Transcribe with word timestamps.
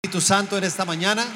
Espíritu 0.00 0.20
Santo 0.24 0.56
en 0.56 0.62
esta 0.62 0.84
mañana. 0.84 1.26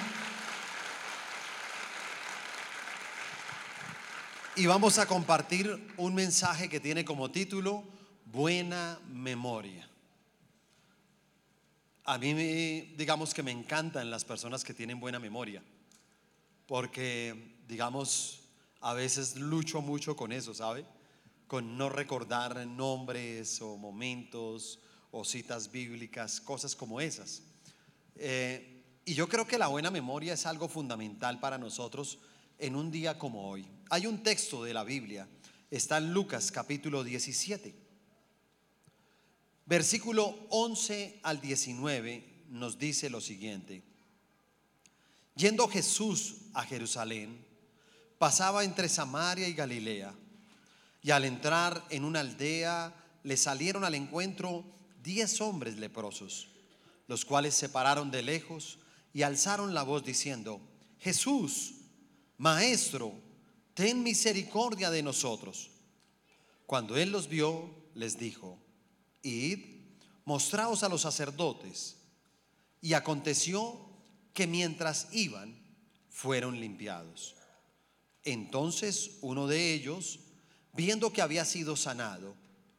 Y 4.54 4.67
vamos 4.67 4.99
a 4.99 5.07
compartir 5.07 5.92
un 5.96 6.15
mensaje 6.15 6.69
que 6.69 6.79
tiene 6.79 7.04
como 7.04 7.29
título 7.33 7.83
Buena 8.27 9.01
memoria. 9.09 9.90
A 12.04 12.19
mí, 12.19 12.35
me- 12.35 12.95
digamos 12.96 13.35
que 13.35 13.43
me 13.43 13.51
encantan 13.51 14.12
las 14.12 14.25
personas 14.25 14.63
que 14.63 14.72
tienen 14.74 15.01
buena 15.01 15.19
memoria, 15.19 15.60
porque, 16.68 17.56
digamos, 17.66 18.42
a 18.80 18.94
veces 18.94 19.34
lucho 19.34 19.80
mucho 19.80 20.14
con 20.14 20.30
eso, 20.30 20.54
¿sabe? 20.54 20.86
Con 21.48 21.76
no 21.76 21.88
recordar 21.88 22.64
nombres 22.64 23.60
o 23.60 23.76
momentos 23.76 24.79
o 25.10 25.24
citas 25.24 25.72
bíblicas, 25.72 26.40
cosas 26.40 26.76
como 26.76 27.00
esas. 27.00 27.42
Eh, 28.16 28.72
y 29.04 29.14
yo 29.14 29.29
creo 29.29 29.46
que 29.46 29.58
la 29.58 29.68
buena 29.68 29.90
memoria 29.90 30.34
es 30.34 30.46
algo 30.46 30.68
fundamental 30.68 31.40
para 31.40 31.58
nosotros 31.58 32.19
en 32.59 32.77
un 32.77 32.91
día 32.91 33.19
como 33.19 33.48
hoy. 33.48 33.66
Hay 33.91 34.07
un 34.07 34.23
texto 34.23 34.62
de 34.62 34.75
la 34.75 34.85
Biblia, 34.85 35.29
está 35.71 35.98
en 35.98 36.12
Lucas 36.12 36.52
capítulo 36.52 37.02
17, 37.02 37.75
versículo 39.66 40.47
11 40.51 41.21
al 41.23 41.41
19 41.41 42.45
nos 42.51 42.79
dice 42.79 43.11
lo 43.11 43.21
siguiente. 43.21 43.83
Yendo 45.35 45.66
Jesús 45.66 46.37
a 46.55 46.63
Jerusalén, 46.65 47.45
pasaba 48.19 48.63
entre 48.63 48.88
Samaria 48.88 49.49
y 49.49 49.55
Galilea, 49.55 50.15
y 51.02 51.10
al 51.10 51.24
entrar 51.24 51.85
en 51.91 52.05
una 52.05 52.21
aldea 52.21 52.95
le 53.24 53.37
salieron 53.37 53.85
al 53.85 53.97
encuentro 53.97 54.65
diez 55.02 55.41
hombres 55.41 55.77
leprosos 55.79 56.52
los 57.12 57.27
cuales 57.27 57.55
se 57.55 57.69
pararon 57.69 58.11
de 58.11 58.23
lejos 58.23 58.79
y 59.12 59.21
alzaron 59.21 59.75
la 59.75 59.83
voz 59.83 60.02
diciendo, 60.02 60.62
Jesús, 60.98 61.75
Maestro, 62.38 63.13
ten 63.74 64.02
misericordia 64.02 64.91
de 64.91 65.02
nosotros. 65.02 65.72
Cuando 66.64 66.96
él 66.96 67.12
los 67.12 67.28
vio, 67.28 67.68
les 67.94 68.18
dijo, 68.18 68.58
Id, 69.20 69.58
mostraos 70.24 70.84
a 70.84 70.88
los 70.88 71.02
sacerdotes. 71.02 71.98
Y 72.80 72.94
aconteció 72.94 73.78
que 74.33 74.46
mientras 74.46 75.08
iban, 75.12 75.55
fueron 76.08 76.60
limpiados. 76.60 77.34
Entonces 78.24 79.18
uno 79.20 79.46
de 79.48 79.74
ellos, 79.74 80.20
viendo 80.72 81.12
que 81.12 81.20
había 81.20 81.44
sido 81.44 81.77
sanado, 81.77 82.34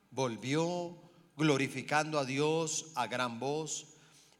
volvió 0.09 0.97
glorificando 1.37 2.17
a 2.17 2.25
Dios 2.25 2.87
a 2.95 3.05
gran 3.05 3.39
voz 3.39 3.92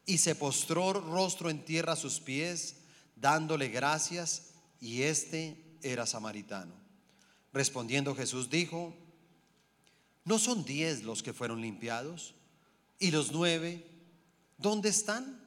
y 0.05 0.17
se 0.17 0.35
postró 0.35 0.93
rostro 0.93 1.49
en 1.49 1.63
tierra 1.63 1.93
a 1.93 1.97
sus 1.97 2.19
pies, 2.19 2.77
dándole 3.15 3.69
gracias, 3.69 4.53
y 4.79 5.03
este 5.03 5.57
era 5.81 6.05
samaritano. 6.05 6.73
Respondiendo 7.53 8.15
Jesús 8.15 8.49
dijo, 8.49 8.95
¿no 10.25 10.39
son 10.39 10.65
diez 10.65 11.03
los 11.03 11.23
que 11.23 11.33
fueron 11.33 11.61
limpiados? 11.61 12.35
¿Y 12.99 13.11
los 13.11 13.31
nueve, 13.31 13.85
dónde 14.57 14.89
están? 14.89 15.41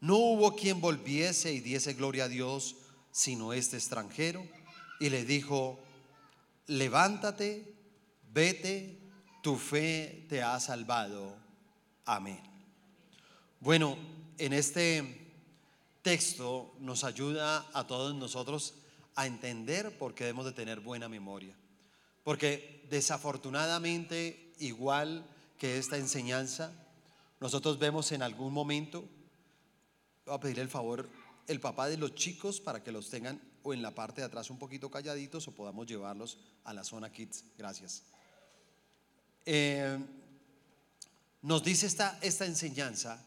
No 0.00 0.16
hubo 0.16 0.56
quien 0.56 0.80
volviese 0.80 1.52
y 1.52 1.60
diese 1.60 1.94
gloria 1.94 2.24
a 2.24 2.28
Dios, 2.28 2.76
sino 3.10 3.52
este 3.52 3.76
extranjero. 3.76 4.46
Y 5.00 5.10
le 5.10 5.24
dijo, 5.24 5.80
levántate, 6.66 7.74
vete, 8.32 8.98
tu 9.42 9.56
fe 9.56 10.26
te 10.28 10.42
ha 10.42 10.58
salvado. 10.60 11.36
Amén. 12.04 12.53
Bueno, 13.64 13.96
en 14.36 14.52
este 14.52 15.32
texto 16.02 16.74
nos 16.80 17.02
ayuda 17.02 17.66
a 17.72 17.86
todos 17.86 18.14
nosotros 18.14 18.74
a 19.14 19.26
entender 19.26 19.96
por 19.96 20.14
qué 20.14 20.24
debemos 20.24 20.44
de 20.44 20.52
tener 20.52 20.80
buena 20.80 21.08
memoria. 21.08 21.56
Porque 22.24 22.86
desafortunadamente, 22.90 24.52
igual 24.58 25.26
que 25.56 25.78
esta 25.78 25.96
enseñanza, 25.96 26.72
nosotros 27.40 27.78
vemos 27.78 28.12
en 28.12 28.20
algún 28.20 28.52
momento, 28.52 29.08
voy 30.26 30.34
a 30.34 30.40
pedir 30.40 30.58
el 30.58 30.68
favor, 30.68 31.08
el 31.46 31.58
papá 31.58 31.88
de 31.88 31.96
los 31.96 32.14
chicos 32.14 32.60
para 32.60 32.84
que 32.84 32.92
los 32.92 33.08
tengan 33.08 33.40
o 33.62 33.72
en 33.72 33.80
la 33.80 33.94
parte 33.94 34.20
de 34.20 34.26
atrás 34.26 34.50
un 34.50 34.58
poquito 34.58 34.90
calladitos 34.90 35.48
o 35.48 35.52
podamos 35.52 35.86
llevarlos 35.86 36.36
a 36.64 36.74
la 36.74 36.84
zona 36.84 37.10
kids. 37.10 37.44
Gracias. 37.56 38.02
Eh, 39.46 39.98
nos 41.40 41.64
dice 41.64 41.86
esta, 41.86 42.18
esta 42.20 42.44
enseñanza 42.44 43.24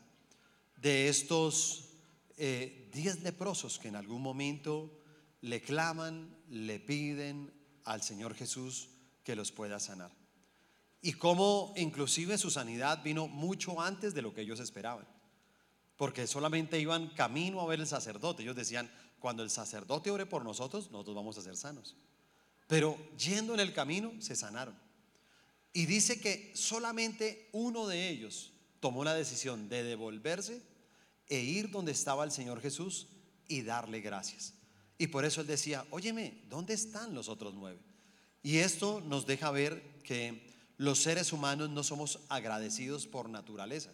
de 0.77 1.09
estos 1.09 1.89
eh, 2.37 2.89
diez 2.93 3.21
leprosos 3.21 3.79
que 3.79 3.87
en 3.87 3.95
algún 3.95 4.21
momento 4.21 4.99
le 5.41 5.61
claman, 5.61 6.35
le 6.49 6.79
piden 6.79 7.51
al 7.83 8.01
Señor 8.01 8.35
Jesús 8.35 8.89
que 9.23 9.35
los 9.35 9.51
pueda 9.51 9.79
sanar. 9.79 10.11
Y 11.01 11.13
cómo 11.13 11.73
inclusive 11.77 12.37
su 12.37 12.49
sanidad 12.49 13.03
vino 13.03 13.27
mucho 13.27 13.81
antes 13.81 14.13
de 14.13 14.21
lo 14.21 14.33
que 14.33 14.41
ellos 14.41 14.59
esperaban. 14.59 15.07
Porque 15.95 16.27
solamente 16.27 16.79
iban 16.79 17.09
camino 17.09 17.61
a 17.61 17.65
ver 17.65 17.79
el 17.79 17.87
sacerdote. 17.87 18.43
Ellos 18.43 18.55
decían, 18.55 18.91
cuando 19.19 19.43
el 19.43 19.49
sacerdote 19.49 20.11
ore 20.11 20.25
por 20.25 20.43
nosotros, 20.43 20.91
nosotros 20.91 21.15
vamos 21.15 21.37
a 21.37 21.41
ser 21.41 21.55
sanos. 21.55 21.95
Pero 22.67 22.97
yendo 23.17 23.53
en 23.53 23.59
el 23.59 23.73
camino, 23.73 24.13
se 24.19 24.35
sanaron. 24.35 24.77
Y 25.73 25.85
dice 25.85 26.19
que 26.19 26.51
solamente 26.55 27.49
uno 27.51 27.87
de 27.87 28.09
ellos 28.09 28.53
tomó 28.79 29.03
la 29.03 29.13
decisión 29.13 29.69
de 29.69 29.83
devolverse 29.83 30.61
e 31.29 31.39
ir 31.39 31.69
donde 31.71 31.91
estaba 31.91 32.23
el 32.23 32.31
Señor 32.31 32.61
Jesús 32.61 33.07
y 33.47 33.61
darle 33.61 34.01
gracias. 34.01 34.53
Y 34.97 35.07
por 35.07 35.25
eso 35.25 35.41
él 35.41 35.47
decía, 35.47 35.85
óyeme, 35.91 36.41
¿dónde 36.49 36.73
están 36.73 37.13
los 37.13 37.29
otros 37.29 37.53
nueve? 37.53 37.79
Y 38.43 38.57
esto 38.57 39.01
nos 39.01 39.27
deja 39.27 39.51
ver 39.51 40.01
que 40.03 40.47
los 40.77 40.99
seres 40.99 41.33
humanos 41.33 41.69
no 41.69 41.83
somos 41.83 42.19
agradecidos 42.29 43.07
por 43.07 43.29
naturaleza. 43.29 43.91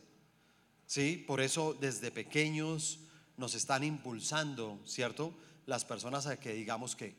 ¿Sí? 0.85 1.23
Por 1.27 1.41
eso 1.41 1.75
desde 1.79 2.11
pequeños 2.11 2.99
nos 3.37 3.55
están 3.55 3.83
impulsando, 3.83 4.79
¿cierto? 4.85 5.33
Las 5.65 5.85
personas 5.85 6.27
a 6.27 6.37
que 6.37 6.53
digamos 6.53 6.95
que, 6.95 7.15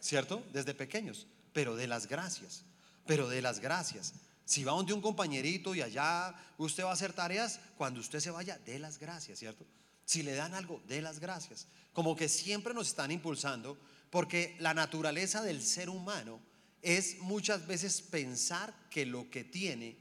¿cierto? 0.00 0.42
Desde 0.52 0.74
pequeños, 0.74 1.26
pero 1.52 1.76
de 1.76 1.86
las 1.86 2.08
gracias, 2.08 2.64
pero 3.06 3.28
de 3.28 3.42
las 3.42 3.60
gracias. 3.60 4.14
Si 4.44 4.64
va 4.64 4.72
donde 4.72 4.92
un 4.92 5.00
compañerito 5.00 5.74
y 5.74 5.82
allá 5.82 6.34
usted 6.58 6.84
va 6.84 6.90
a 6.90 6.94
hacer 6.94 7.12
tareas, 7.12 7.60
cuando 7.76 8.00
usted 8.00 8.20
se 8.20 8.30
vaya, 8.30 8.58
de 8.58 8.78
las 8.78 8.98
gracias, 8.98 9.38
¿cierto? 9.38 9.66
Si 10.04 10.22
le 10.22 10.34
dan 10.34 10.54
algo, 10.54 10.82
de 10.86 11.00
las 11.00 11.18
gracias. 11.18 11.66
Como 11.92 12.14
que 12.14 12.28
siempre 12.28 12.74
nos 12.74 12.88
están 12.88 13.10
impulsando, 13.10 13.78
porque 14.10 14.56
la 14.60 14.74
naturaleza 14.74 15.42
del 15.42 15.62
ser 15.62 15.88
humano 15.88 16.40
es 16.82 17.18
muchas 17.20 17.66
veces 17.66 18.02
pensar 18.02 18.74
que 18.90 19.06
lo 19.06 19.30
que 19.30 19.44
tiene 19.44 19.96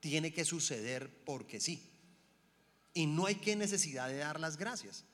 tiene 0.00 0.32
que 0.32 0.44
suceder 0.44 1.24
porque 1.24 1.58
sí. 1.58 1.90
Y 2.92 3.06
no 3.06 3.26
hay 3.26 3.36
que 3.36 3.56
necesidad 3.56 4.08
de 4.08 4.18
dar 4.18 4.38
las 4.38 4.56
gracias. 4.56 5.04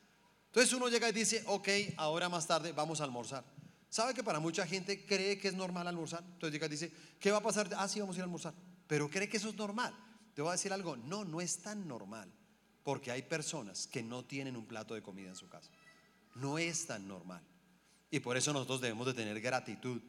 Entonces 0.46 0.72
uno 0.72 0.88
llega 0.88 1.08
y 1.08 1.12
dice, 1.12 1.42
ok, 1.46 1.68
ahora 1.96 2.28
más 2.28 2.46
tarde 2.46 2.72
vamos 2.72 3.00
a 3.00 3.04
almorzar. 3.04 3.44
¿Sabe 3.88 4.14
que 4.14 4.24
para 4.24 4.40
mucha 4.40 4.66
gente 4.66 5.06
cree 5.06 5.38
que 5.38 5.48
es 5.48 5.54
normal 5.54 5.86
almorzar? 5.86 6.22
Entonces 6.24 6.52
llega 6.52 6.66
y 6.66 6.70
dice, 6.70 6.92
¿qué 7.20 7.30
va 7.30 7.38
a 7.38 7.42
pasar? 7.42 7.70
Ah, 7.76 7.88
sí, 7.88 8.00
vamos 8.00 8.16
a 8.16 8.18
ir 8.18 8.22
a 8.22 8.24
almorzar. 8.24 8.54
Pero 8.92 9.08
cree 9.08 9.26
que 9.26 9.38
eso 9.38 9.48
es 9.48 9.54
normal. 9.56 9.94
Te 10.34 10.42
voy 10.42 10.50
a 10.50 10.52
decir 10.52 10.70
algo, 10.70 10.98
no, 10.98 11.24
no 11.24 11.40
es 11.40 11.62
tan 11.62 11.88
normal. 11.88 12.30
Porque 12.84 13.10
hay 13.10 13.22
personas 13.22 13.86
que 13.86 14.02
no 14.02 14.22
tienen 14.26 14.54
un 14.54 14.66
plato 14.66 14.92
de 14.92 15.00
comida 15.00 15.30
en 15.30 15.34
su 15.34 15.48
casa. 15.48 15.70
No 16.34 16.58
es 16.58 16.86
tan 16.86 17.08
normal. 17.08 17.40
Y 18.10 18.20
por 18.20 18.36
eso 18.36 18.52
nosotros 18.52 18.82
debemos 18.82 19.06
de 19.06 19.14
tener 19.14 19.40
gratitud 19.40 20.02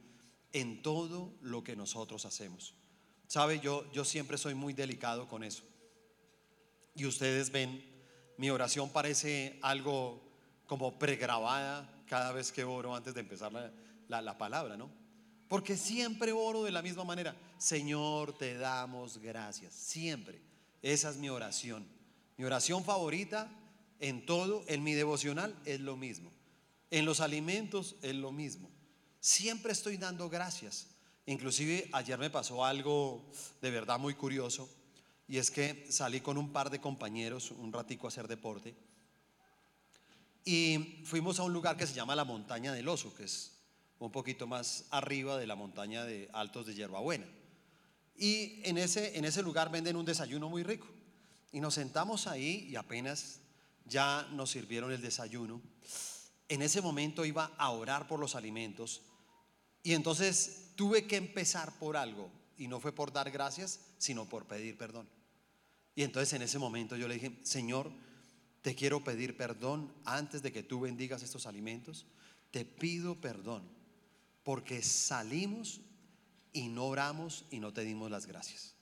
en 0.52 0.82
todo 0.82 1.34
lo 1.40 1.64
que 1.64 1.78
nosotros 1.78 2.26
hacemos. 2.26 2.74
¿Sabe? 3.28 3.62
Yo, 3.62 3.90
yo 3.94 4.04
siempre 4.04 4.38
soy 4.38 4.54
muy 4.54 4.74
delicado 4.74 5.30
con 5.30 5.46
eso. 5.46 5.64
Y 6.94 7.06
ustedes 7.06 7.52
ven, 7.52 7.82
mi 8.38 8.50
oración 8.50 8.90
parece 8.90 9.60
algo 9.62 10.22
como 10.66 11.00
pregrabada 11.00 12.04
cada 12.06 12.34
vez 12.34 12.52
que 12.52 12.66
oro 12.66 12.94
antes 12.98 13.14
de 13.14 13.22
empezar 13.22 13.54
la, 13.54 13.72
la- 14.10 14.22
la 14.22 14.38
palabra, 14.38 14.76
¿no? 14.76 14.92
Porque 15.48 15.78
siempre 15.78 16.32
oro 16.32 16.64
de 16.64 16.72
la 16.72 16.82
misma 16.82 17.04
manera. 17.04 17.36
Señor, 17.58 18.38
te 18.38 18.56
damos 18.56 19.18
gracias. 19.18 19.74
Siempre. 19.74 20.42
Esa 20.82 21.10
es 21.10 21.18
mi 21.18 21.30
oración. 21.30 21.86
Mi 22.38 22.46
oración 22.46 22.84
favorita 22.84 23.50
en 24.00 24.26
todo, 24.26 24.64
en 24.68 24.84
mi 24.84 24.94
devocional, 24.94 25.56
es 25.66 25.80
lo 25.80 25.96
mismo. 25.96 26.32
En 26.92 27.06
los 27.06 27.22
alimentos 27.22 27.96
es 28.02 28.16
lo 28.16 28.32
mismo. 28.32 28.70
Siempre 29.20 29.72
estoy 29.72 29.98
dando 29.98 30.30
gracias. 30.30 30.88
Inclusive 31.26 31.90
ayer 31.94 32.20
me 32.20 32.30
pasó 32.30 32.66
algo 32.66 33.24
de 33.62 33.72
verdad 33.72 33.98
muy 33.98 34.14
curioso. 34.14 34.70
Y 35.28 35.38
es 35.38 35.50
que 35.50 35.88
salí 35.90 36.20
con 36.20 36.38
un 36.38 36.52
par 36.52 36.70
de 36.70 36.82
compañeros 36.82 37.52
un 37.52 37.72
ratico 37.72 38.08
a 38.08 38.10
hacer 38.10 38.28
deporte. 38.28 38.76
Y 40.44 41.02
fuimos 41.06 41.40
a 41.40 41.44
un 41.44 41.54
lugar 41.54 41.78
que 41.78 41.88
se 41.88 41.94
llama 41.94 42.16
la 42.16 42.26
Montaña 42.26 42.74
del 42.74 42.90
Oso, 42.90 43.16
que 43.16 43.24
es 43.24 43.53
un 44.06 44.12
poquito 44.12 44.48
más 44.48 44.86
arriba 44.90 45.38
de 45.38 45.48
la 45.48 45.56
montaña 45.56 46.04
de 46.04 46.30
Altos 46.34 46.66
de 46.66 46.76
Hierbabuena. 46.76 47.26
Y 48.16 48.60
en 48.64 48.78
ese, 48.78 49.18
en 49.18 49.24
ese 49.24 49.42
lugar 49.42 49.72
venden 49.72 49.96
un 49.96 50.06
desayuno 50.06 50.50
muy 50.50 50.64
rico. 50.64 50.88
Y 51.52 51.62
nos 51.62 51.76
sentamos 51.76 52.28
ahí 52.28 52.68
y 52.70 52.76
apenas 52.76 53.40
ya 53.86 54.28
nos 54.34 54.52
sirvieron 54.52 54.92
el 54.92 55.02
desayuno. 55.02 55.62
En 56.50 56.62
ese 56.62 56.82
momento 56.82 57.24
iba 57.24 57.54
a 57.58 57.70
orar 57.70 58.08
por 58.08 58.20
los 58.20 58.36
alimentos 58.36 59.02
y 59.84 59.94
entonces 59.94 60.72
tuve 60.76 61.08
que 61.08 61.16
empezar 61.16 61.78
por 61.80 61.96
algo 61.96 62.30
y 62.58 62.68
no 62.68 62.80
fue 62.80 62.92
por 62.92 63.14
dar 63.14 63.32
gracias, 63.32 63.80
sino 63.98 64.28
por 64.28 64.46
pedir 64.46 64.78
perdón. 64.78 65.08
Y 65.96 66.04
entonces 66.04 66.34
en 66.34 66.42
ese 66.42 66.60
momento 66.60 66.98
yo 66.98 67.08
le 67.08 67.16
dije, 67.16 67.40
Señor, 67.44 67.92
te 68.62 68.76
quiero 68.76 69.04
pedir 69.04 69.38
perdón 69.38 69.94
antes 70.04 70.42
de 70.42 70.52
que 70.52 70.64
tú 70.64 70.82
bendigas 70.82 71.24
estos 71.24 71.46
alimentos. 71.46 72.06
Te 72.52 72.66
pido 72.66 73.16
perdón 73.16 73.83
porque 74.44 74.82
salimos 74.82 75.82
y 76.52 76.68
no 76.68 76.86
oramos 76.86 77.46
y 77.50 77.60
no 77.60 77.74
te 77.74 77.84
dimos 77.84 78.12
las 78.12 78.26
gracias. 78.26 78.76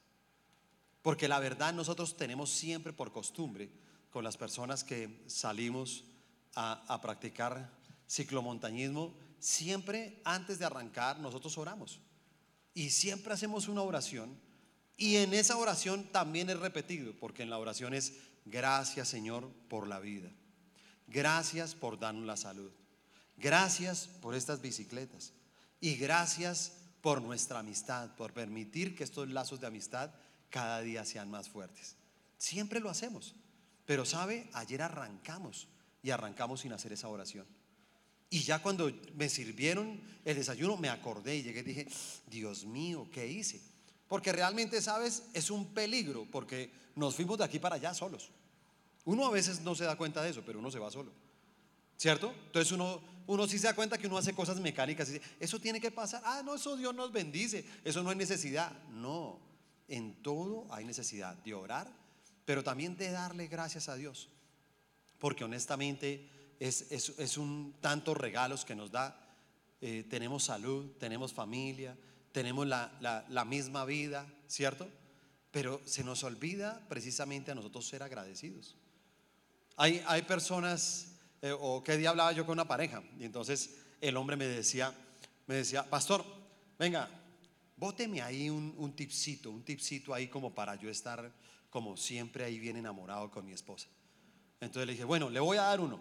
Porque 1.02 1.28
la 1.28 1.40
verdad 1.40 1.74
nosotros 1.74 2.18
tenemos 2.18 2.50
siempre 2.52 2.94
por 2.94 3.12
costumbre 3.12 3.72
con 4.12 4.24
las 4.24 4.38
personas 4.38 4.84
que 4.84 5.24
salimos 5.28 6.04
a, 6.56 7.00
practicar 7.02 7.72
ciclomontañismo, 8.10 9.16
siempre 9.40 10.22
antes 10.26 10.60
de 10.60 10.66
arrancar 10.66 11.20
nosotros 11.20 11.58
oramos. 11.58 12.02
Y 12.74 12.90
siempre 12.90 13.34
hacemos 13.34 13.68
una 13.68 13.82
oración. 13.82 14.38
Y 14.98 15.16
en 15.16 15.34
esa 15.34 15.58
oración 15.58 16.04
también 16.12 16.50
es 16.50 16.60
repetido, 16.60 17.14
porque 17.20 17.42
en 17.44 17.50
la 17.50 17.58
oración 17.58 17.94
es 17.94 18.14
gracias 18.46 19.08
Señor 19.08 19.50
por 19.70 19.88
la 19.88 20.00
vida. 20.00 20.30
Gracias 21.08 21.74
por 21.74 22.00
darnos 22.00 22.26
la 22.26 22.38
salud. 22.38 22.72
Gracias 23.38 24.08
por 24.22 24.36
estas 24.36 24.62
bicicletas. 24.62 25.34
Y 25.82 25.96
gracias 25.96 26.74
por 27.02 27.22
nuestra 27.22 27.60
amistad, 27.60 28.16
por 28.16 28.32
permitir 28.32 28.96
que 28.96 29.04
estos 29.04 29.28
lazos 29.30 29.60
de 29.60 29.68
amistad 29.68 30.12
cada 30.50 30.82
día 30.82 31.04
sean 31.04 31.30
más 31.30 31.50
fuertes. 31.50 31.96
Siempre 32.38 32.80
lo 32.80 32.90
hacemos. 32.90 33.36
Pero 33.86 34.06
sabe, 34.06 34.48
ayer 34.54 34.82
arrancamos 34.82 35.68
y 36.04 36.12
arrancamos 36.12 36.62
sin 36.62 36.72
hacer 36.72 36.94
esa 36.94 37.08
oración. 37.08 37.46
Y 38.30 38.44
ya 38.44 38.60
cuando 38.60 38.90
me 39.16 39.28
sirvieron 39.28 40.00
el 40.24 40.38
desayuno 40.38 40.78
me 40.78 40.88
acordé 40.88 41.38
y 41.38 41.44
llegué 41.44 41.60
y 41.60 41.64
dije, 41.64 41.88
Dios 42.28 42.66
mío, 42.66 43.10
¿qué 43.12 43.28
hice? 43.28 43.60
Porque 44.08 44.32
realmente, 44.32 44.82
sabes, 44.82 45.24
es 45.34 45.52
un 45.52 45.74
peligro 45.74 46.26
porque 46.32 46.72
nos 46.96 47.16
fuimos 47.16 47.38
de 47.38 47.44
aquí 47.44 47.60
para 47.60 47.76
allá 47.76 47.94
solos. 47.94 48.30
Uno 49.04 49.26
a 49.26 49.32
veces 49.32 49.62
no 49.62 49.76
se 49.76 49.84
da 49.84 49.98
cuenta 49.98 50.22
de 50.22 50.30
eso, 50.30 50.44
pero 50.46 50.60
uno 50.60 50.72
se 50.72 50.80
va 50.80 50.92
solo. 50.92 51.12
¿Cierto? 51.98 52.34
Entonces 52.46 52.72
uno, 52.72 53.02
uno 53.32 53.48
sí 53.48 53.58
se 53.58 53.68
da 53.68 53.76
cuenta 53.76 53.98
que 53.98 54.08
uno 54.08 54.18
hace 54.18 54.34
cosas 54.34 54.60
mecánicas 54.60 55.10
y 55.10 55.14
dice, 55.14 55.26
eso 55.40 55.60
tiene 55.60 55.80
que 55.80 55.92
pasar. 55.92 56.22
Ah, 56.26 56.42
no, 56.44 56.56
eso 56.56 56.76
Dios 56.76 56.94
nos 56.94 57.12
bendice. 57.12 57.66
Eso 57.84 58.04
no 58.04 58.12
es 58.12 58.18
necesidad. 58.18 58.72
No, 58.90 59.40
en 59.88 60.22
todo 60.22 60.68
hay 60.72 60.86
necesidad 60.86 61.36
de 61.36 61.54
orar 61.54 62.02
pero 62.46 62.64
también 62.64 62.98
de 62.98 63.10
darle 63.12 63.48
gracias 63.48 63.90
a 63.90 63.96
Dios. 63.96 64.30
Porque 65.20 65.44
honestamente 65.44 66.30
es, 66.60 67.38
un 67.38 67.76
tantos 67.80 68.18
regalos 68.18 68.66
que 68.66 68.76
nos 68.76 68.92
da. 68.92 69.18
Eh, 69.80 70.06
tenemos 70.10 70.44
salud, 70.44 70.92
tenemos 71.00 71.34
familia, 71.34 71.98
tenemos 72.32 72.68
la, 72.68 73.46
misma 73.48 73.86
vida, 73.86 74.28
¿cierto? 74.48 74.90
Pero 75.52 75.82
se 75.86 76.04
nos 76.04 76.24
olvida 76.24 76.86
precisamente 76.88 77.52
a 77.52 77.56
nosotros 77.56 77.88
ser 77.88 78.04
agradecidos. 78.04 78.76
Hay, 79.78 80.04
hay 80.06 80.24
personas, 80.24 81.11
eh, 81.42 81.56
o 81.60 81.84
qué 81.84 81.98
día 81.98 82.10
hablaba 82.12 82.32
yo 82.32 82.46
con 82.46 82.54
una 82.54 82.68
pareja, 82.68 83.04
y 83.20 83.26
entonces 83.26 83.78
el 84.00 84.18
hombre 84.18 84.36
me 84.36 84.46
decía, 84.46 84.94
me 85.48 85.56
decía, 85.56 85.90
pastor, 85.90 86.26
venga, 86.78 87.10
bóteme 87.78 88.22
ahí 88.22 88.50
un, 88.50 88.74
un 88.78 88.96
tipcito, 88.96 89.50
un 89.52 89.64
tipcito 89.64 90.14
ahí 90.14 90.28
como 90.28 90.54
para 90.54 90.76
yo 90.76 90.90
estar 90.90 91.32
como 91.70 91.96
siempre 91.98 92.44
ahí 92.44 92.60
bien 92.60 92.78
enamorado 92.78 93.32
con 93.32 93.46
mi 93.46 93.54
esposa. 93.54 93.88
Entonces 94.60 94.86
le 94.86 94.94
dije, 94.94 95.06
bueno, 95.06 95.30
le 95.30 95.40
voy 95.40 95.58
a 95.58 95.64
dar 95.64 95.80
uno. 95.80 96.00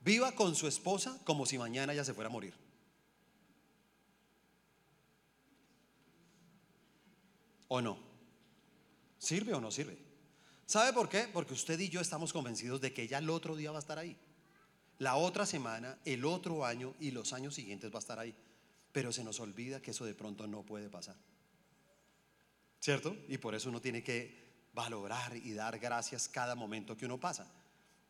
Viva 0.00 0.30
con 0.32 0.54
su 0.54 0.68
esposa 0.68 1.18
como 1.24 1.46
si 1.46 1.58
mañana 1.58 1.92
ya 1.92 2.04
se 2.04 2.14
fuera 2.14 2.28
a 2.28 2.32
morir. 2.32 2.54
¿O 7.68 7.80
no? 7.80 7.98
¿Sirve 9.18 9.54
o 9.54 9.60
no 9.60 9.72
sirve? 9.72 9.98
¿Sabe 10.66 10.92
por 10.92 11.08
qué? 11.08 11.28
Porque 11.32 11.54
usted 11.54 11.78
y 11.80 11.88
yo 11.88 12.00
estamos 12.00 12.32
convencidos 12.32 12.80
de 12.80 12.92
que 12.92 13.02
ella 13.02 13.18
el 13.18 13.30
otro 13.30 13.56
día 13.56 13.72
va 13.72 13.78
a 13.78 13.80
estar 13.80 13.98
ahí. 13.98 14.16
La 14.98 15.16
otra 15.16 15.44
semana, 15.44 15.98
el 16.04 16.24
otro 16.24 16.64
año 16.64 16.94
y 17.00 17.10
los 17.10 17.32
años 17.32 17.54
siguientes 17.54 17.90
va 17.90 17.96
a 17.96 18.00
estar 18.00 18.18
ahí. 18.18 18.34
Pero 18.92 19.12
se 19.12 19.24
nos 19.24 19.40
olvida 19.40 19.82
que 19.82 19.90
eso 19.90 20.04
de 20.04 20.14
pronto 20.14 20.46
no 20.46 20.62
puede 20.62 20.88
pasar. 20.88 21.16
¿Cierto? 22.80 23.16
Y 23.28 23.38
por 23.38 23.54
eso 23.54 23.68
uno 23.68 23.80
tiene 23.80 24.02
que 24.02 24.46
valorar 24.72 25.36
y 25.36 25.52
dar 25.52 25.78
gracias 25.78 26.28
cada 26.28 26.54
momento 26.54 26.96
que 26.96 27.06
uno 27.06 27.18
pasa. 27.18 27.46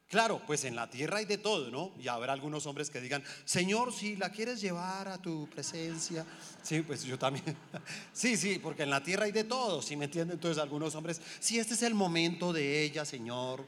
Claro, 0.09 0.41
pues 0.47 0.65
en 0.65 0.77
la 0.77 0.88
tierra 0.88 1.19
hay 1.19 1.25
de 1.25 1.38
todo, 1.38 1.69
¿no? 1.69 1.93
Y 1.99 2.06
habrá 2.06 2.33
algunos 2.33 2.65
hombres 2.67 2.91
que 2.91 3.00
digan, 3.00 3.25
Señor, 3.44 3.93
si 3.93 4.15
la 4.15 4.31
quieres 4.31 4.61
llevar 4.61 5.09
a 5.09 5.19
tu 5.19 5.49
presencia. 5.49 6.25
Sí, 6.62 6.83
pues 6.83 7.03
yo 7.03 7.19
también. 7.19 7.56
Sí, 8.12 8.37
sí, 8.37 8.61
porque 8.62 8.85
en 8.85 8.91
la 8.91 9.03
tierra 9.03 9.25
hay 9.25 9.33
de 9.33 9.44
todo, 9.44 9.83
¿sí 9.83 9.97
me 9.97 10.05
entienden? 10.05 10.37
Entonces 10.37 10.62
algunos 10.62 10.94
hombres, 10.94 11.21
si 11.41 11.59
este 11.59 11.75
es 11.75 11.83
el 11.83 11.94
momento 11.94 12.53
de 12.53 12.83
ella, 12.83 13.05
Señor, 13.05 13.67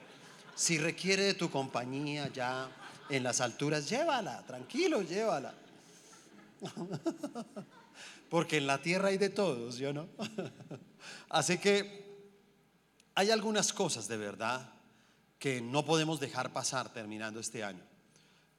si 0.55 0.79
requiere 0.79 1.25
de 1.25 1.35
tu 1.35 1.51
compañía 1.51 2.29
ya 2.33 2.71
en 3.09 3.23
las 3.23 3.41
alturas, 3.41 3.89
llévala, 3.89 4.45
tranquilo, 4.47 5.03
llévala. 5.03 5.55
Porque 8.31 8.59
en 8.59 8.67
la 8.67 8.83
tierra 8.83 9.09
hay 9.09 9.19
de 9.19 9.31
todos, 9.31 9.77
¿yo 9.77 9.93
no? 9.93 10.09
Así 11.29 11.59
que 11.59 12.07
hay 13.15 13.31
algunas 13.31 13.73
cosas 13.73 14.09
de 14.09 14.17
verdad 14.17 14.73
que 15.39 15.61
no 15.61 15.85
podemos 15.85 16.21
dejar 16.21 16.53
pasar 16.53 16.93
terminando 16.93 17.41
este 17.41 17.65
año. 17.65 17.83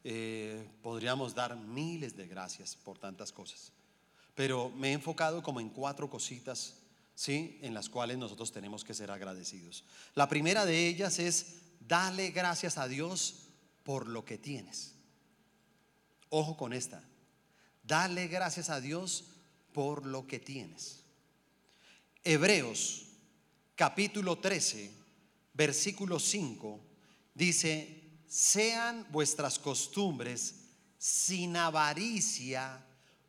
Eh, 0.03 0.67
podríamos 0.81 1.35
dar 1.35 1.55
miles 1.55 2.15
de 2.15 2.27
gracias 2.27 2.75
por 2.75 2.97
tantas 2.97 3.31
cosas, 3.33 3.73
pero 4.33 4.69
me 4.69 4.89
he 4.89 4.93
enfocado 4.93 5.43
como 5.43 5.59
en 5.59 5.69
cuatro 5.69 6.09
cositas, 6.09 6.77
¿sí? 7.15 7.59
En 7.61 7.73
las 7.73 7.89
cuales 7.89 8.17
nosotros 8.17 8.51
tenemos 8.51 8.85
que 8.85 8.93
ser 8.93 9.11
agradecidos. 9.11 9.83
La 10.15 10.29
primera 10.29 10.65
de 10.65 10.87
ellas 10.87 11.19
es 11.19 11.57
darle 11.81 12.31
gracias 12.31 12.77
a 12.77 12.87
Dios 12.87 13.48
por 13.83 14.07
lo 14.07 14.25
que 14.25 14.37
tienes. 14.37 14.95
Ojo 16.29 16.57
con 16.57 16.73
esta. 16.73 17.03
Dale 17.83 18.27
gracias 18.27 18.69
a 18.69 18.79
Dios 18.79 19.25
por 19.73 20.05
lo 20.05 20.27
que 20.27 20.39
tienes. 20.39 21.03
Hebreos 22.23 23.07
capítulo 23.75 24.37
13, 24.37 24.91
versículo 25.53 26.19
5, 26.19 26.79
dice, 27.33 28.03
sean 28.27 29.07
vuestras 29.09 29.57
costumbres 29.57 30.55
sin 30.97 31.55
avaricia, 31.55 32.85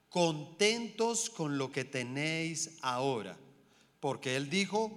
contentos 0.09 1.31
con 1.31 1.57
lo 1.57 1.71
que 1.71 1.85
tenéis 1.85 2.79
ahora. 2.83 3.39
Porque 4.01 4.37
Él 4.37 4.51
dijo, 4.51 4.91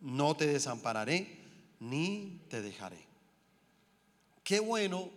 no 0.00 0.36
te 0.36 0.46
desampararé 0.46 1.38
ni 1.80 2.42
te 2.50 2.60
dejaré. 2.60 3.07
Qué 4.48 4.60
bueno 4.60 5.10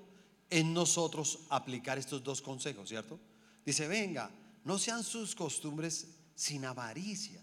en 0.50 0.74
nosotros 0.74 1.46
aplicar 1.50 1.98
estos 1.98 2.22
dos 2.22 2.42
consejos, 2.42 2.90
¿cierto? 2.90 3.18
Dice, 3.66 3.88
venga, 3.88 4.30
no 4.66 4.78
sean 4.78 5.06
sus 5.06 5.36
costumbres 5.36 6.18
sin 6.36 6.66
avaricia. 6.66 7.42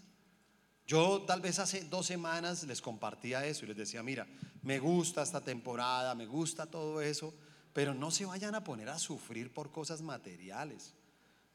Yo 0.85 1.23
tal 1.23 1.41
vez 1.41 1.57
hace 1.57 1.85
dos 1.85 2.05
semanas 2.05 2.61
les 2.65 2.79
compartía 2.79 3.43
eso 3.43 3.65
y 3.65 3.69
les 3.69 3.77
decía, 3.77 4.03
mira, 4.03 4.27
me 4.61 4.77
gusta 4.77 5.23
esta 5.23 5.41
temporada, 5.41 6.13
me 6.13 6.27
gusta 6.27 6.67
todo 6.67 7.01
eso, 7.01 7.33
pero 7.73 7.95
no 7.95 8.11
se 8.11 8.25
vayan 8.25 8.53
a 8.53 8.63
poner 8.63 8.87
a 8.89 8.99
sufrir 8.99 9.51
por 9.51 9.71
cosas 9.71 10.03
materiales. 10.03 10.93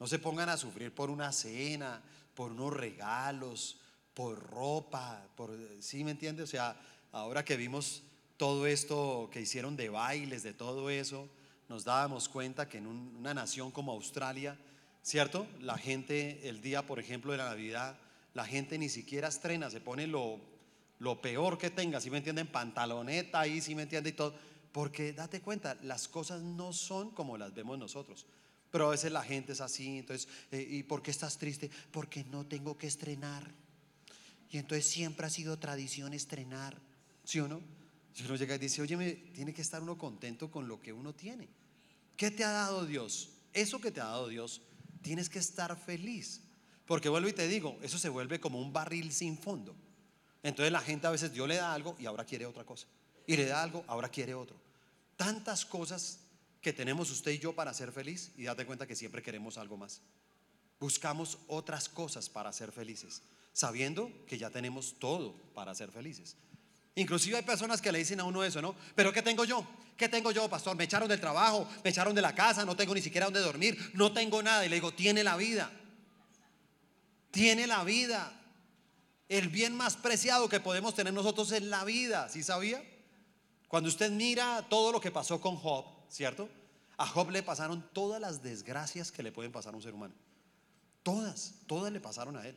No 0.01 0.05
se 0.05 0.19
pongan 0.19 0.49
a 0.49 0.57
sufrir 0.57 0.93
por 0.93 1.09
una 1.09 1.31
cena, 1.31 2.03
por 2.33 2.51
unos 2.51 2.73
regalos, 2.73 3.79
por 4.13 4.37
ropa, 4.37 5.29
por, 5.37 5.57
¿sí 5.79 6.03
me 6.03 6.11
entiende? 6.11 6.43
O 6.43 6.47
sea, 6.47 6.77
ahora 7.13 7.45
que 7.45 7.55
vimos 7.55 8.03
todo 8.37 8.67
esto 8.67 9.29
que 9.31 9.41
hicieron 9.41 9.75
de 9.75 9.89
bailes, 9.89 10.43
de 10.43 10.53
todo 10.53 10.89
eso, 10.89 11.29
nos 11.69 11.83
dábamos 11.83 12.29
cuenta 12.29 12.67
que 12.67 12.77
en 12.77 12.87
una 12.87 13.33
nación 13.33 13.71
como 13.71 13.91
Australia, 13.91 14.57
¿cierto? 15.01 15.47
La 15.59 15.77
gente 15.77 16.47
el 16.47 16.61
día, 16.61 16.85
por 16.85 16.99
ejemplo, 16.99 17.31
de 17.31 17.37
la 17.37 17.49
Navidad, 17.49 17.97
la 18.33 18.45
gente 18.45 18.77
ni 18.77 18.89
siquiera 18.89 19.29
estrena, 19.29 19.69
se 19.69 19.79
pone 19.79 20.07
lo, 20.07 20.39
lo 20.99 21.21
peor 21.21 21.57
que 21.57 21.69
tenga, 21.69 22.01
si 22.01 22.09
me 22.09 22.17
entienden, 22.17 22.47
pantaloneta 22.47 23.39
ahí, 23.39 23.61
si 23.61 23.73
me 23.73 23.83
entienden 23.83 24.13
y 24.13 24.15
todo. 24.15 24.35
Porque 24.71 25.13
date 25.13 25.41
cuenta, 25.41 25.77
las 25.83 26.07
cosas 26.07 26.41
no 26.41 26.73
son 26.73 27.11
como 27.11 27.37
las 27.37 27.53
vemos 27.53 27.79
nosotros. 27.79 28.25
Pero 28.71 28.87
a 28.87 28.91
veces 28.91 29.11
la 29.11 29.23
gente 29.23 29.53
es 29.53 29.61
así, 29.61 29.99
entonces, 29.99 30.27
eh, 30.51 30.67
¿y 30.69 30.83
por 30.83 31.01
qué 31.01 31.11
estás 31.11 31.37
triste? 31.37 31.71
Porque 31.91 32.25
no 32.25 32.45
tengo 32.45 32.77
que 32.77 32.87
estrenar. 32.87 33.49
Y 34.51 34.57
entonces 34.57 34.85
siempre 34.85 35.25
ha 35.25 35.29
sido 35.29 35.57
tradición 35.57 36.13
estrenar, 36.13 36.77
¿sí 37.23 37.39
o 37.39 37.47
no? 37.47 37.61
Si 38.15 38.23
uno 38.23 38.37
llega 38.37 38.55
y 38.55 38.59
dice, 38.59 38.81
oye, 38.81 38.95
tiene 39.33 39.53
que 39.53 39.61
estar 39.61 39.81
uno 39.81 39.97
contento 39.97 40.49
con 40.49 40.69
lo 40.69 40.79
que 40.79 40.93
uno 40.93 41.13
tiene. 41.13 41.49
¿Qué 42.15 42.31
te 42.31 42.45
ha 42.45 42.51
dado 42.51 42.85
Dios? 42.85 43.31
Eso 43.51 43.81
que 43.81 43.91
te 43.91 43.99
ha 43.99 44.05
dado 44.05 44.29
Dios, 44.29 44.61
tienes 45.01 45.27
que 45.27 45.39
estar 45.39 45.77
feliz. 45.77 46.41
Porque 46.85 47.09
vuelvo 47.09 47.27
y 47.27 47.33
te 47.33 47.45
digo, 47.49 47.77
eso 47.81 47.97
se 47.97 48.07
vuelve 48.07 48.39
como 48.39 48.61
un 48.61 48.71
barril 48.71 49.11
sin 49.11 49.37
fondo. 49.37 49.75
Entonces 50.43 50.71
la 50.71 50.79
gente 50.79 51.07
a 51.07 51.11
veces 51.11 51.33
Dios 51.33 51.45
le 51.45 51.55
da 51.55 51.73
algo 51.73 51.97
y 51.99 52.05
ahora 52.05 52.23
quiere 52.23 52.45
otra 52.45 52.63
cosa. 52.63 52.87
Y 53.27 53.35
le 53.35 53.47
da 53.47 53.61
algo, 53.61 53.83
ahora 53.85 54.07
quiere 54.07 54.33
otro. 54.33 54.55
tantas 55.17 55.65
cosas 55.65 56.19
que 56.61 56.71
tenemos 56.71 57.11
usted 57.11 57.31
y 57.31 57.39
yo 57.39 57.53
para 57.53 57.73
ser 57.73 57.91
feliz 57.91 58.31
y 58.37 58.43
date 58.43 58.65
cuenta 58.65 58.87
que 58.87 58.95
siempre 58.95 59.21
queremos 59.21 59.57
algo 59.57 59.75
más. 59.75 60.01
Buscamos 60.79 61.37
otras 61.47 61.89
cosas 61.89 62.29
para 62.29 62.53
ser 62.53 62.71
felices, 62.71 63.21
sabiendo 63.51 64.09
que 64.25 64.37
ya 64.37 64.49
tenemos 64.49 64.95
todo 64.99 65.33
para 65.53 65.75
ser 65.75 65.91
felices. 65.91 66.37
Inclusive 66.95 67.37
hay 67.37 67.43
personas 67.43 67.81
que 67.81 67.91
le 67.91 67.99
dicen 67.99 68.19
a 68.21 68.23
uno 68.23 68.43
eso, 68.43 68.61
¿no? 68.61 68.73
Pero 68.95 69.11
¿qué 69.11 69.21
tengo 69.21 69.43
yo? 69.43 69.67
¿Qué 69.97 70.07
tengo 70.07 70.31
yo, 70.31 70.49
pastor? 70.49 70.75
Me 70.75 70.85
echaron 70.85 71.09
del 71.09 71.19
trabajo, 71.19 71.67
me 71.83 71.89
echaron 71.89 72.15
de 72.15 72.21
la 72.21 72.33
casa, 72.33 72.65
no 72.65 72.75
tengo 72.75 72.95
ni 72.95 73.01
siquiera 73.01 73.25
donde 73.25 73.41
dormir, 73.41 73.91
no 73.93 74.13
tengo 74.13 74.41
nada. 74.41 74.65
Y 74.65 74.69
le 74.69 74.75
digo, 74.75 74.93
tiene 74.93 75.23
la 75.23 75.35
vida. 75.35 75.69
Tiene 77.31 77.67
la 77.67 77.83
vida. 77.83 78.31
El 79.27 79.49
bien 79.49 79.75
más 79.75 79.97
preciado 79.97 80.47
que 80.47 80.59
podemos 80.61 80.95
tener 80.95 81.13
nosotros 81.13 81.51
es 81.51 81.63
la 81.63 81.83
vida, 81.83 82.29
¿sí 82.29 82.43
sabía? 82.43 82.83
Cuando 83.67 83.89
usted 83.89 84.11
mira 84.11 84.65
todo 84.69 84.91
lo 84.91 85.01
que 85.01 85.11
pasó 85.11 85.41
con 85.41 85.57
Job, 85.57 85.85
¿cierto? 86.09 86.47
A 86.97 87.05
Job 87.07 87.31
le 87.31 87.43
pasaron 87.43 87.89
todas 87.91 88.21
las 88.21 88.41
desgracias 88.41 89.11
que 89.11 89.23
le 89.23 89.33
pueden 89.33 89.51
pasar 89.51 89.73
a 89.73 89.77
un 89.77 89.83
ser 89.83 89.93
humano. 89.93 90.13
Todas, 91.03 91.55
todas 91.67 91.91
le 91.91 91.99
pasaron 91.99 92.37
a 92.37 92.47
él. 92.47 92.55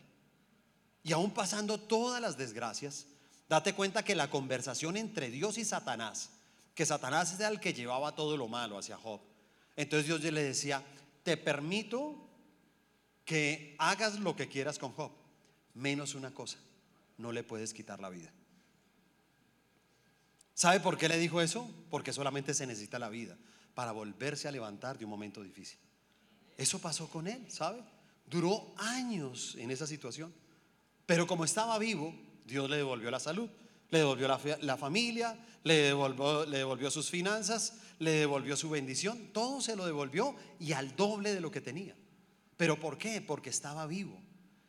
Y 1.02 1.12
aún 1.12 1.32
pasando 1.32 1.78
todas 1.78 2.20
las 2.20 2.36
desgracias, 2.36 3.06
date 3.48 3.74
cuenta 3.74 4.04
que 4.04 4.14
la 4.14 4.30
conversación 4.30 4.96
entre 4.96 5.30
Dios 5.30 5.58
y 5.58 5.64
Satanás, 5.64 6.30
que 6.74 6.86
Satanás 6.86 7.34
era 7.38 7.48
el 7.48 7.60
que 7.60 7.74
llevaba 7.74 8.14
todo 8.14 8.36
lo 8.36 8.48
malo 8.48 8.78
hacia 8.78 8.96
Job. 8.96 9.20
Entonces 9.76 10.06
Dios 10.06 10.20
le 10.22 10.42
decía, 10.42 10.84
te 11.22 11.36
permito 11.36 12.28
que 13.24 13.76
hagas 13.78 14.18
lo 14.20 14.36
que 14.36 14.48
quieras 14.48 14.78
con 14.78 14.92
Job, 14.92 15.12
menos 15.74 16.14
una 16.14 16.32
cosa, 16.32 16.58
no 17.16 17.32
le 17.32 17.42
puedes 17.42 17.72
quitar 17.72 18.00
la 18.00 18.10
vida. 18.10 18.32
¿Sabe 20.54 20.80
por 20.80 20.98
qué 20.98 21.08
le 21.08 21.18
dijo 21.18 21.40
eso? 21.40 21.70
Porque 21.88 22.12
solamente 22.12 22.52
se 22.52 22.66
necesita 22.66 22.98
la 22.98 23.08
vida 23.08 23.38
para 23.74 23.92
volverse 23.92 24.48
a 24.48 24.50
levantar 24.50 24.98
de 24.98 25.04
un 25.04 25.10
momento 25.10 25.40
difícil. 25.40 25.78
Eso 26.56 26.80
pasó 26.80 27.08
con 27.08 27.28
él, 27.28 27.48
¿sabe? 27.48 27.80
Duró 28.26 28.74
años 28.76 29.54
en 29.56 29.70
esa 29.70 29.86
situación. 29.86 30.34
Pero 31.06 31.28
como 31.28 31.44
estaba 31.44 31.78
vivo, 31.78 32.12
Dios 32.48 32.68
le 32.68 32.78
devolvió 32.78 33.10
la 33.10 33.20
salud, 33.20 33.48
le 33.90 33.98
devolvió 33.98 34.26
la, 34.26 34.76
familia, 34.76 35.38
le 35.64 35.74
devolvió, 35.74 36.44
le 36.46 36.58
devolvió 36.58 36.90
sus 36.90 37.10
finanzas, 37.10 37.74
le 37.98 38.10
devolvió 38.12 38.56
su 38.56 38.70
bendición. 38.70 39.30
Todo 39.32 39.60
se 39.60 39.76
lo 39.76 39.86
devolvió 39.86 40.34
y 40.58 40.72
al 40.72 40.96
doble 40.96 41.34
de 41.34 41.40
lo 41.40 41.50
que 41.50 41.60
tenía. 41.60 41.94
¿Pero 42.56 42.80
por 42.80 42.98
qué? 42.98 43.20
Porque 43.20 43.50
estaba 43.50 43.86
vivo. 43.86 44.18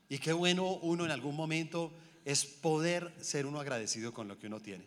Y 0.09 0.19
qué 0.19 0.33
bueno 0.33 0.73
uno 0.81 1.05
en 1.05 1.11
algún 1.11 1.35
momento 1.35 1.91
es 2.25 2.45
poder 2.45 3.13
ser 3.21 3.45
uno 3.45 3.59
agradecido 3.59 4.13
con 4.13 4.27
lo 4.27 4.37
que 4.37 4.47
uno 4.47 4.59
tiene. 4.59 4.85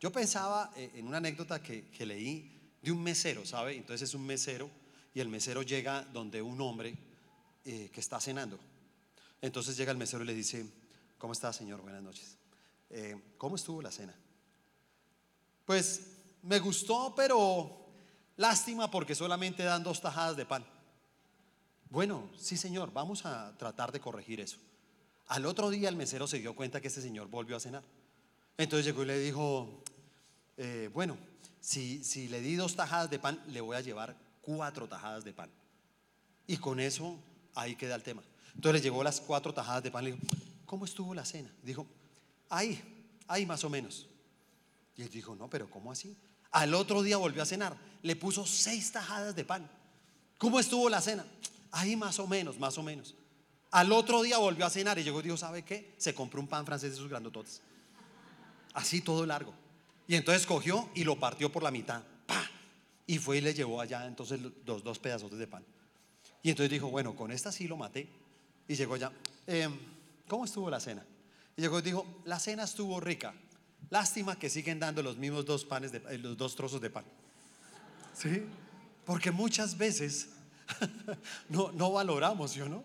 Yo 0.00 0.10
pensaba 0.10 0.72
eh, 0.76 0.90
en 0.94 1.06
una 1.06 1.18
anécdota 1.18 1.62
que, 1.62 1.84
leí 2.06 2.50
de 2.80 2.90
un 2.90 3.02
mesero, 3.02 3.44
¿sabe? 3.44 3.76
Entonces 3.76 4.08
es 4.08 4.14
un 4.14 4.26
mesero 4.26 4.70
y 5.14 5.20
el 5.20 5.28
mesero 5.28 5.62
llega 5.62 6.02
donde 6.02 6.42
un 6.42 6.60
hombre 6.60 6.96
eh, 7.64 7.90
que 7.92 8.00
está 8.00 8.20
cenando. 8.20 8.58
Entonces 9.40 9.76
llega 9.76 9.92
el 9.92 9.98
mesero 9.98 10.24
y 10.24 10.26
le 10.26 10.34
dice, 10.34 10.66
¿cómo 11.22 11.34
está 11.34 11.52
señor? 11.52 11.80
Buenas 11.80 12.02
noches. 12.02 12.36
Eh, 12.90 13.16
¿Cómo 13.38 13.54
estuvo 13.54 13.80
la 13.80 13.92
cena? 13.92 14.12
Pues 15.64 16.16
me 16.42 16.58
gustó, 16.58 17.14
pero 17.14 17.86
lástima 18.36 18.90
porque 18.90 19.14
solamente 19.14 19.62
dan 19.62 19.84
dos 19.84 20.00
tajadas 20.00 20.36
de 20.36 20.46
pan. 20.46 20.66
Bueno, 21.90 22.28
sí 22.36 22.56
señor, 22.56 22.92
vamos 22.92 23.24
a 23.24 23.56
tratar 23.56 23.92
de 23.92 24.00
corregir 24.00 24.40
eso. 24.40 24.56
Al 25.28 25.46
otro 25.46 25.70
día 25.70 25.88
el 25.88 25.94
mesero 25.94 26.26
se 26.26 26.40
dio 26.40 26.56
cuenta 26.56 26.80
que 26.80 26.88
este 26.88 27.00
señor 27.00 27.28
volvió 27.28 27.56
a 27.56 27.60
cenar. 27.60 27.84
Entonces 28.58 28.84
llegó 28.84 29.04
y 29.04 29.06
le 29.06 29.20
dijo, 29.20 29.84
eh, 30.56 30.90
bueno, 30.92 31.16
si, 31.60 32.02
si 32.02 32.26
le 32.26 32.40
di 32.40 32.56
dos 32.56 32.74
tajadas 32.74 33.10
de 33.10 33.20
pan, 33.20 33.40
le 33.46 33.60
voy 33.60 33.76
a 33.76 33.80
llevar 33.80 34.16
cuatro 34.40 34.88
tajadas 34.88 35.22
de 35.22 35.32
pan. 35.32 35.52
Y 36.48 36.56
con 36.56 36.80
eso 36.80 37.16
ahí 37.54 37.76
queda 37.76 37.94
el 37.94 38.02
tema. 38.02 38.24
Entonces 38.56 38.82
le 38.82 38.84
llevó 38.84 39.04
las 39.04 39.20
cuatro 39.20 39.54
tajadas 39.54 39.84
de 39.84 39.92
pan. 39.92 40.02
Le 40.02 40.12
dijo, 40.14 40.26
¿cómo 40.72 40.86
estuvo 40.86 41.14
la 41.14 41.26
cena? 41.26 41.54
Dijo, 41.62 41.86
ahí, 42.48 42.82
ahí 43.28 43.44
más 43.44 43.62
o 43.62 43.68
menos. 43.68 44.08
Y 44.96 45.02
él 45.02 45.10
dijo, 45.10 45.36
no, 45.36 45.50
pero 45.50 45.68
¿cómo 45.68 45.92
así? 45.92 46.16
Al 46.50 46.72
otro 46.72 47.02
día 47.02 47.18
volvió 47.18 47.42
a 47.42 47.44
cenar. 47.44 47.76
Le 48.00 48.16
puso 48.16 48.46
seis 48.46 48.90
tajadas 48.90 49.36
de 49.36 49.44
pan. 49.44 49.70
¿Cómo 50.38 50.58
estuvo 50.58 50.88
la 50.88 51.02
cena? 51.02 51.26
Ahí 51.72 51.94
más 51.94 52.18
o 52.18 52.26
menos, 52.26 52.58
más 52.58 52.78
o 52.78 52.82
menos. 52.82 53.14
Al 53.70 53.92
otro 53.92 54.22
día 54.22 54.38
volvió 54.38 54.64
a 54.64 54.70
cenar 54.70 54.98
y 54.98 55.04
llegó 55.04 55.20
y 55.20 55.24
dijo, 55.24 55.36
¿sabe 55.36 55.62
qué? 55.62 55.94
Se 55.98 56.14
compró 56.14 56.40
un 56.40 56.48
pan 56.48 56.64
francés 56.64 56.92
de 56.92 56.96
sus 56.96 57.10
grandototes. 57.10 57.60
Así 58.72 59.02
todo 59.02 59.26
largo. 59.26 59.52
Y 60.08 60.14
entonces 60.14 60.46
cogió 60.46 60.88
y 60.94 61.04
lo 61.04 61.20
partió 61.20 61.52
por 61.52 61.62
la 61.62 61.70
mitad. 61.70 62.02
Y 63.06 63.18
fue 63.18 63.36
y 63.36 63.40
le 63.42 63.52
llevó 63.52 63.78
allá 63.78 64.06
entonces 64.06 64.40
los 64.64 64.82
dos 64.82 64.98
pedazos 64.98 65.30
de 65.36 65.46
pan. 65.46 65.66
Y 66.42 66.48
entonces 66.48 66.70
dijo, 66.70 66.88
bueno, 66.88 67.14
con 67.14 67.30
esta 67.30 67.52
sí 67.52 67.68
lo 67.68 67.76
maté. 67.76 68.08
Y 68.66 68.74
llegó 68.74 68.94
allá, 68.94 69.12
em, 69.46 69.91
¿cómo 70.32 70.46
estuvo 70.46 70.70
la 70.70 70.80
cena? 70.80 71.04
Y 71.58 71.66
y 71.66 71.82
dijo, 71.82 72.06
la 72.24 72.38
cena 72.38 72.62
estuvo 72.62 72.98
rica. 73.00 73.34
Lástima 73.90 74.38
que 74.38 74.48
siguen 74.48 74.80
dando 74.80 75.02
los 75.02 75.18
mismos 75.18 75.44
dos 75.44 75.62
panes, 75.62 75.92
eh, 75.92 76.16
los 76.16 76.38
dos 76.38 76.56
trozos 76.56 76.80
de 76.80 76.88
pan. 76.88 77.04
¿Sí? 78.14 78.42
Porque 79.04 79.30
muchas 79.30 79.76
veces 79.76 80.30
no, 81.50 81.70
no 81.72 81.92
valoramos, 81.92 82.54
¿yo 82.54 82.66
no? 82.66 82.82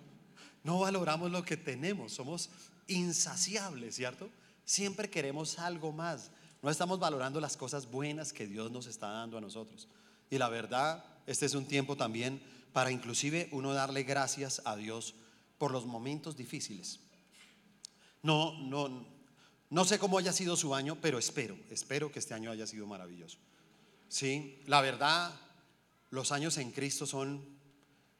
No 0.66 0.80
valoramos 0.80 1.32
lo 1.32 1.46
que 1.46 1.56
tenemos. 1.56 2.12
Somos 2.12 2.50
insaciables, 2.88 3.96
¿cierto? 3.96 4.30
Siempre 4.66 5.10
queremos 5.10 5.58
algo 5.58 5.94
más. 5.94 6.32
No 6.62 6.70
estamos 6.70 7.00
valorando 7.00 7.40
las 7.40 7.56
cosas 7.56 7.90
buenas 7.90 8.34
que 8.34 8.46
Dios 8.46 8.72
nos 8.72 8.88
está 8.88 9.08
dando 9.08 9.38
a 9.38 9.42
nosotros. 9.42 9.88
Y 10.30 10.38
la 10.38 10.50
verdad, 10.50 11.02
este 11.26 11.46
es 11.46 11.56
un 11.56 11.66
tiempo 11.66 11.96
también 11.96 12.42
para 12.74 12.92
inclusive 12.92 13.48
uno 13.54 13.72
darle 13.72 14.04
gracias 14.04 14.62
a 14.66 14.76
Dios 14.76 15.16
por 15.58 15.72
los 15.72 15.86
momentos 15.86 16.36
difíciles. 16.36 17.07
No, 18.24 18.58
no, 18.60 19.06
no 19.70 19.86
sé 19.86 20.00
cómo 20.00 20.18
haya 20.18 20.34
sido 20.34 20.56
su 20.56 20.74
año, 20.74 20.98
pero 21.02 21.18
espero, 21.18 21.58
espero 21.70 22.12
que 22.12 22.20
este 22.20 22.34
año 22.34 22.52
haya 22.52 22.68
sido 22.68 22.88
maravilloso. 22.88 23.38
Sí, 24.10 24.62
la 24.66 24.82
verdad, 24.82 25.34
los 26.10 26.32
años 26.32 26.58
en 26.58 26.72
Cristo 26.72 27.06
son 27.06 27.44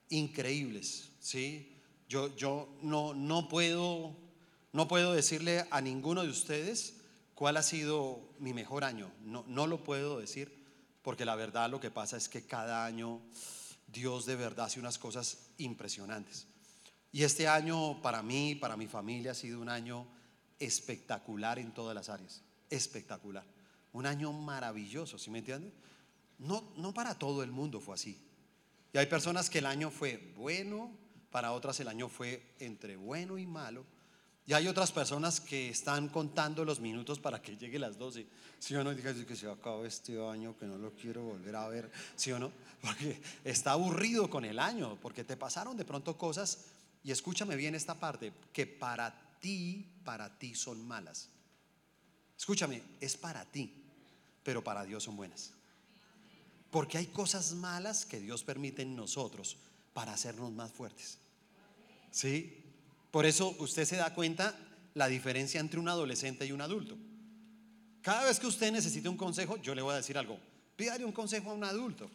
increíbles. 0.10 1.12
Sí, 1.20 1.76
yo, 2.08 2.36
yo 2.36 2.70
no, 2.82 3.14
no 3.14 3.50
puedo, 3.50 4.16
no 4.74 4.88
puedo 4.88 5.14
decirle 5.14 5.66
a 5.72 5.82
ninguno 5.82 6.24
de 6.24 6.30
ustedes 6.30 6.98
¿Cuál 7.38 7.56
ha 7.58 7.62
sido 7.62 8.34
mi 8.40 8.52
mejor 8.52 8.84
año? 8.84 9.12
No, 9.22 9.46
no 9.48 9.68
lo 9.68 9.84
puedo 9.84 10.18
decir, 10.18 10.52
porque 11.04 11.24
la 11.24 11.36
verdad 11.36 11.70
lo 11.70 11.80
que 11.80 11.92
pasa 11.92 12.18
es 12.18 12.30
que 12.30 12.48
cada 12.48 12.84
año 12.84 13.22
Dios 13.86 14.26
de 14.26 14.36
verdad 14.36 14.66
hace 14.66 14.80
unas 14.80 14.98
cosas 14.98 15.52
impresionantes. 15.60 16.48
Y 17.12 17.24
este 17.24 17.48
año 17.48 18.02
para 18.02 18.22
mí, 18.22 18.56
para 18.56 18.78
mi 18.78 18.88
familia, 18.88 19.32
ha 19.32 19.36
sido 19.36 19.62
un 19.62 19.70
año 19.70 20.08
espectacular 20.60 21.60
en 21.60 21.74
todas 21.74 21.96
las 21.96 22.10
áreas. 22.10 22.42
Espectacular. 22.70 23.46
Un 23.94 24.06
año 24.06 24.32
maravilloso, 24.34 25.18
¿sí 25.18 25.30
me 25.30 25.40
entienden? 25.40 25.74
No, 26.40 26.72
no 26.78 26.94
para 26.94 27.16
todo 27.16 27.44
el 27.44 27.52
mundo 27.52 27.80
fue 27.80 27.96
así. 27.96 28.20
Y 28.94 28.98
hay 28.98 29.08
personas 29.08 29.50
que 29.50 29.60
el 29.60 29.66
año 29.66 29.90
fue 29.90 30.34
bueno, 30.36 30.92
para 31.32 31.52
otras 31.52 31.80
el 31.80 31.88
año 31.88 32.10
fue 32.10 32.56
entre 32.60 32.96
bueno 32.96 33.38
y 33.38 33.46
malo. 33.46 33.86
Y 34.46 34.54
hay 34.54 34.68
otras 34.70 34.94
personas 34.94 35.42
que 35.42 35.70
están 35.70 36.08
contando 36.08 36.64
los 36.64 36.80
minutos 36.80 37.20
para 37.20 37.42
que 37.42 37.58
llegue 37.58 37.78
las 37.78 37.98
12. 37.98 38.26
Si 38.60 38.76
o 38.76 38.84
no, 38.84 38.96
diga 38.96 39.14
que 39.14 39.36
se 39.36 39.50
acabó 39.50 39.86
este 39.86 40.26
año, 40.26 40.58
que 40.58 40.66
no 40.66 40.78
lo 40.78 40.94
quiero 40.94 41.22
volver 41.24 41.54
a 41.58 41.68
ver. 41.68 41.92
¿Sí 42.16 42.32
o 42.32 42.40
no? 42.40 42.54
Porque 42.82 43.22
está 43.44 43.74
aburrido 43.74 44.30
con 44.30 44.46
el 44.46 44.60
año, 44.60 44.98
porque 45.02 45.24
te 45.24 45.36
pasaron 45.36 45.76
de 45.76 45.84
pronto 45.84 46.16
cosas, 46.16 46.66
y 47.08 47.12
escúchame 47.12 47.56
bien 47.56 47.74
esta 47.74 47.98
parte, 47.98 48.34
que 48.52 48.68
para 48.68 49.40
ti, 49.40 49.88
para 50.04 50.38
ti 50.38 50.54
son 50.56 50.86
malas. 50.86 51.30
Escúchame, 52.38 52.84
es 53.00 53.16
para 53.16 53.46
ti, 53.46 53.72
pero 54.44 54.62
para 54.62 54.84
Dios 54.84 55.04
son 55.04 55.16
buenas. 55.16 55.52
Porque 56.70 56.98
hay 56.98 57.06
cosas 57.06 57.54
malas 57.54 58.06
que 58.06 58.20
Dios 58.20 58.44
permite 58.44 58.82
en 58.82 58.98
nosotros 58.98 59.56
para 59.94 60.12
hacernos 60.12 60.52
más 60.52 60.74
fuertes. 60.74 61.18
¿Sí? 62.12 62.62
Por 63.10 63.26
eso 63.26 63.56
usted 63.60 63.86
se 63.86 63.96
da 63.96 64.14
cuenta 64.14 64.54
la 64.94 65.08
diferencia 65.08 65.62
entre 65.62 65.80
un 65.80 65.88
adolescente 65.88 66.46
y 66.46 66.52
un 66.52 66.60
adulto. 66.60 66.98
Cada 68.02 68.26
vez 68.26 68.38
que 68.38 68.48
usted 68.48 68.70
necesite 68.70 69.08
un 69.08 69.16
consejo, 69.16 69.56
yo 69.62 69.74
le 69.74 69.82
voy 69.82 69.94
a 69.94 69.98
decir 69.98 70.18
algo. 70.18 70.38
Pídale 70.76 71.06
un 71.06 71.14
consejo 71.14 71.52
a 71.52 71.54
un 71.54 71.64
adulto, 71.64 72.12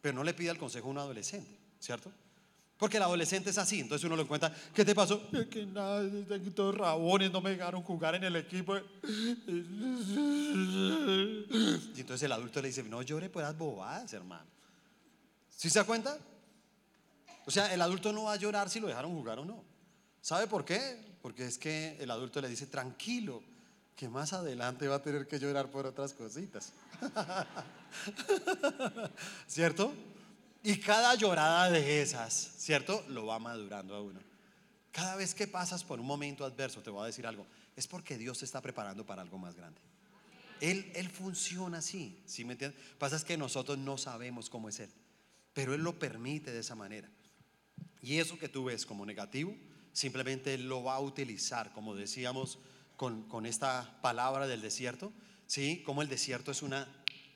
pero 0.00 0.14
no 0.14 0.22
le 0.22 0.32
pida 0.32 0.52
el 0.52 0.58
consejo 0.58 0.86
a 0.86 0.90
un 0.92 0.98
adolescente, 0.98 1.58
¿cierto? 1.80 2.12
Porque 2.80 2.96
el 2.96 3.02
adolescente 3.02 3.50
es 3.50 3.58
así, 3.58 3.80
entonces 3.80 4.06
uno 4.06 4.16
le 4.16 4.24
cuenta, 4.24 4.50
¿qué 4.74 4.86
te 4.86 4.94
pasó? 4.94 5.20
Que 5.50 5.66
nada, 5.66 6.02
todos 6.54 6.74
rabones, 6.74 7.30
no 7.30 7.42
me 7.42 7.50
dejaron 7.50 7.82
jugar 7.82 8.14
en 8.14 8.24
el 8.24 8.36
equipo. 8.36 8.74
Y 11.94 12.00
entonces 12.00 12.22
el 12.22 12.32
adulto 12.32 12.62
le 12.62 12.68
dice, 12.68 12.82
no 12.82 13.02
llore 13.02 13.28
por 13.28 13.42
las 13.42 13.56
bobadas, 13.56 14.10
hermano. 14.14 14.46
¿Sí 15.54 15.68
se 15.68 15.78
da 15.78 15.84
cuenta? 15.84 16.16
O 17.44 17.50
sea, 17.50 17.72
el 17.74 17.82
adulto 17.82 18.14
no 18.14 18.24
va 18.24 18.32
a 18.32 18.36
llorar 18.36 18.70
si 18.70 18.80
lo 18.80 18.86
dejaron 18.86 19.12
jugar 19.12 19.38
o 19.40 19.44
no. 19.44 19.62
¿Sabe 20.22 20.46
por 20.46 20.64
qué? 20.64 20.98
Porque 21.20 21.44
es 21.44 21.58
que 21.58 21.98
el 22.00 22.10
adulto 22.10 22.40
le 22.40 22.48
dice, 22.48 22.66
tranquilo, 22.66 23.42
que 23.94 24.08
más 24.08 24.32
adelante 24.32 24.88
va 24.88 24.96
a 24.96 25.02
tener 25.02 25.28
que 25.28 25.38
llorar 25.38 25.70
por 25.70 25.84
otras 25.84 26.14
cositas. 26.14 26.72
¿Cierto? 29.46 29.92
Y 30.62 30.76
cada 30.78 31.14
llorada 31.14 31.70
de 31.70 32.02
esas, 32.02 32.52
¿cierto? 32.58 33.04
Lo 33.08 33.26
va 33.26 33.38
madurando 33.38 33.94
a 33.94 34.02
uno. 34.02 34.20
Cada 34.92 35.16
vez 35.16 35.34
que 35.34 35.46
pasas 35.46 35.84
por 35.84 36.00
un 36.00 36.06
momento 36.06 36.44
adverso, 36.44 36.82
te 36.82 36.90
voy 36.90 37.04
a 37.04 37.06
decir 37.06 37.26
algo, 37.26 37.46
es 37.76 37.86
porque 37.86 38.18
Dios 38.18 38.38
te 38.38 38.44
está 38.44 38.60
preparando 38.60 39.06
para 39.06 39.22
algo 39.22 39.38
más 39.38 39.54
grande. 39.54 39.80
Él, 40.60 40.90
él 40.94 41.08
funciona 41.08 41.78
así, 41.78 42.20
¿sí 42.26 42.44
me 42.44 42.52
entiendes? 42.52 42.78
Pasa 42.98 43.16
es 43.16 43.24
que 43.24 43.38
nosotros 43.38 43.78
no 43.78 43.96
sabemos 43.96 44.50
cómo 44.50 44.68
es 44.68 44.80
Él, 44.80 44.90
pero 45.54 45.74
Él 45.74 45.82
lo 45.82 45.98
permite 45.98 46.52
de 46.52 46.58
esa 46.58 46.74
manera. 46.74 47.08
Y 48.02 48.18
eso 48.18 48.38
que 48.38 48.50
tú 48.50 48.64
ves 48.64 48.84
como 48.84 49.06
negativo, 49.06 49.56
simplemente 49.92 50.52
Él 50.52 50.68
lo 50.68 50.82
va 50.82 50.96
a 50.96 51.00
utilizar, 51.00 51.72
como 51.72 51.94
decíamos 51.94 52.58
con, 52.96 53.22
con 53.28 53.46
esta 53.46 53.98
palabra 54.02 54.46
del 54.46 54.60
desierto, 54.60 55.12
¿sí? 55.46 55.82
Como 55.86 56.02
el 56.02 56.08
desierto 56.08 56.50
es 56.50 56.60
una 56.60 56.86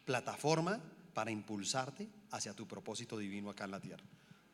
plataforma 0.05 0.83
para 1.15 1.31
impulsarte 1.31 2.09
hacia 2.33 2.53
tu 2.53 2.67
propósito 2.67 3.17
divino 3.17 3.49
acá 3.49 3.65
en 3.65 3.71
la 3.71 3.81
tierra. 3.81 4.05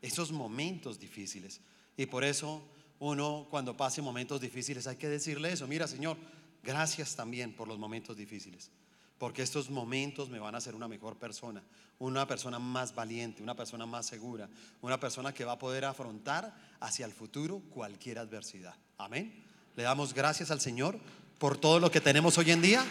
Esos 0.01 0.31
momentos 0.31 0.99
difíciles. 0.99 1.59
Y 1.97 2.05
por 2.05 2.23
eso 2.23 2.63
uno 2.99 3.47
cuando 3.49 3.75
pase 3.75 4.01
momentos 4.01 4.39
difíciles 4.39 4.87
hay 4.87 4.95
que 4.95 5.09
decirle 5.09 5.51
eso. 5.51 5.67
Mira, 5.67 5.87
Señor, 5.87 6.17
gracias 6.63 7.15
también 7.15 7.53
por 7.53 7.67
los 7.67 7.79
momentos 7.79 8.15
difíciles. 8.15 8.71
Porque 9.17 9.41
estos 9.41 9.69
momentos 9.69 10.29
me 10.29 10.39
van 10.39 10.55
a 10.55 10.59
hacer 10.59 10.73
una 10.73 10.87
mejor 10.87 11.17
persona, 11.17 11.61
una 11.99 12.27
persona 12.27 12.57
más 12.57 12.95
valiente, 12.95 13.43
una 13.43 13.55
persona 13.55 13.85
más 13.85 14.05
segura, 14.05 14.49
una 14.81 14.99
persona 14.99 15.33
que 15.33 15.45
va 15.45 15.53
a 15.53 15.59
poder 15.59 15.85
afrontar 15.85 16.55
hacia 16.79 17.05
el 17.05 17.11
futuro 17.11 17.59
cualquier 17.69 18.17
adversidad. 18.17 18.75
Amén. 18.97 19.43
Le 19.75 19.83
damos 19.83 20.13
gracias 20.13 20.49
al 20.49 20.61
Señor 20.61 20.99
por 21.37 21.57
todo 21.57 21.79
lo 21.79 21.91
que 21.91 22.01
tenemos 22.01 22.37
hoy 22.37 22.51
en 22.51 22.61
día. 22.61 22.83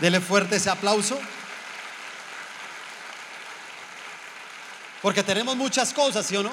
Dele 0.00 0.20
fuerte 0.20 0.56
ese 0.56 0.70
aplauso. 0.70 1.18
Porque 5.04 5.22
tenemos 5.22 5.54
muchas 5.54 5.92
cosas, 5.92 6.24
¿sí 6.24 6.34
o 6.34 6.42
no? 6.42 6.50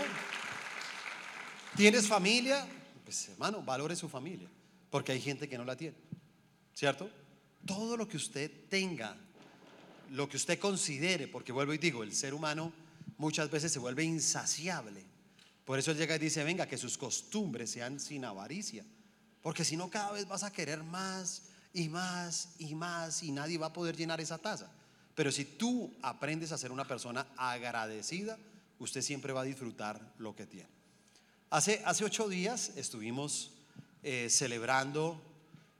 ¿Tienes 1.77 2.05
familia? 2.05 2.67
Pues 3.05 3.29
hermano, 3.29 3.63
valore 3.63 3.95
su 3.95 4.09
familia. 4.09 4.49
Porque 4.89 5.13
hay 5.13 5.21
gente 5.21 5.47
que 5.47 5.57
no 5.57 5.63
la 5.63 5.77
tiene. 5.77 5.95
¿Cierto? 6.73 7.09
Todo 7.65 7.95
lo 7.95 8.09
que 8.09 8.17
usted 8.17 8.51
tenga, 8.67 9.15
lo 10.09 10.27
que 10.27 10.35
usted 10.35 10.59
considere, 10.59 11.29
porque 11.29 11.53
vuelvo 11.53 11.73
y 11.73 11.77
digo, 11.77 12.03
el 12.03 12.13
ser 12.13 12.33
humano 12.33 12.73
muchas 13.17 13.49
veces 13.49 13.71
se 13.71 13.79
vuelve 13.79 14.03
insaciable. 14.03 15.01
Por 15.63 15.79
eso 15.79 15.91
él 15.91 15.97
llega 15.97 16.17
y 16.17 16.19
dice, 16.19 16.43
venga, 16.43 16.67
que 16.67 16.77
sus 16.77 16.97
costumbres 16.97 17.71
sean 17.71 18.01
sin 18.01 18.25
avaricia. 18.25 18.83
Porque 19.41 19.63
si 19.63 19.77
no, 19.77 19.89
cada 19.89 20.11
vez 20.11 20.27
vas 20.27 20.43
a 20.43 20.51
querer 20.51 20.83
más 20.83 21.43
y 21.73 21.87
más 21.87 22.49
y 22.59 22.75
más 22.75 23.23
y 23.23 23.31
nadie 23.31 23.57
va 23.57 23.67
a 23.67 23.73
poder 23.73 23.95
llenar 23.95 24.19
esa 24.19 24.37
taza. 24.37 24.69
Pero 25.15 25.31
si 25.31 25.45
tú 25.45 25.93
aprendes 26.01 26.51
a 26.51 26.57
ser 26.57 26.71
una 26.71 26.87
persona 26.87 27.27
agradecida, 27.37 28.37
usted 28.79 29.01
siempre 29.01 29.33
va 29.33 29.41
a 29.41 29.45
disfrutar 29.45 30.13
lo 30.17 30.35
que 30.35 30.45
tiene. 30.45 30.69
Hace, 31.49 31.81
hace 31.85 32.05
ocho 32.05 32.29
días 32.29 32.71
estuvimos 32.75 33.51
eh, 34.03 34.29
celebrando 34.29 35.21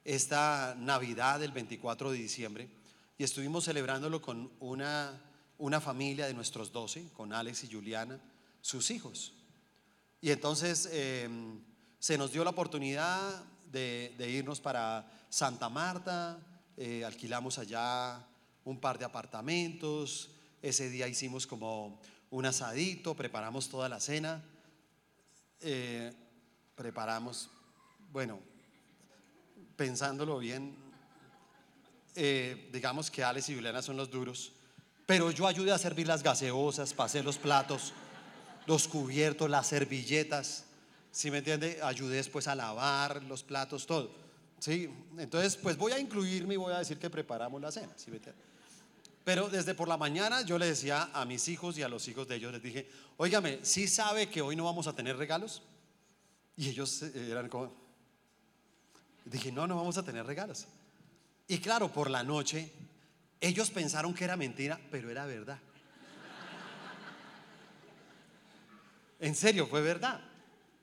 esta 0.03 0.75
Navidad 0.77 1.39
del 1.39 1.51
24 1.51 2.11
de 2.11 2.17
diciembre 2.17 2.69
y 3.17 3.23
estuvimos 3.23 3.65
celebrándolo 3.65 4.21
con 4.21 4.51
una, 4.59 5.21
una 5.57 5.79
familia 5.79 6.27
de 6.27 6.33
nuestros 6.33 6.71
doce, 6.71 7.07
con 7.13 7.33
Alex 7.33 7.63
y 7.63 7.71
Juliana, 7.71 8.19
sus 8.61 8.91
hijos. 8.91 9.33
Y 10.21 10.31
entonces 10.31 10.89
em, 10.91 11.59
se 11.99 12.17
nos 12.17 12.31
dio 12.31 12.43
la 12.43 12.51
oportunidad 12.51 13.43
de, 13.71 14.13
irnos 14.29 14.59
para 14.59 15.09
Santa 15.29 15.69
Marta, 15.69 16.39
eh, 16.77 17.05
alquilamos 17.05 17.57
allá 17.57 18.25
un 18.65 18.79
par 18.79 18.97
de 18.97 19.05
apartamentos. 19.05 20.31
Ese 20.61 20.89
día 20.89 21.07
hicimos 21.07 21.47
como 21.47 21.99
un 22.29 22.45
asadito, 22.45 23.15
preparamos 23.15 23.69
toda 23.69 23.89
la 23.89 23.99
cena. 23.99 24.43
Eh, 25.61 26.11
preparamos, 26.75 27.49
bueno, 28.11 28.39
pensándolo 29.75 30.39
bien, 30.39 30.75
eh, 32.15 32.69
digamos 32.73 33.11
que 33.11 33.23
Alex 33.23 33.49
y 33.49 33.55
Juliana 33.55 33.81
son 33.81 33.97
los 33.97 34.09
duros, 34.09 34.51
pero 35.05 35.31
yo 35.31 35.47
ayudé 35.47 35.71
a 35.71 35.77
servir 35.77 36.07
las 36.07 36.23
gaseosas, 36.23 36.93
pasé 36.93 37.21
los 37.21 37.37
platos, 37.37 37.93
los 38.65 38.87
cubiertos, 38.87 39.49
las 39.49 39.67
servilletas, 39.67 40.65
¿sí 41.11 41.29
me 41.29 41.39
entiende? 41.39 41.79
Ayudé 41.83 42.17
después 42.17 42.47
a 42.47 42.55
lavar 42.55 43.23
los 43.23 43.43
platos, 43.43 43.85
todo. 43.85 44.11
Sí, 44.59 44.89
entonces 45.17 45.55
pues 45.57 45.77
voy 45.77 45.91
a 45.91 45.99
incluirme 45.99 46.55
y 46.55 46.57
voy 46.57 46.73
a 46.73 46.79
decir 46.79 46.97
que 46.97 47.09
preparamos 47.09 47.61
la 47.61 47.71
cena, 47.71 47.93
¿sí 47.95 48.11
me 48.11 48.17
entiende? 48.17 48.41
Pero 49.23 49.49
desde 49.49 49.75
por 49.75 49.87
la 49.87 49.97
mañana 49.97 50.41
yo 50.41 50.57
le 50.57 50.65
decía 50.65 51.09
a 51.13 51.25
mis 51.25 51.47
hijos 51.47 51.77
y 51.77 51.83
a 51.83 51.89
los 51.89 52.07
hijos 52.07 52.27
de 52.27 52.35
ellos, 52.35 52.51
les 52.51 52.63
dije, 52.63 52.89
óigame, 53.17 53.59
¿sí 53.63 53.87
sabe 53.87 54.29
que 54.29 54.41
hoy 54.41 54.55
no 54.55 54.63
vamos 54.63 54.87
a 54.87 54.93
tener 54.93 55.17
regalos? 55.17 55.61
Y 56.57 56.69
ellos 56.69 57.03
eh, 57.03 57.29
eran 57.29 57.47
como, 57.47 57.71
dije, 59.25 59.51
no, 59.51 59.67
no 59.67 59.75
vamos 59.75 59.97
a 59.97 60.03
tener 60.03 60.25
regalos. 60.25 60.65
Y 61.47 61.59
claro, 61.59 61.91
por 61.91 62.09
la 62.09 62.23
noche, 62.23 62.71
ellos 63.39 63.69
pensaron 63.69 64.13
que 64.13 64.23
era 64.23 64.35
mentira, 64.35 64.79
pero 64.89 65.09
era 65.09 65.25
verdad. 65.25 65.59
En 69.19 69.35
serio, 69.35 69.67
fue 69.67 69.81
verdad. 69.81 70.19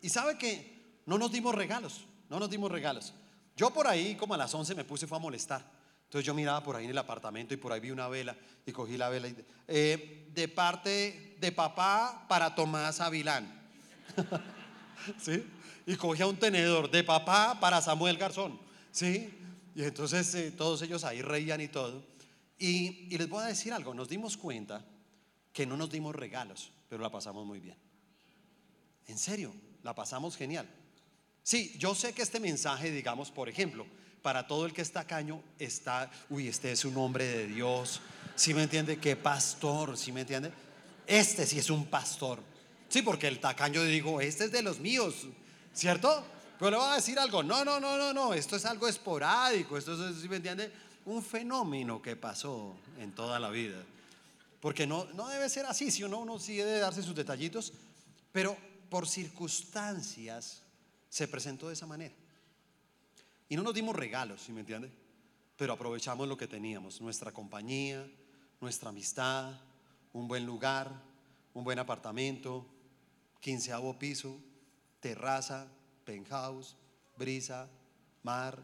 Y 0.01 0.09
sabe 0.11 0.39
que 0.39 1.01
no 1.07 1.19
nos 1.19 1.33
dimos 1.33 1.55
regalos, 1.55 2.07
no 2.29 2.39
nos 2.39 2.49
dimos 2.49 2.71
regalos. 2.71 3.13
Yo 3.57 3.71
por 3.71 3.89
ahí, 3.89 4.15
como 4.15 4.35
a 4.35 4.37
las 4.37 4.55
11, 4.55 4.77
me 4.77 4.85
puse 4.85 5.09
fue 5.09 5.19
a 5.19 5.21
molestar. 5.21 5.78
Entonces 6.09 6.25
yo 6.25 6.33
miraba 6.33 6.63
por 6.63 6.75
ahí 6.75 6.87
en 6.87 6.93
el 6.93 6.97
apartamento 6.97 7.53
y 7.53 7.59
por 7.59 7.71
ahí 7.71 7.81
vi 7.81 7.91
una 7.91 8.09
vela 8.09 8.35
y 8.65 8.73
cogí 8.73 8.97
la 8.97 9.11
vela. 9.11 9.29
Eh, 9.67 10.31
de 10.33 10.49
parte 10.49 11.37
de 11.39 11.53
papá 11.53 12.25
para 12.27 12.55
Tomás 12.55 13.03
Avilán. 13.03 13.47
¿Sí? 15.21 15.45
Y 15.85 15.97
cogía 15.97 16.27
un 16.27 16.39
tenedor 16.39 16.91
de 16.91 17.05
papá 17.05 17.61
para 17.61 17.83
Samuel 17.83 18.17
Garzón. 18.17 18.59
¿Sí? 18.91 19.39
Y 19.75 19.85
entonces 19.85 20.35
eh, 20.35 20.51
todos 20.51 20.81
ellos 20.81 21.05
ahí 21.05 21.21
reían 21.21 21.61
y 21.61 21.69
todo. 21.69 22.03
Y, 22.59 23.15
y 23.15 23.19
les 23.19 23.29
voy 23.29 23.43
a 23.43 23.49
decir 23.49 23.75
algo, 23.75 23.93
nos 23.93 24.09
dimos 24.09 24.39
cuenta 24.39 24.83
que 25.53 25.67
no 25.67 25.77
nos 25.77 25.91
dimos 25.91 26.17
regalos, 26.17 26.73
pero 26.89 27.03
la 27.03 27.11
pasamos 27.11 27.45
muy 27.45 27.61
bien. 27.61 27.77
En 29.09 29.19
serio, 29.19 29.53
la 29.83 29.95
pasamos 29.95 30.39
genial. 30.39 30.67
Sí, 31.43 31.77
yo 31.79 31.95
sé 31.95 32.15
que 32.15 32.23
este 32.23 32.41
mensaje, 32.41 32.91
digamos, 32.91 33.31
por 33.31 33.51
ejemplo, 33.51 33.87
para 34.23 34.47
todo 34.47 34.67
el 34.67 34.73
que 34.73 34.83
está 34.83 35.07
caño, 35.07 35.43
está, 35.59 36.11
uy, 36.29 36.49
este 36.49 36.73
es 36.73 36.85
un 36.85 36.97
hombre 36.97 37.25
de 37.25 37.47
Dios, 37.47 38.01
¿sí 38.35 38.55
me 38.55 38.63
entiende? 38.63 38.99
¿Qué 38.99 39.17
pastor? 39.17 39.97
¿Sí 39.97 40.13
me 40.13 40.23
entiende? 40.23 40.53
Este 41.07 41.47
sí 41.47 41.59
es 41.59 41.71
un 41.71 41.87
pastor. 41.87 42.41
Sí, 42.89 43.03
porque 43.03 43.29
el 43.29 43.41
tacaño 43.41 43.83
digo, 43.85 44.21
este 44.21 44.45
es 44.45 44.53
de 44.53 44.63
los 44.63 44.81
míos, 44.81 45.27
¿cierto? 45.73 46.25
Pero 46.59 46.71
le 46.73 46.77
voy 46.79 46.91
a 46.91 46.95
decir 46.97 47.19
algo, 47.19 47.43
no, 47.43 47.65
no, 47.65 47.79
no, 47.79 47.97
no, 47.97 48.13
no, 48.13 48.35
esto 48.35 48.57
es 48.57 48.65
algo 48.65 48.89
esporádico, 48.89 49.79
esto 49.79 50.09
es, 50.09 50.21
¿sí 50.21 50.29
me 50.29 50.37
entiende? 50.37 50.73
Un 51.05 51.23
fenómeno 51.23 52.03
que 52.03 52.17
pasó 52.17 52.77
en 52.99 53.13
toda 53.13 53.39
la 53.39 53.51
vida. 53.51 53.83
Porque 54.61 54.87
no, 54.87 55.05
no 55.15 55.29
debe 55.29 55.49
ser 55.49 55.67
así, 55.67 55.91
si 55.91 56.03
uno, 56.03 56.19
uno 56.19 56.39
sí 56.39 56.57
debe 56.57 56.79
darse 56.79 57.03
sus 57.03 57.15
detallitos, 57.15 57.73
pero 58.33 58.57
por 58.91 59.07
circunstancias 59.07 60.63
se 61.09 61.29
presentó 61.29 61.69
de 61.69 61.75
esa 61.75 61.87
manera. 61.87 62.15
Y 63.49 63.57
no 63.57 63.63
nos 63.63 63.75
dimos 63.75 63.97
regalos, 63.97 64.43
¿sí 64.43 64.53
me 64.53 64.61
entiende? 64.61 64.91
Pero 65.57 65.73
aprovechamos 65.73 66.29
lo 66.29 66.37
que 66.37 66.47
teníamos, 66.47 67.01
nuestra 67.01 67.33
compañía, 67.33 68.07
nuestra 68.61 68.91
amistad, 68.91 69.53
un 70.13 70.29
buen 70.29 70.45
lugar, 70.45 70.91
un 71.55 71.65
buen 71.65 71.79
apartamento, 71.79 72.67
quinceavo 73.41 73.99
piso, 73.99 74.41
terraza, 75.01 75.67
penthouse, 76.05 76.77
brisa, 77.17 77.69
mar. 78.23 78.59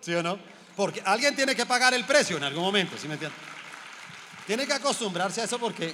¿Sí 0.00 0.14
o 0.14 0.22
no? 0.22 0.38
Porque 0.76 1.02
alguien 1.04 1.34
tiene 1.34 1.56
que 1.56 1.66
pagar 1.66 1.92
el 1.94 2.04
precio 2.04 2.36
en 2.36 2.44
algún 2.44 2.62
momento, 2.62 2.96
¿sí 2.96 3.08
me 3.08 3.14
entiende? 3.14 3.36
Tiene 4.46 4.66
que 4.66 4.72
acostumbrarse 4.72 5.40
a 5.40 5.44
eso 5.44 5.58
porque 5.58 5.92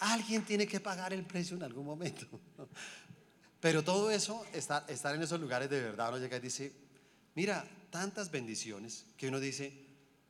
alguien 0.00 0.44
tiene 0.44 0.66
que 0.66 0.80
pagar 0.80 1.12
el 1.12 1.24
precio 1.24 1.56
en 1.56 1.62
algún 1.62 1.86
momento. 1.86 2.26
Pero 3.62 3.84
todo 3.84 4.10
eso, 4.10 4.44
estar, 4.52 4.84
estar 4.88 5.14
en 5.14 5.22
esos 5.22 5.40
lugares 5.40 5.70
de 5.70 5.80
verdad, 5.80 6.08
uno 6.08 6.18
llega 6.18 6.36
y 6.36 6.40
dice, 6.40 6.72
mira, 7.36 7.64
tantas 7.90 8.32
bendiciones 8.32 9.06
que 9.16 9.28
uno 9.28 9.38
dice, 9.38 9.72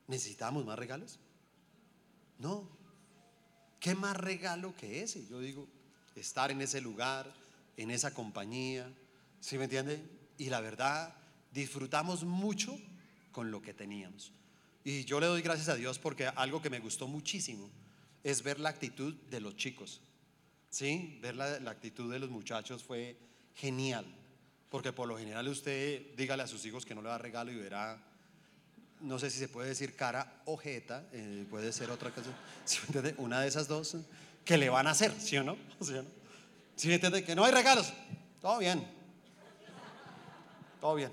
¿necesitamos 0.05 0.63
más 0.65 0.77
regalos? 0.77 1.17
No. 2.37 2.69
¿Qué 3.79 3.95
más 3.95 4.15
regalo 4.15 4.75
que 4.75 5.01
ese? 5.01 5.25
Yo 5.25 5.39
digo, 5.39 5.67
estar 6.15 6.51
en 6.51 6.61
ese 6.61 6.79
lugar, 6.79 7.33
en 7.75 7.89
esa 7.89 8.13
compañía, 8.13 8.87
¿sí 9.39 9.57
me 9.57 9.63
entiende? 9.63 9.99
Y 10.37 10.51
la 10.51 10.61
verdad, 10.61 11.15
disfrutamos 11.51 12.23
mucho 12.23 12.79
con 13.31 13.49
lo 13.49 13.63
que 13.63 13.73
teníamos. 13.73 14.31
Y 14.83 15.05
yo 15.05 15.19
le 15.19 15.25
doy 15.25 15.41
gracias 15.41 15.69
a 15.69 15.75
Dios 15.75 15.97
porque 15.97 16.27
algo 16.27 16.61
que 16.61 16.69
me 16.69 16.79
gustó 16.79 17.07
muchísimo 17.07 17.67
es 18.23 18.43
ver 18.43 18.59
la 18.59 18.69
actitud 18.69 19.15
de 19.31 19.41
los 19.41 19.55
chicos. 19.55 20.01
¿Sí? 20.73 21.19
Ver 21.21 21.35
la, 21.35 21.69
actitud 21.69 22.11
de 22.11 22.19
los 22.19 22.31
muchachos 22.31 22.83
fue 22.83 23.15
genial, 23.53 24.05
Porque 24.69 24.91
por 24.91 25.07
lo 25.07 25.17
general 25.17 25.47
usted 25.47 26.15
dígale 26.17 26.41
a 26.41 26.47
sus 26.47 26.65
hijos 26.65 26.83
que 26.83 26.95
no 26.95 27.03
le 27.03 27.09
da 27.09 27.19
regalo 27.19 27.51
y 27.51 27.55
verá, 27.55 28.01
no 28.99 29.19
sé 29.19 29.29
si 29.29 29.37
se 29.37 29.47
puede 29.47 29.69
decir 29.69 29.95
cara 29.95 30.41
o 30.45 30.57
jeta, 30.57 31.07
eh, 31.11 31.45
puede 31.47 31.71
ser 31.71 31.91
otra 31.91 32.09
cosa, 32.09 32.31
¿sí? 32.65 32.79
Una 33.17 33.39
de 33.41 33.47
esas 33.47 33.67
dos 33.67 33.95
que 34.43 34.57
le 34.57 34.69
van 34.69 34.87
a 34.87 34.91
hacer, 34.91 35.11
¿sí 35.19 35.37
o 35.37 35.43
no? 35.43 35.57
¿Sí 35.79 35.93
o 35.93 36.01
no? 36.01 36.09
¿Sí 36.75 36.91
entiende? 36.91 37.23
Que 37.23 37.35
no 37.35 37.45
hay 37.45 37.51
regalos, 37.51 37.93
todo 38.41 38.57
bien, 38.57 38.83
todo 40.81 40.95
bien, 40.95 41.11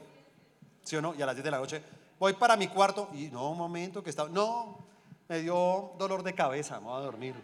¿sí 0.83 0.97
o 0.97 1.03
no? 1.03 1.15
Y 1.15 1.21
a 1.21 1.27
las 1.27 1.35
10 1.35 1.45
de 1.45 1.51
la 1.51 1.59
noche 1.59 1.83
voy 2.19 2.33
para 2.33 2.57
mi 2.57 2.69
cuarto 2.69 3.11
y 3.13 3.27
no, 3.27 3.51
un 3.51 3.59
momento 3.59 4.03
que 4.03 4.09
estaba, 4.09 4.31
no, 4.31 4.87
me 5.29 5.43
dio 5.43 5.93
dolor 5.99 6.23
de 6.23 6.35
cabeza, 6.35 6.81
me 6.81 6.87
voy 6.87 6.97
a 6.97 7.05
dormir, 7.05 7.35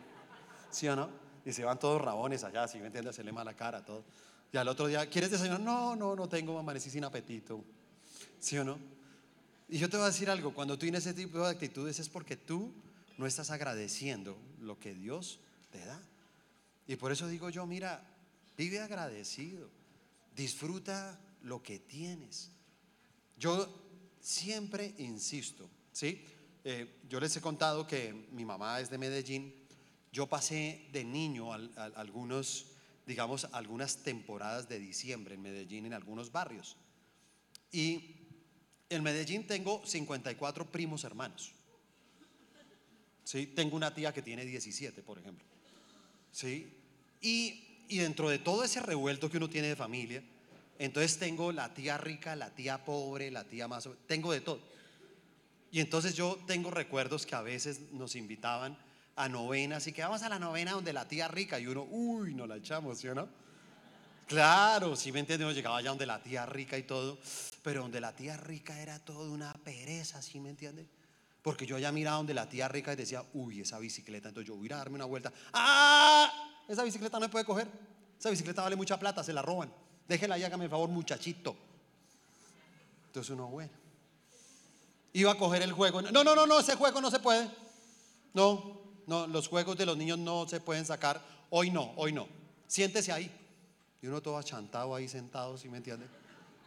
¿sí 0.70 0.88
o 0.88 0.96
no? 0.96 1.25
Y 1.46 1.52
se 1.52 1.64
van 1.64 1.78
todos 1.78 2.02
rabones 2.02 2.42
allá, 2.42 2.66
¿sí 2.66 2.78
me 2.78 2.86
entiende? 2.86 3.12
Se 3.12 3.22
le 3.22 3.30
mala 3.30 3.54
cara, 3.54 3.84
todo. 3.84 4.04
Y 4.52 4.56
al 4.56 4.66
otro 4.66 4.88
día, 4.88 5.08
¿quieres 5.08 5.30
desayunar? 5.30 5.60
No, 5.60 5.94
no, 5.94 6.16
no 6.16 6.28
tengo, 6.28 6.58
amanecí 6.58 6.90
sin 6.90 7.04
apetito, 7.04 7.64
¿sí 8.40 8.58
o 8.58 8.64
no? 8.64 8.76
Y 9.68 9.78
yo 9.78 9.88
te 9.88 9.96
voy 9.96 10.04
a 10.04 10.08
decir 10.08 10.28
algo, 10.28 10.52
cuando 10.52 10.74
tú 10.74 10.80
tienes 10.80 11.06
ese 11.06 11.14
tipo 11.14 11.38
de 11.38 11.50
actitudes 11.50 12.00
es 12.00 12.08
porque 12.08 12.36
tú 12.36 12.74
no 13.16 13.26
estás 13.26 13.50
agradeciendo 13.50 14.36
lo 14.60 14.78
que 14.80 14.92
Dios 14.92 15.38
te 15.70 15.84
da. 15.84 16.00
Y 16.88 16.96
por 16.96 17.12
eso 17.12 17.28
digo 17.28 17.48
yo, 17.48 17.64
mira, 17.64 18.04
vive 18.56 18.80
agradecido, 18.80 19.70
disfruta 20.34 21.18
lo 21.42 21.62
que 21.62 21.78
tienes. 21.78 22.50
Yo 23.38 23.68
siempre 24.20 24.94
insisto, 24.98 25.70
¿sí? 25.92 26.24
Eh, 26.64 27.02
yo 27.08 27.20
les 27.20 27.36
he 27.36 27.40
contado 27.40 27.86
que 27.86 28.12
mi 28.32 28.44
mamá 28.44 28.80
es 28.80 28.90
de 28.90 28.98
Medellín. 28.98 29.65
Yo 30.16 30.26
pasé 30.26 30.88
de 30.92 31.04
niño 31.04 31.52
algunos, 31.52 32.68
digamos, 33.04 33.44
algunas 33.52 33.98
temporadas 34.02 34.66
de 34.66 34.78
diciembre 34.78 35.34
en 35.34 35.42
Medellín, 35.42 35.84
en 35.84 35.92
algunos 35.92 36.32
barrios. 36.32 36.78
Y 37.70 38.16
en 38.88 39.02
Medellín 39.02 39.46
tengo 39.46 39.84
54 39.84 40.72
primos 40.72 41.04
hermanos. 41.04 41.52
¿Sí? 43.24 43.48
Tengo 43.48 43.76
una 43.76 43.92
tía 43.92 44.14
que 44.14 44.22
tiene 44.22 44.46
17, 44.46 45.02
por 45.02 45.18
ejemplo. 45.18 45.44
¿Sí? 46.32 46.66
Y, 47.20 47.84
y 47.86 47.98
dentro 47.98 48.30
de 48.30 48.38
todo 48.38 48.64
ese 48.64 48.80
revuelto 48.80 49.28
que 49.28 49.36
uno 49.36 49.50
tiene 49.50 49.68
de 49.68 49.76
familia, 49.76 50.24
entonces 50.78 51.18
tengo 51.18 51.52
la 51.52 51.74
tía 51.74 51.98
rica, 51.98 52.34
la 52.36 52.54
tía 52.54 52.82
pobre, 52.86 53.30
la 53.30 53.44
tía 53.44 53.68
más... 53.68 53.86
Tengo 54.06 54.32
de 54.32 54.40
todo. 54.40 54.62
Y 55.70 55.80
entonces 55.80 56.14
yo 56.14 56.38
tengo 56.46 56.70
recuerdos 56.70 57.26
que 57.26 57.34
a 57.34 57.42
veces 57.42 57.92
nos 57.92 58.16
invitaban 58.16 58.78
a 59.16 59.28
novenas 59.28 59.86
y 59.86 59.92
que 59.92 60.02
vamos 60.02 60.22
a 60.22 60.28
la 60.28 60.38
novena 60.38 60.72
donde 60.72 60.92
la 60.92 61.08
tía 61.08 61.26
rica 61.26 61.58
y 61.58 61.66
uno, 61.66 61.86
uy, 61.90 62.34
no 62.34 62.46
la 62.46 62.56
echamos, 62.56 62.98
¿sí 62.98 63.08
o 63.08 63.14
no? 63.14 63.28
Claro, 64.26 64.96
si 64.96 65.12
me 65.12 65.20
entiendes, 65.20 65.54
llegaba 65.54 65.78
allá 65.78 65.90
donde 65.90 66.04
la 66.04 66.22
tía 66.22 66.44
rica 66.46 66.76
y 66.76 66.82
todo, 66.82 67.18
pero 67.62 67.82
donde 67.82 68.00
la 68.00 68.14
tía 68.14 68.36
rica 68.36 68.80
era 68.80 68.98
todo 68.98 69.32
una 69.32 69.52
pereza, 69.54 70.20
¿sí 70.20 70.38
me 70.38 70.50
entiendes? 70.50 70.86
Porque 71.42 71.64
yo 71.64 71.78
ya 71.78 71.92
miraba 71.92 72.18
donde 72.18 72.34
la 72.34 72.48
tía 72.48 72.68
rica 72.68 72.92
y 72.92 72.96
decía, 72.96 73.24
uy, 73.34 73.60
esa 73.60 73.78
bicicleta, 73.78 74.28
entonces 74.28 74.48
yo 74.48 74.56
voy 74.56 74.70
a 74.72 74.76
darme 74.76 74.96
una 74.96 75.04
vuelta. 75.04 75.32
¡Ah! 75.52 76.30
Esa 76.68 76.82
bicicleta 76.82 77.18
no 77.20 77.26
se 77.26 77.30
puede 77.30 77.44
coger. 77.44 77.68
Esa 78.18 78.30
bicicleta 78.30 78.62
vale 78.62 78.74
mucha 78.74 78.98
plata, 78.98 79.22
se 79.22 79.32
la 79.32 79.42
roban. 79.42 79.72
Déjela 80.08 80.36
y 80.38 80.44
hágame 80.44 80.64
el 80.64 80.70
favor, 80.70 80.88
muchachito. 80.88 81.56
Entonces 83.06 83.30
uno, 83.30 83.46
bueno. 83.46 83.70
Iba 85.12 85.32
a 85.32 85.38
coger 85.38 85.62
el 85.62 85.72
juego. 85.72 86.02
No, 86.02 86.24
no, 86.24 86.34
no, 86.34 86.46
no, 86.46 86.58
ese 86.58 86.74
juego 86.74 87.00
no 87.00 87.10
se 87.12 87.20
puede. 87.20 87.48
No, 88.34 88.85
no, 89.06 89.26
los 89.26 89.48
juegos 89.48 89.76
de 89.76 89.86
los 89.86 89.96
niños 89.96 90.18
no 90.18 90.48
se 90.48 90.60
pueden 90.60 90.84
sacar. 90.84 91.22
Hoy 91.50 91.70
no, 91.70 91.92
hoy 91.96 92.12
no. 92.12 92.28
Siéntese 92.66 93.12
ahí. 93.12 93.30
Y 94.02 94.06
uno 94.06 94.20
todo 94.20 94.38
achantado 94.38 94.94
ahí 94.94 95.08
sentado, 95.08 95.56
¿sí 95.56 95.68
me 95.68 95.78
entiende? 95.78 96.06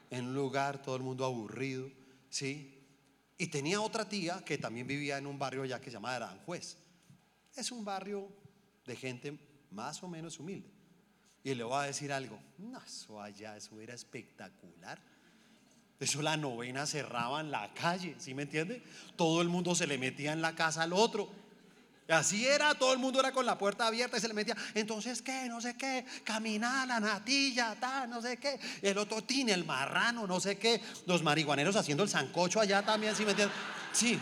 En 0.10 0.28
un 0.28 0.34
lugar, 0.34 0.82
todo 0.82 0.96
el 0.96 1.04
mundo 1.04 1.26
aburrido, 1.26 1.90
¿sí? 2.30 2.76
Y 3.38 3.48
tenía 3.48 3.82
otra 3.82 4.08
tía 4.08 4.44
que 4.44 4.58
también 4.58 4.88
vivía 4.88 5.18
en 5.18 5.28
un 5.28 5.38
barrio 5.38 5.64
ya 5.66 5.80
que 5.80 5.86
se 5.86 5.94
llama 5.94 6.16
Aranjuez. 6.16 6.78
Es 7.56 7.72
un 7.72 7.86
barrio 7.86 8.28
de 8.86 8.96
gente 8.96 9.40
más 9.72 10.02
o 10.04 10.08
menos 10.08 10.40
humilde. 10.40 10.70
Y 11.44 11.54
le 11.56 11.64
voy 11.64 11.76
a 11.76 11.84
decir 11.84 12.12
algo, 12.12 12.40
no, 12.58 12.82
eso 12.82 13.22
allá, 13.22 13.56
eso 13.56 13.80
era 13.80 13.94
espectacular. 13.94 15.02
Eso 16.00 16.22
la 16.22 16.38
novena 16.38 16.86
cerraba 16.86 17.42
en 17.42 17.52
la 17.52 17.74
calle, 17.74 18.16
¿sí 18.20 18.34
me 18.34 18.44
entiende? 18.44 18.82
Todo 19.16 19.42
el 19.42 19.50
mundo 19.50 19.76
se 19.76 19.88
le 19.88 19.98
metía 19.98 20.34
en 20.34 20.42
la 20.42 20.56
casa 20.56 20.84
al 20.84 20.94
otro. 20.94 21.30
Así 22.10 22.48
era, 22.48 22.74
todo 22.74 22.94
el 22.94 23.00
mundo 23.00 23.20
era 23.20 23.32
con 23.32 23.46
la 23.46 23.58
puerta 23.58 23.86
abierta 23.86 24.18
y 24.18 24.20
se 24.20 24.28
le 24.28 24.34
metía. 24.34 24.58
Entonces, 24.74 25.22
¿qué? 25.22 25.48
No 25.48 25.62
sé 25.62 25.78
qué. 25.78 26.06
Caminar, 26.24 26.88
la 26.88 27.00
natilla, 27.00 27.76
tal, 27.80 28.10
no 28.10 28.22
sé 28.22 28.38
qué. 28.38 28.60
El 28.82 28.98
otro 28.98 29.24
tiene 29.24 29.54
el 29.54 29.64
marrano, 29.64 30.26
no 30.26 30.40
sé 30.40 30.58
qué. 30.58 30.82
Los 31.06 31.22
marihuaneros 31.22 31.76
haciendo 31.76 32.04
el 32.04 32.10
sancocho 32.10 32.60
allá 32.60 32.84
también, 32.84 33.16
¿sí 33.16 33.26
me 33.26 33.32
entiendes? 33.32 33.56
Sí. 33.94 34.20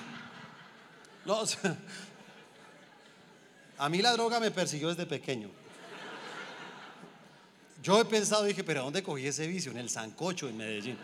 a 3.77 3.89
mí 3.89 4.01
la 4.01 4.13
droga 4.13 4.39
me 4.39 4.51
persiguió 4.51 4.89
desde 4.89 5.05
pequeño. 5.05 5.49
Yo 7.83 8.01
he 8.01 8.05
pensado, 8.05 8.43
dije, 8.43 8.63
pero 8.63 8.83
¿dónde 8.83 9.03
cogí 9.03 9.27
ese 9.27 9.47
vicio? 9.47 9.71
En 9.71 9.77
el 9.77 9.89
Sancocho, 9.89 10.49
en 10.49 10.57
Medellín. 10.57 10.97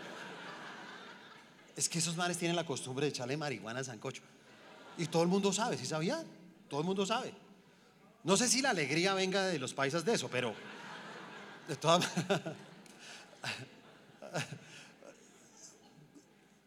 Es 1.76 1.88
que 1.88 1.98
esos 1.98 2.16
mares 2.16 2.36
tienen 2.36 2.56
la 2.56 2.66
costumbre 2.66 3.06
de 3.06 3.10
echarle 3.10 3.36
marihuana 3.36 3.80
al 3.80 3.84
Sancocho. 3.84 4.22
Y 4.98 5.06
todo 5.06 5.22
el 5.22 5.28
mundo 5.28 5.52
sabe, 5.52 5.76
¿sí 5.76 5.86
sabía? 5.86 6.24
Todo 6.74 6.80
el 6.80 6.86
mundo 6.86 7.06
sabe. 7.06 7.32
No 8.24 8.36
sé 8.36 8.48
si 8.48 8.60
la 8.60 8.70
alegría 8.70 9.14
venga 9.14 9.46
de 9.46 9.60
los 9.60 9.72
paisas 9.72 10.04
de 10.04 10.14
eso, 10.14 10.28
pero 10.28 10.52
de 11.68 11.76
todas 11.76 12.04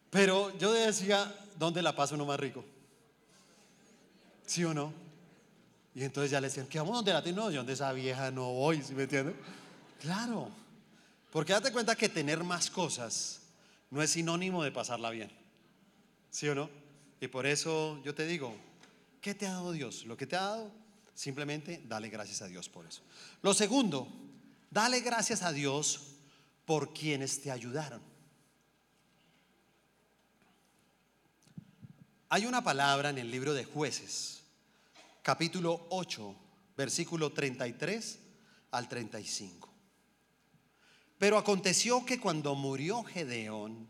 Pero 0.10 0.58
yo 0.60 0.72
decía, 0.72 1.36
¿dónde 1.60 1.82
la 1.82 1.94
pasa 1.94 2.16
uno 2.16 2.26
más 2.26 2.40
rico? 2.40 2.64
¿Sí 4.46 4.64
o 4.64 4.74
no? 4.74 4.94
Y 5.94 6.06
entonces 6.06 6.32
ya 6.32 6.40
le 6.40 6.48
decían, 6.48 6.68
¿qué 6.68 6.80
vamos 6.80 6.96
donde 6.96 7.12
la 7.12 7.22
tiene? 7.22 7.38
No, 7.38 7.52
yo 7.52 7.58
donde 7.58 7.74
esa 7.74 7.92
vieja 7.92 8.32
no 8.32 8.54
voy, 8.54 8.82
¿sí 8.82 8.94
me 8.94 9.04
entiendes? 9.04 9.36
Claro, 10.00 10.50
porque 11.34 11.52
date 11.52 11.74
cuenta 11.74 11.98
que 11.98 12.08
tener 12.08 12.46
más 12.46 12.70
cosas 12.70 13.42
no 13.92 14.02
es 14.02 14.12
sinónimo 14.12 14.64
de 14.64 14.72
pasarla 14.72 15.10
bien. 15.10 15.30
¿Sí 16.32 16.48
o 16.48 16.56
no? 16.56 16.70
Y 17.20 17.28
por 17.28 17.46
eso 17.46 18.02
yo 18.06 18.16
te 18.16 18.26
digo, 18.26 18.56
¿qué 19.22 19.34
te 19.34 19.48
ha 19.48 19.52
dado 19.52 19.72
Dios? 19.72 20.06
Lo 20.06 20.18
que 20.18 20.28
te 20.28 20.36
ha 20.36 20.42
dado, 20.42 20.72
simplemente 21.14 21.84
dale 21.86 22.10
gracias 22.10 22.42
a 22.42 22.48
Dios 22.48 22.70
por 22.70 22.86
eso. 22.86 23.02
Lo 23.42 23.54
segundo, 23.54 24.08
dale 24.70 25.02
gracias 25.02 25.42
a 25.44 25.52
Dios 25.52 26.16
por 26.66 26.94
quienes 26.94 27.42
te 27.42 27.52
ayudaron. 27.52 28.02
Hay 32.30 32.46
una 32.46 32.62
palabra 32.64 33.10
en 33.10 33.18
el 33.18 33.32
libro 33.32 33.54
de 33.54 33.64
jueces, 33.64 34.44
capítulo 35.22 35.88
8, 35.90 36.36
versículo 36.76 37.32
33 37.32 38.20
al 38.72 38.90
35. 38.90 39.74
Pero 41.18 41.38
aconteció 41.38 42.06
que 42.06 42.20
cuando 42.20 42.54
murió 42.54 43.04
Gedeón, 43.04 43.90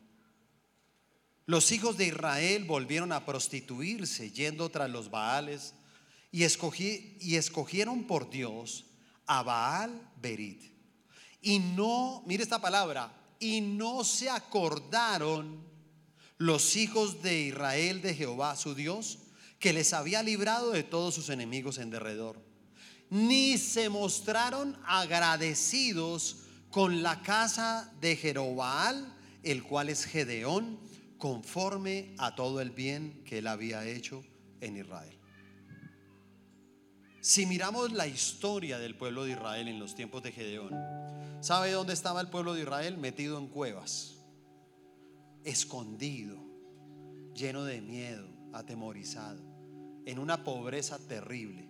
los 1.47 1.71
hijos 1.71 1.95
de 1.95 2.07
Israel 2.07 2.65
volvieron 2.65 3.13
a 3.13 3.25
prostituirse 3.25 4.31
yendo 4.31 4.69
tras 4.69 4.89
los 4.89 5.09
Baales 5.09 5.73
y, 6.29 6.43
escogieron 6.43 8.03
por 8.03 8.29
Dios 8.29 8.85
a 9.25 9.43
Baal 9.43 10.11
Berit. 10.21 10.61
Y 11.41 11.59
no, 11.59 12.21
mire 12.25 12.43
esta 12.43 12.59
palabra, 12.59 13.13
y 13.39 13.61
no 13.61 14.03
se 14.03 14.29
acordaron 14.29 15.65
los 16.37 16.75
hijos 16.75 17.21
de 17.21 17.39
Israel 17.43 18.01
de 18.01 18.13
Jehová 18.13 18.57
su 18.57 18.75
Dios, 18.75 19.19
que 19.57 19.71
les 19.71 19.93
había 19.93 20.21
librado 20.23 20.71
de 20.71 20.83
todos 20.83 21.15
sus 21.15 21.29
enemigos 21.29 21.77
en 21.77 21.91
derredor. 21.91 22.43
Ni 23.09 23.57
se 23.57 23.87
mostraron 23.87 24.77
agradecidos 24.85 26.39
con 26.71 27.01
la 27.01 27.21
casa 27.21 27.89
de 28.01 28.17
Jerobaal, 28.17 29.15
el 29.43 29.63
cual 29.63 29.87
es 29.87 30.03
Gedeón, 30.03 30.85
conforme 31.17 32.13
a 32.17 32.35
todo 32.35 32.61
el 32.61 32.71
bien 32.71 33.23
que 33.23 33.39
él 33.39 33.47
había 33.47 33.85
hecho 33.85 34.23
en 34.61 34.77
Israel. 34.77 35.17
Si 37.21 37.45
miramos 37.45 37.91
la 37.91 38.07
historia 38.07 38.79
del 38.79 38.95
pueblo 38.95 39.25
de 39.25 39.31
Israel 39.31 39.67
en 39.67 39.79
los 39.79 39.95
tiempos 39.95 40.23
de 40.23 40.31
Gedeón, 40.31 40.71
¿sabe 41.41 41.71
dónde 41.71 41.93
estaba 41.93 42.21
el 42.21 42.29
pueblo 42.29 42.53
de 42.53 42.61
Israel? 42.61 42.97
Metido 42.97 43.37
en 43.37 43.47
cuevas, 43.47 44.15
escondido, 45.43 46.37
lleno 47.33 47.63
de 47.65 47.81
miedo, 47.81 48.27
atemorizado, 48.53 49.41
en 50.05 50.19
una 50.19 50.43
pobreza 50.43 50.99
terrible. 50.99 51.67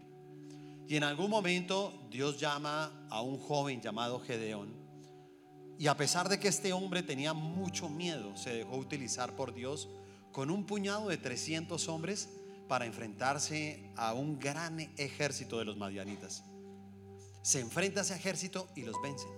Y 0.88 0.96
en 0.96 1.04
algún 1.04 1.30
momento 1.30 2.08
Dios 2.12 2.40
llama 2.40 3.08
a 3.10 3.22
un 3.22 3.38
joven 3.40 3.82
llamado 3.82 4.20
Gedeón 4.20 4.87
y 5.80 5.88
a 5.88 5.98
pesar 5.98 6.28
de 6.30 6.40
que 6.40 6.48
este 6.48 6.74
hombre 6.74 7.04
tenía 7.04 7.34
mucho 7.34 7.90
miedo, 7.90 8.36
se 8.36 8.52
dejó 8.52 8.78
utilizar 8.78 9.36
por 9.36 9.54
Dios 9.54 9.90
con 10.32 10.50
un 10.50 10.66
puñado 10.66 11.10
de 11.10 11.18
300 11.18 11.88
hombres 11.88 12.30
para 12.68 12.86
enfrentarse 12.86 13.92
a 13.96 14.14
un 14.14 14.40
gran 14.40 14.80
ejército 14.98 15.60
de 15.60 15.66
los 15.66 15.78
madianitas. 15.78 16.44
Se 17.42 17.60
enfrenta 17.60 18.02
a 18.02 18.04
ese 18.04 18.16
ejército 18.16 18.68
y 18.76 18.82
los 18.82 18.96
vencen. 19.02 19.30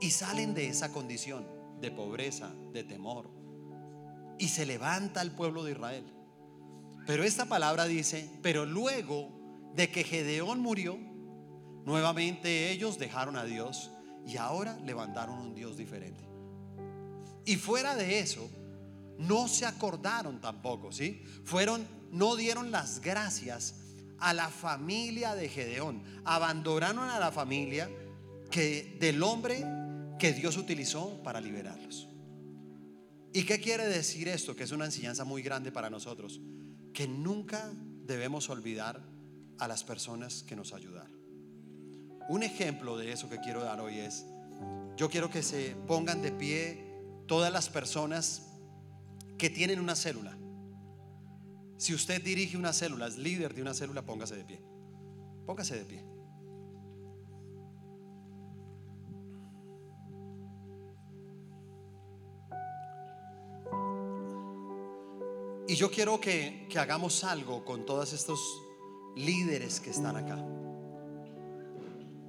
y 0.00 0.10
salen 0.10 0.54
de 0.54 0.66
esa 0.68 0.92
condición 0.92 1.46
de 1.80 1.90
pobreza, 1.90 2.52
de 2.72 2.82
temor, 2.82 3.30
y 4.38 4.48
se 4.48 4.66
levanta 4.66 5.22
el 5.22 5.30
pueblo 5.30 5.64
de 5.64 5.72
Israel. 5.72 6.04
Pero 7.06 7.22
esta 7.22 7.46
palabra 7.46 7.86
dice, 7.86 8.28
pero 8.42 8.66
luego 8.66 9.30
de 9.74 9.90
que 9.90 10.04
Gedeón 10.04 10.60
murió, 10.60 10.98
nuevamente 11.84 12.70
ellos 12.70 12.98
dejaron 12.98 13.36
a 13.36 13.44
Dios 13.44 13.90
y 14.26 14.36
ahora 14.36 14.78
levantaron 14.84 15.38
un 15.38 15.54
Dios 15.54 15.76
diferente. 15.76 16.24
Y 17.44 17.56
fuera 17.56 17.94
de 17.94 18.20
eso, 18.20 18.48
no 19.18 19.48
se 19.48 19.66
acordaron 19.66 20.40
tampoco, 20.40 20.92
¿sí? 20.92 21.22
Fueron, 21.44 21.86
no 22.10 22.36
dieron 22.36 22.70
las 22.70 23.00
gracias 23.00 23.74
a 24.18 24.32
la 24.32 24.48
familia 24.48 25.34
de 25.34 25.48
Gedeón. 25.48 26.02
Abandonaron 26.24 27.08
a 27.10 27.18
la 27.18 27.30
familia 27.30 27.90
que 28.50 28.96
del 29.00 29.22
hombre 29.22 29.64
que 30.18 30.32
Dios 30.32 30.56
utilizó 30.56 31.22
para 31.22 31.40
liberarlos. 31.40 32.08
¿Y 33.32 33.44
qué 33.44 33.60
quiere 33.60 33.86
decir 33.86 34.28
esto? 34.28 34.54
Que 34.54 34.62
es 34.62 34.72
una 34.72 34.84
enseñanza 34.84 35.24
muy 35.24 35.42
grande 35.42 35.72
para 35.72 35.90
nosotros. 35.90 36.40
Que 36.92 37.08
nunca 37.08 37.72
debemos 38.06 38.48
olvidar 38.48 39.02
a 39.58 39.68
las 39.68 39.82
personas 39.84 40.44
que 40.44 40.56
nos 40.56 40.72
ayudaron. 40.72 41.13
Un 42.28 42.42
ejemplo 42.42 42.96
de 42.96 43.12
eso 43.12 43.28
que 43.28 43.38
quiero 43.38 43.62
dar 43.62 43.80
hoy 43.80 43.98
es, 43.98 44.24
yo 44.96 45.10
quiero 45.10 45.30
que 45.30 45.42
se 45.42 45.76
pongan 45.86 46.22
de 46.22 46.32
pie 46.32 46.84
todas 47.26 47.52
las 47.52 47.68
personas 47.68 48.42
que 49.36 49.50
tienen 49.50 49.80
una 49.80 49.94
célula. 49.94 50.36
Si 51.76 51.92
usted 51.92 52.22
dirige 52.22 52.56
una 52.56 52.72
célula, 52.72 53.08
es 53.08 53.18
líder 53.18 53.54
de 53.54 53.62
una 53.62 53.74
célula, 53.74 54.02
póngase 54.02 54.36
de 54.36 54.44
pie. 54.44 54.60
Póngase 55.44 55.76
de 55.76 55.84
pie. 55.84 56.04
Y 65.66 65.76
yo 65.76 65.90
quiero 65.90 66.20
que, 66.20 66.66
que 66.70 66.78
hagamos 66.78 67.24
algo 67.24 67.64
con 67.64 67.84
todos 67.84 68.12
estos 68.12 68.40
líderes 69.16 69.80
que 69.80 69.90
están 69.90 70.16
acá. 70.16 70.63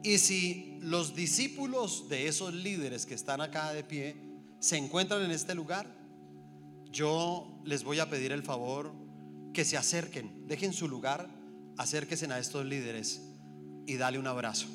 Y 0.05 0.19
si 0.19 0.77
los 0.81 1.15
discípulos 1.15 2.07
de 2.09 2.27
esos 2.27 2.53
líderes 2.53 3.07
que 3.07 3.15
están 3.15 3.41
acá 3.41 3.73
de 3.73 3.83
pie 3.83 4.15
se 4.59 4.77
encuentran 4.77 5.23
en 5.23 5.31
este 5.31 5.55
lugar, 5.55 5.87
yo 6.91 7.59
les 7.63 7.83
voy 7.83 7.97
a 7.97 8.07
pedir 8.07 8.31
el 8.31 8.43
favor 8.43 8.93
que 9.51 9.65
se 9.65 9.77
acerquen, 9.77 10.47
dejen 10.47 10.73
su 10.73 10.87
lugar, 10.87 11.27
acérquense 11.75 12.31
a 12.31 12.37
estos 12.37 12.67
líderes 12.67 13.19
y 13.87 13.97
dale 13.97 14.19
un 14.19 14.27
abrazo 14.27 14.67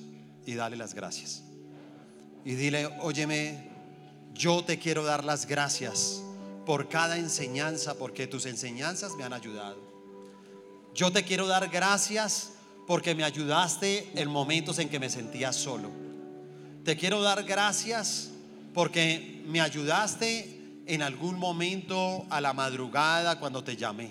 y 0.46 0.54
dale 0.54 0.76
las 0.76 0.94
gracias. 0.94 1.44
Y 2.44 2.56
dile, 2.56 2.86
óyeme, 3.00 3.70
yo 4.34 4.64
te 4.64 4.80
quiero 4.80 5.04
dar 5.04 5.22
las 5.22 5.46
gracias 5.46 6.24
por 6.66 6.88
cada 6.88 7.18
enseñanza, 7.18 7.94
porque 7.94 8.26
tus 8.26 8.46
enseñanzas 8.46 9.14
me 9.14 9.22
han 9.22 9.32
ayudado. 9.32 9.78
Yo 10.92 11.12
te 11.12 11.22
quiero 11.22 11.46
dar 11.46 11.68
gracias 11.68 12.54
porque 12.90 13.14
me 13.14 13.22
ayudaste 13.22 14.10
en 14.16 14.28
momentos 14.28 14.80
en 14.80 14.88
que 14.88 14.98
me 14.98 15.08
sentía 15.08 15.52
solo. 15.52 15.92
Te 16.84 16.96
quiero 16.96 17.22
dar 17.22 17.44
gracias 17.44 18.30
porque 18.74 19.44
me 19.46 19.60
ayudaste 19.60 20.82
en 20.86 21.00
algún 21.00 21.38
momento 21.38 22.26
a 22.30 22.40
la 22.40 22.52
madrugada 22.52 23.38
cuando 23.38 23.62
te 23.62 23.76
llamé. 23.76 24.10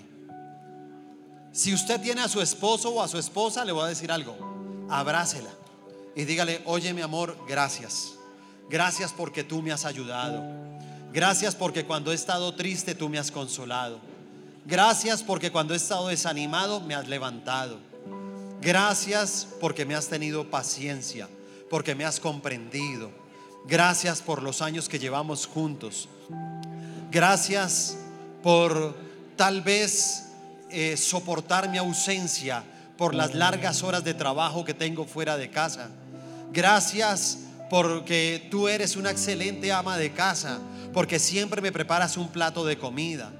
Si 1.52 1.74
usted 1.74 2.00
tiene 2.00 2.22
a 2.22 2.28
su 2.28 2.40
esposo 2.40 2.88
o 2.88 3.02
a 3.02 3.08
su 3.08 3.18
esposa, 3.18 3.66
le 3.66 3.72
voy 3.72 3.84
a 3.84 3.88
decir 3.88 4.10
algo. 4.10 4.86
Abrácela 4.88 5.50
y 6.16 6.24
dígale, 6.24 6.62
oye 6.64 6.94
mi 6.94 7.02
amor, 7.02 7.36
gracias. 7.46 8.14
Gracias 8.70 9.12
porque 9.12 9.44
tú 9.44 9.60
me 9.60 9.72
has 9.72 9.84
ayudado. 9.84 10.42
Gracias 11.12 11.54
porque 11.54 11.84
cuando 11.84 12.12
he 12.12 12.14
estado 12.14 12.54
triste 12.54 12.94
tú 12.94 13.10
me 13.10 13.18
has 13.18 13.30
consolado. 13.30 14.00
Gracias 14.64 15.22
porque 15.22 15.52
cuando 15.52 15.74
he 15.74 15.76
estado 15.76 16.08
desanimado 16.08 16.80
me 16.80 16.94
has 16.94 17.08
levantado. 17.08 17.89
Gracias 18.60 19.46
porque 19.58 19.86
me 19.86 19.94
has 19.94 20.08
tenido 20.08 20.50
paciencia, 20.50 21.28
porque 21.70 21.94
me 21.94 22.04
has 22.04 22.20
comprendido. 22.20 23.10
Gracias 23.66 24.20
por 24.20 24.42
los 24.42 24.60
años 24.60 24.88
que 24.88 24.98
llevamos 24.98 25.46
juntos. 25.46 26.08
Gracias 27.10 27.96
por 28.42 28.94
tal 29.36 29.62
vez 29.62 30.24
eh, 30.70 30.96
soportar 30.96 31.70
mi 31.70 31.78
ausencia, 31.78 32.62
por 32.98 33.14
las 33.14 33.34
largas 33.34 33.82
horas 33.82 34.04
de 34.04 34.12
trabajo 34.12 34.62
que 34.62 34.74
tengo 34.74 35.06
fuera 35.06 35.38
de 35.38 35.50
casa. 35.50 35.88
Gracias 36.52 37.38
porque 37.70 38.46
tú 38.50 38.68
eres 38.68 38.94
una 38.96 39.10
excelente 39.10 39.72
ama 39.72 39.96
de 39.96 40.12
casa, 40.12 40.58
porque 40.92 41.18
siempre 41.18 41.62
me 41.62 41.72
preparas 41.72 42.18
un 42.18 42.28
plato 42.28 42.66
de 42.66 42.76
comida. 42.76 43.32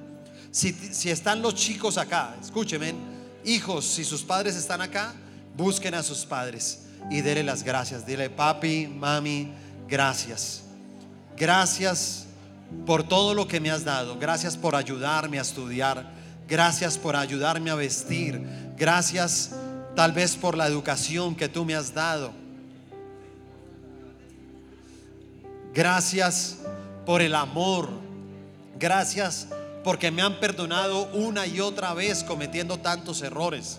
Si, 0.51 0.73
si 0.73 1.11
están 1.11 1.43
los 1.43 1.55
chicos 1.55 1.99
acá, 1.99 2.35
escúcheme, 2.41 2.95
hijos, 3.45 3.85
si 3.85 4.05
sus 4.05 4.23
padres 4.23 4.57
están 4.57 4.81
acá, 4.81 5.15
busquen 5.57 5.95
a 5.95 6.03
sus 6.03 6.25
padres 6.25 6.83
y 7.11 7.21
denle 7.21 7.45
las 7.45 7.63
gracias. 7.63 8.07
Dile, 8.07 8.31
papi, 8.31 8.87
mami, 8.87 9.53
gracias. 9.89 10.63
Gracias 11.37 12.27
por 12.87 13.03
todo 13.03 13.35
lo 13.35 13.49
que 13.49 13.61
me 13.61 13.71
has 13.71 13.85
dado. 13.85 14.19
Gracias 14.19 14.57
por 14.57 14.77
ayudarme 14.77 15.39
a 15.39 15.43
estudiar. 15.43 16.11
Gracias 16.49 16.99
por 16.99 17.17
ayudarme 17.17 17.71
a 17.71 17.75
vestir. 17.75 18.41
Gracias 18.77 19.51
tal 19.95 20.13
vez 20.13 20.37
por 20.37 20.57
la 20.57 20.67
educación 20.67 21.35
que 21.35 21.49
tú 21.49 21.65
me 21.65 21.75
has 21.75 21.95
dado. 21.95 22.33
Gracias 25.73 26.59
por 27.07 27.23
el 27.23 27.35
amor. 27.35 27.89
Gracias 28.79 29.49
porque 29.83 30.11
me 30.11 30.23
han 30.23 30.41
perdonado 30.41 31.05
una 31.13 31.47
y 31.47 31.61
otra 31.61 31.95
vez 31.95 32.23
cometiendo 32.25 32.79
tantos 32.79 33.23
errores. 33.23 33.79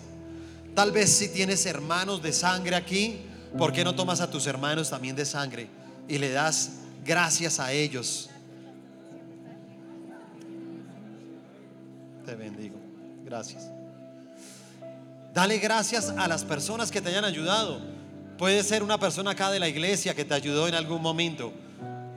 Tal 0.74 0.90
vez 0.90 1.12
si 1.12 1.28
tienes 1.28 1.66
hermanos 1.66 2.22
de 2.22 2.32
sangre 2.32 2.76
aquí, 2.76 3.20
¿por 3.56 3.72
qué 3.72 3.84
no 3.84 3.94
tomas 3.94 4.20
a 4.20 4.30
tus 4.30 4.46
hermanos 4.46 4.90
también 4.90 5.14
de 5.14 5.24
sangre 5.24 5.68
y 6.08 6.18
le 6.18 6.30
das 6.30 6.72
gracias 7.04 7.60
a 7.60 7.72
ellos? 7.72 8.30
Te 12.24 12.34
bendigo. 12.34 12.76
Gracias. 13.24 13.68
Dale 15.34 15.58
gracias 15.58 16.10
a 16.10 16.28
las 16.28 16.44
personas 16.44 16.90
que 16.90 17.00
te 17.00 17.08
hayan 17.08 17.24
ayudado. 17.24 17.80
Puede 18.38 18.62
ser 18.62 18.82
una 18.82 18.98
persona 18.98 19.30
acá 19.32 19.50
de 19.50 19.60
la 19.60 19.68
iglesia 19.68 20.14
que 20.14 20.24
te 20.24 20.34
ayudó 20.34 20.68
en 20.68 20.74
algún 20.74 21.00
momento. 21.00 21.52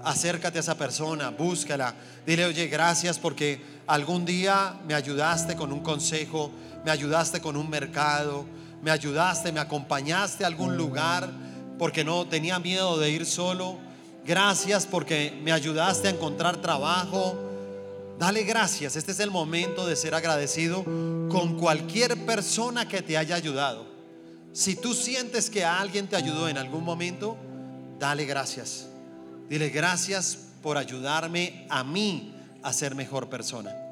Acércate 0.06 0.60
a 0.60 0.62
esa 0.62 0.78
persona, 0.78 1.32
búscala. 1.32 1.96
Dile, 2.28 2.46
oye, 2.46 2.68
gracias 2.68 3.18
porque 3.18 3.60
algún 3.88 4.24
día 4.24 4.80
me 4.88 4.94
ayudaste 4.94 5.56
con 5.56 5.74
un 5.74 5.80
consejo, 5.80 6.52
me 6.86 6.92
ayudaste 6.92 7.42
con 7.42 7.58
un 7.58 7.68
mercado, 7.68 8.46
me 8.84 8.92
ayudaste, 8.92 9.52
me 9.52 9.60
acompañaste 9.60 10.44
a 10.44 10.48
algún 10.48 10.78
lugar 10.78 11.28
porque 11.80 12.04
no 12.04 12.28
tenía 12.28 12.60
miedo 12.60 13.00
de 13.00 13.10
ir 13.10 13.26
solo. 13.26 13.80
Gracias 14.24 14.86
porque 14.86 15.40
me 15.44 15.52
ayudaste 15.52 16.08
a 16.08 16.12
encontrar 16.12 16.58
trabajo. 16.58 17.36
Dale 18.20 18.44
gracias. 18.44 18.96
Este 18.96 19.12
es 19.12 19.20
el 19.20 19.32
momento 19.32 19.88
de 19.88 19.96
ser 19.96 20.14
agradecido 20.14 20.84
con 20.84 21.58
cualquier 21.58 22.26
persona 22.28 22.88
que 22.88 23.02
te 23.02 23.18
haya 23.18 23.36
ayudado. 23.36 23.88
Si 24.54 24.76
tú 24.76 24.94
sientes 24.94 25.50
que 25.50 25.66
alguien 25.66 26.08
te 26.08 26.16
ayudó 26.16 26.48
en 26.48 26.60
algún 26.60 26.84
momento, 26.84 27.38
dale 28.00 28.26
gracias. 28.26 28.90
Dile 29.50 29.70
gracias 29.70 30.38
por 30.62 30.78
ayudarme 30.78 31.68
a 31.70 31.84
mí 31.84 32.34
a 32.64 32.74
ser 32.74 32.96
mejor 32.96 33.30
persona. 33.30 33.85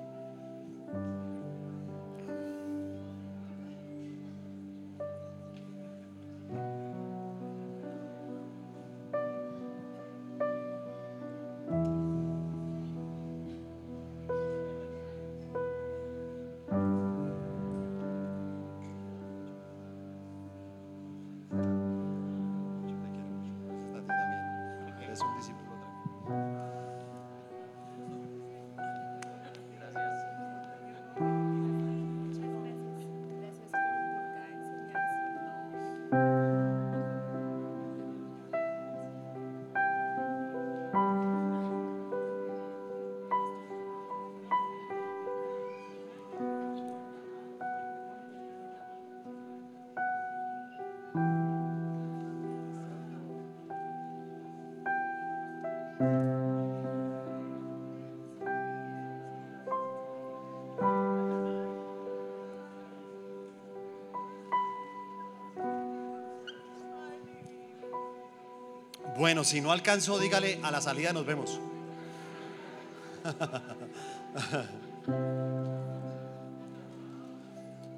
Bueno, 69.24 69.46
si 69.46 69.62
no 69.62 69.72
alcanzó, 69.72 70.20
dígale 70.20 70.60
a 70.64 70.70
la 70.70 70.82
salida 70.82 71.14
nos 71.14 71.26
vemos. 71.26 71.58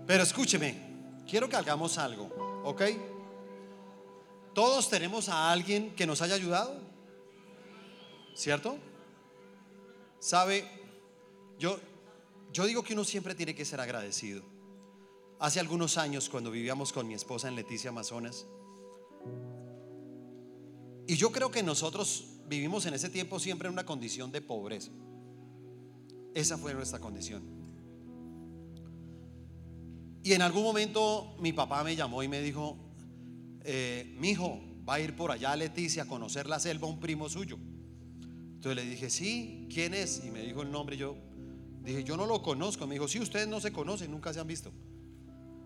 Pero 0.05 0.21
escúcheme, 0.21 0.77
quiero 1.27 1.49
que 1.49 1.55
hagamos 1.55 1.97
algo, 1.97 2.25
¿ok? 2.63 2.83
Todos 4.53 4.87
tenemos 4.87 5.27
a 5.27 5.51
alguien 5.51 5.95
que 5.95 6.05
nos 6.05 6.21
haya 6.21 6.35
ayudado, 6.35 6.79
¿cierto? 8.35 8.77
Sabe, 10.19 10.69
yo, 11.57 11.79
yo 12.53 12.65
digo 12.65 12.83
que 12.83 12.93
uno 12.93 13.03
siempre 13.03 13.33
tiene 13.33 13.55
que 13.55 13.65
ser 13.65 13.81
agradecido. 13.81 14.43
Hace 15.39 15.59
algunos 15.59 15.97
años, 15.97 16.29
cuando 16.29 16.51
vivíamos 16.51 16.93
con 16.93 17.07
mi 17.07 17.15
esposa 17.15 17.47
en 17.47 17.55
Leticia, 17.55 17.89
Amazonas, 17.89 18.45
y 21.07 21.15
yo 21.15 21.31
creo 21.31 21.51
que 21.51 21.63
nosotros 21.63 22.25
vivimos 22.47 22.85
en 22.85 22.93
ese 22.93 23.09
tiempo 23.09 23.39
siempre 23.39 23.67
en 23.67 23.73
una 23.73 23.85
condición 23.85 24.31
de 24.31 24.41
pobreza. 24.41 24.91
Esa 26.33 26.57
fue 26.57 26.73
nuestra 26.73 26.99
condición. 26.99 27.43
Y 30.23 30.33
en 30.33 30.41
algún 30.41 30.63
momento 30.63 31.35
mi 31.39 31.53
papá 31.53 31.83
me 31.83 31.95
llamó 31.95 32.23
y 32.23 32.27
me 32.27 32.41
dijo, 32.41 32.77
eh, 33.63 34.15
mi 34.17 34.31
hijo 34.31 34.59
va 34.87 34.95
a 34.95 34.99
ir 34.99 35.15
por 35.15 35.31
allá 35.31 35.51
a 35.51 35.55
Leticia 35.55 36.03
a 36.03 36.07
conocer 36.07 36.47
la 36.47 36.59
selva 36.59 36.87
un 36.87 36.99
primo 36.99 37.29
suyo. 37.29 37.57
Entonces 38.55 38.83
le 38.83 38.89
dije, 38.89 39.09
sí, 39.11 39.67
¿quién 39.71 39.93
es? 39.93 40.23
Y 40.25 40.31
me 40.31 40.41
dijo 40.41 40.63
el 40.63 40.71
nombre. 40.71 40.97
Yo 40.97 41.15
dije, 41.83 42.03
yo 42.03 42.17
no 42.17 42.25
lo 42.25 42.41
conozco. 42.41 42.87
Me 42.87 42.95
dijo, 42.95 43.07
sí, 43.07 43.19
ustedes 43.19 43.47
no 43.47 43.59
se 43.59 43.71
conocen, 43.71 44.09
nunca 44.09 44.33
se 44.33 44.39
han 44.39 44.47
visto. 44.47 44.71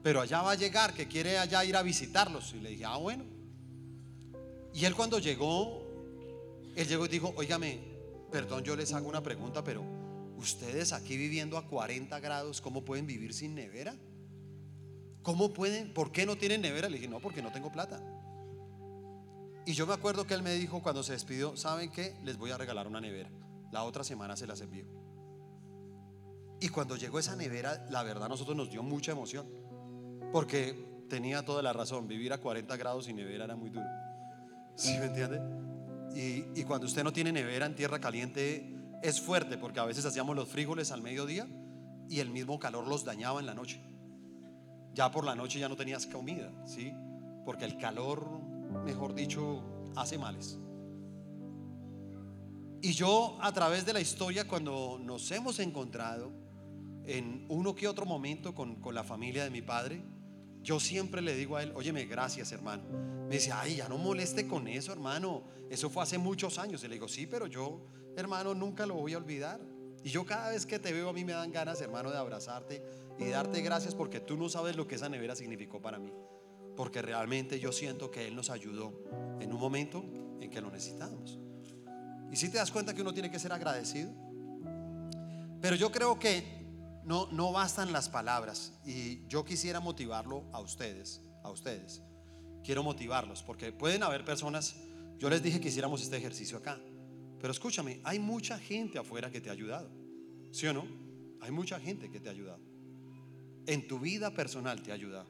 Pero 0.04 0.19
allá 0.19 0.41
va 0.41 0.52
a 0.52 0.56
llegar, 0.56 0.93
que 0.93 1.08
quiere 1.08 1.38
allá 1.38 1.63
ir 1.63 1.78
a 1.78 1.82
visitarlos. 1.82 2.54
Y 2.54 2.60
le 2.60 2.71
dije, 2.71 2.86
ah, 2.86 2.97
bueno. 2.97 3.38
Y 4.74 4.86
él 4.86 4.96
cuando 4.96 5.20
llegó, 5.20 5.84
él 6.76 6.88
llegó 6.88 7.06
y 7.06 7.10
dijo, 7.10 7.34
oígame, 7.36 7.80
perdón, 8.32 8.64
yo 8.64 8.76
les 8.76 8.94
hago 8.94 9.10
una 9.10 9.24
pregunta, 9.24 9.64
pero 9.64 9.84
ustedes 10.38 10.94
aquí 10.94 11.18
viviendo 11.18 11.58
a 11.58 11.68
40 11.68 12.20
grados, 12.20 12.62
¿cómo 12.62 12.86
pueden 12.86 13.06
vivir 13.06 13.34
sin 13.34 13.56
nevera? 13.56 13.96
¿Cómo 15.22 15.54
pueden? 15.54 15.94
¿Por 15.94 16.12
qué 16.12 16.26
no 16.26 16.38
tienen 16.38 16.62
nevera? 16.62 16.90
Le 16.90 16.98
dije, 16.98 17.10
no, 17.10 17.20
porque 17.20 17.42
no 17.42 17.52
tengo 17.52 17.72
plata. 17.72 18.02
Y 19.66 19.74
yo 19.74 19.86
me 19.86 19.94
acuerdo 19.94 20.26
que 20.26 20.34
él 20.34 20.42
me 20.42 20.54
dijo 20.54 20.82
cuando 20.82 21.04
se 21.04 21.14
despidió, 21.14 21.56
¿saben 21.58 21.92
qué? 21.92 22.16
Les 22.24 22.38
voy 22.38 22.52
a 22.52 22.58
regalar 22.58 22.88
una 22.88 23.02
nevera. 23.02 23.30
La 23.72 23.84
otra 23.84 24.04
semana 24.04 24.36
se 24.36 24.48
las 24.48 24.62
envío. 24.62 24.86
Y 26.62 26.70
cuando 26.70 26.96
llegó 26.96 27.20
esa 27.20 27.36
nevera, 27.36 27.86
la 27.90 28.04
verdad 28.04 28.26
a 28.26 28.30
nosotros 28.30 28.56
nos 28.56 28.72
dio 28.72 28.82
mucha 28.82 29.12
emoción. 29.12 29.48
Porque 30.32 31.04
tenía 31.10 31.44
toda 31.44 31.62
la 31.62 31.74
razón, 31.74 32.08
vivir 32.08 32.34
a 32.34 32.40
40 32.40 32.76
grados 32.78 33.06
sin 33.06 33.18
nevera 33.18 33.46
era 33.46 33.56
muy 33.56 33.70
duro. 33.70 33.86
¿Sí 34.80 34.94
entiende? 34.94 35.42
Y, 36.15 36.60
y 36.60 36.63
cuando 36.63 36.88
usted 36.88 37.04
no 37.04 37.12
tiene 37.12 37.32
nevera 37.32 37.65
en 37.65 37.76
tierra 37.76 38.00
caliente 38.00 38.76
es 39.04 39.20
fuerte 39.20 39.58
porque 39.58 39.80
a 39.80 39.86
veces 39.86 40.06
hacíamos 40.06 40.36
los 40.36 40.48
frijoles 40.48 40.92
al 40.92 41.02
mediodía 41.02 41.48
y 42.10 42.20
el 42.20 42.30
mismo 42.30 42.60
calor 42.60 42.88
los 42.88 43.04
dañaba 43.04 43.39
en 43.39 43.46
la 43.46 43.54
noche. 43.54 43.82
Ya 44.94 45.12
por 45.12 45.26
la 45.26 45.36
noche 45.36 45.60
ya 45.60 45.68
no 45.68 45.76
tenías 45.76 46.08
comida, 46.08 46.50
¿sí? 46.65 46.94
Porque 47.46 47.65
el 47.65 47.78
calor, 47.78 48.26
mejor 48.86 49.13
dicho, 49.13 49.63
hace 49.96 50.18
males. 50.18 50.58
Y 52.82 52.94
yo 52.94 53.38
a 53.42 53.52
través 53.52 53.86
de 53.86 53.92
la 53.92 54.00
historia, 54.00 54.48
cuando 54.48 54.98
nos 55.02 55.30
hemos 55.32 55.60
encontrado 55.60 56.32
en 57.06 57.46
uno 57.50 57.76
que 57.76 57.88
otro 57.88 58.06
momento 58.06 58.56
con, 58.56 58.76
con 58.82 58.96
la 58.96 59.04
familia 59.04 59.44
de 59.44 59.50
mi 59.50 59.62
padre, 59.62 60.02
yo 60.62 60.80
siempre 60.80 61.22
le 61.22 61.36
digo 61.36 61.58
a 61.58 61.63
él, 61.63 61.72
óyeme, 61.76 62.06
gracias 62.06 62.52
hermano. 62.52 62.84
Me 63.28 63.36
dice, 63.36 63.52
ay, 63.52 63.76
ya 63.78 63.88
no 63.88 63.98
moleste 63.98 64.48
con 64.48 64.67
eso, 64.67 64.91
hermano. 64.91 65.43
Eso 65.69 65.89
fue 65.89 66.04
hace 66.04 66.17
muchos 66.17 66.58
años. 66.58 66.84
Y 66.84 66.88
le 66.88 66.95
digo, 66.95 67.08
sí, 67.08 67.28
pero 67.28 67.45
yo, 67.45 67.86
hermano, 68.15 68.56
nunca 68.56 68.86
lo 68.86 68.95
voy 68.95 69.13
a 69.13 69.17
olvidar. 69.17 69.60
Y 70.04 70.10
yo 70.10 70.26
cada 70.26 70.50
vez 70.50 70.65
que 70.65 70.80
te 70.80 70.91
veo 70.93 71.10
a 71.10 71.13
mí 71.13 71.24
me 71.24 71.34
dan 71.34 71.52
ganas, 71.52 71.80
hermano, 71.82 72.10
de 72.10 72.17
abrazarte 72.17 72.84
y 73.19 73.26
darte 73.26 73.62
gracias 73.62 73.93
porque 73.93 74.19
tú 74.19 74.38
no 74.38 74.50
sabes 74.50 74.76
lo 74.76 74.88
que 74.88 74.95
esa 74.95 75.10
nevera 75.10 75.36
significó 75.36 75.82
para 75.82 76.00
mí. 76.00 76.12
Porque 76.76 77.02
realmente 77.02 77.60
yo 77.60 77.72
siento 77.72 78.10
que 78.10 78.28
Él 78.28 78.36
nos 78.36 78.50
ayudó 78.50 78.93
en 79.39 79.54
un 79.54 79.60
momento 79.60 80.04
en 80.39 80.50
que 80.50 80.62
lo 80.62 80.72
necesitábamos. 80.72 81.38
Y 82.32 82.36
si 82.36 82.50
te 82.50 82.58
das 82.58 82.72
cuenta 82.72 82.93
que 82.93 83.02
uno 83.02 83.13
tiene 83.13 83.30
que 83.30 83.39
ser 83.39 83.52
agradecido. 83.52 84.12
Pero 85.62 85.76
yo 85.76 85.91
creo 85.91 86.17
que 86.17 86.59
no, 87.04 87.28
no 87.32 87.52
bastan 87.52 87.92
las 87.92 88.10
palabras. 88.10 88.74
Y 88.86 89.26
yo 89.28 89.44
quisiera 89.46 89.80
motivarlo 89.80 90.46
a 90.54 90.60
ustedes, 90.60 91.22
a 91.44 91.50
ustedes. 91.50 92.02
Quiero 92.64 92.84
motivarlos 92.84 93.44
porque 93.44 93.72
pueden 93.72 94.04
haber 94.04 94.26
personas, 94.26 94.76
yo 95.18 95.30
les 95.30 95.42
dije 95.42 95.60
que 95.60 95.70
hiciéramos 95.70 96.02
este 96.02 96.18
ejercicio 96.18 96.58
acá. 96.58 96.80
Pero 97.40 97.52
escúchame, 97.52 98.02
hay 98.04 98.20
mucha 98.20 98.60
gente 98.60 99.00
afuera 99.00 99.32
que 99.32 99.42
te 99.42 99.50
ha 99.50 99.54
ayudado. 99.54 99.90
¿Sí 100.52 100.68
o 100.68 100.74
no? 100.74 100.86
Hay 101.42 101.52
mucha 101.52 101.80
gente 101.80 102.12
que 102.12 102.20
te 102.20 102.28
ha 102.28 102.32
ayudado 102.32 102.70
en 103.70 103.88
tu 103.88 104.00
vida 104.00 104.32
personal 104.32 104.82
te 104.82 104.92
ayuda. 104.92 105.28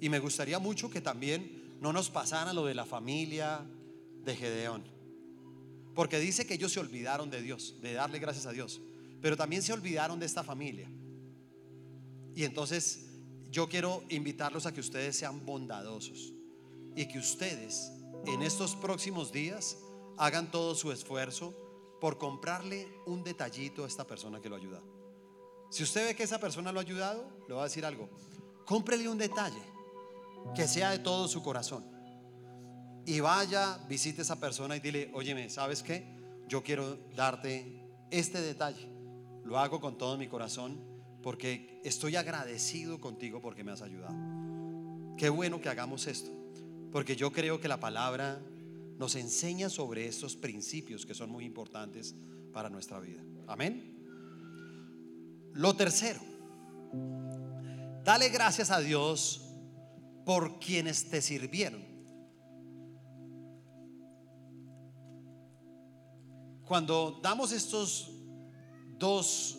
Y 0.00 0.08
me 0.08 0.18
gustaría 0.18 0.58
mucho 0.58 0.90
que 0.90 1.00
también 1.00 1.76
no 1.80 1.92
nos 1.92 2.10
pasara 2.10 2.52
lo 2.52 2.66
de 2.66 2.74
la 2.74 2.84
familia 2.84 3.64
de 4.24 4.34
Gedeón. 4.34 4.82
Porque 5.94 6.18
dice 6.18 6.46
que 6.46 6.54
ellos 6.54 6.72
se 6.72 6.80
olvidaron 6.80 7.30
de 7.30 7.40
Dios, 7.42 7.76
de 7.80 7.92
darle 7.92 8.18
gracias 8.18 8.46
a 8.46 8.52
Dios. 8.52 8.80
Pero 9.24 9.38
también 9.38 9.62
se 9.62 9.72
olvidaron 9.72 10.20
de 10.20 10.26
esta 10.26 10.44
familia. 10.44 10.86
Y 12.34 12.44
entonces 12.44 13.06
yo 13.48 13.70
quiero 13.70 14.04
invitarlos 14.10 14.66
a 14.66 14.74
que 14.74 14.80
ustedes 14.80 15.16
sean 15.16 15.46
bondadosos. 15.46 16.34
Y 16.94 17.08
que 17.08 17.18
ustedes 17.18 17.90
en 18.26 18.42
estos 18.42 18.76
próximos 18.76 19.32
días 19.32 19.78
hagan 20.18 20.50
todo 20.50 20.74
su 20.74 20.92
esfuerzo 20.92 21.54
por 22.02 22.18
comprarle 22.18 22.86
un 23.06 23.24
detallito 23.24 23.84
a 23.84 23.88
esta 23.88 24.06
persona 24.06 24.42
que 24.42 24.50
lo 24.50 24.56
ayuda. 24.56 24.82
Si 25.70 25.84
usted 25.84 26.08
ve 26.08 26.14
que 26.14 26.24
esa 26.24 26.38
persona 26.38 26.70
lo 26.70 26.80
ha 26.80 26.82
ayudado, 26.82 27.26
le 27.48 27.54
va 27.54 27.62
a 27.62 27.64
decir 27.64 27.86
algo. 27.86 28.10
Cómprele 28.66 29.08
un 29.08 29.16
detalle 29.16 29.62
que 30.54 30.68
sea 30.68 30.90
de 30.90 30.98
todo 30.98 31.28
su 31.28 31.42
corazón. 31.42 31.82
Y 33.06 33.20
vaya, 33.20 33.78
visite 33.88 34.20
a 34.20 34.24
esa 34.24 34.38
persona 34.38 34.76
y 34.76 34.80
dile, 34.80 35.10
óyeme, 35.14 35.48
¿sabes 35.48 35.82
qué? 35.82 36.14
Yo 36.46 36.62
quiero 36.62 36.98
darte 37.16 37.88
este 38.10 38.42
detalle. 38.42 38.93
Lo 39.44 39.58
hago 39.58 39.80
con 39.80 39.98
todo 39.98 40.16
mi 40.16 40.26
corazón 40.26 40.78
porque 41.22 41.80
estoy 41.84 42.16
agradecido 42.16 43.00
contigo 43.00 43.40
porque 43.40 43.64
me 43.64 43.72
has 43.72 43.82
ayudado. 43.82 44.14
Qué 45.16 45.28
bueno 45.28 45.60
que 45.60 45.68
hagamos 45.68 46.06
esto. 46.06 46.30
Porque 46.92 47.16
yo 47.16 47.32
creo 47.32 47.60
que 47.60 47.68
la 47.68 47.80
palabra 47.80 48.40
nos 48.98 49.16
enseña 49.16 49.68
sobre 49.68 50.06
estos 50.06 50.36
principios 50.36 51.04
que 51.04 51.14
son 51.14 51.30
muy 51.30 51.44
importantes 51.44 52.14
para 52.52 52.70
nuestra 52.70 53.00
vida. 53.00 53.22
Amén. 53.46 53.92
Lo 55.52 55.74
tercero, 55.74 56.20
dale 58.04 58.28
gracias 58.28 58.70
a 58.70 58.80
Dios 58.80 59.42
por 60.24 60.58
quienes 60.58 61.10
te 61.10 61.20
sirvieron. 61.20 61.84
Cuando 66.64 67.20
damos 67.22 67.52
estos 67.52 68.13
dos 68.98 69.58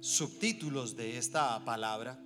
subtítulos 0.00 0.96
de 0.96 1.18
esta 1.18 1.64
palabra, 1.64 2.18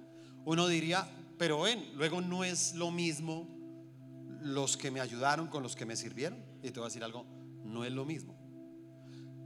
uno 0.44 0.68
diría, 0.68 1.08
pero 1.38 1.62
ven, 1.62 1.84
luego 1.94 2.20
no 2.20 2.44
es 2.44 2.74
lo 2.74 2.90
mismo 2.90 3.48
los 4.40 4.76
que 4.76 4.90
me 4.90 5.00
ayudaron 5.00 5.48
con 5.48 5.62
los 5.62 5.74
que 5.74 5.86
me 5.86 5.96
sirvieron. 5.96 6.38
Y 6.62 6.70
te 6.70 6.80
voy 6.80 6.86
a 6.86 6.88
decir 6.88 7.04
algo, 7.04 7.26
no 7.64 7.84
es 7.84 7.92
lo 7.92 8.04
mismo. 8.04 8.36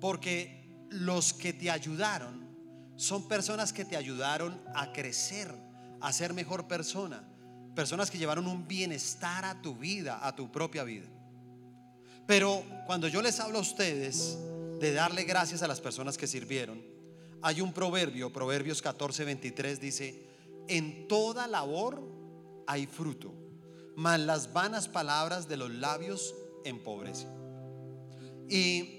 Porque 0.00 0.86
los 0.90 1.32
que 1.32 1.52
te 1.52 1.70
ayudaron 1.70 2.48
son 2.96 3.28
personas 3.28 3.72
que 3.72 3.84
te 3.84 3.96
ayudaron 3.96 4.60
a 4.74 4.92
crecer, 4.92 5.54
a 6.00 6.12
ser 6.12 6.34
mejor 6.34 6.66
persona. 6.66 7.22
Personas 7.74 8.10
que 8.10 8.18
llevaron 8.18 8.46
un 8.48 8.66
bienestar 8.66 9.44
a 9.44 9.62
tu 9.62 9.76
vida, 9.76 10.26
a 10.26 10.34
tu 10.34 10.50
propia 10.50 10.82
vida. 10.82 11.06
Pero 12.26 12.62
cuando 12.86 13.08
yo 13.08 13.22
les 13.22 13.38
hablo 13.40 13.58
a 13.58 13.62
ustedes 13.62 14.36
de 14.78 14.92
darle 14.92 15.24
gracias 15.24 15.62
a 15.62 15.68
las 15.68 15.80
personas 15.80 16.16
que 16.16 16.26
sirvieron, 16.26 16.82
hay 17.42 17.60
un 17.60 17.72
proverbio, 17.72 18.32
Proverbios 18.32 18.82
14, 18.82 19.24
23 19.24 19.80
dice, 19.80 20.26
en 20.68 21.08
toda 21.08 21.46
labor 21.46 22.02
hay 22.66 22.86
fruto, 22.86 23.32
mas 23.96 24.20
las 24.20 24.52
vanas 24.52 24.88
palabras 24.88 25.48
de 25.48 25.56
los 25.56 25.70
labios 25.70 26.34
empobrecen. 26.64 27.30
Y 28.48 28.98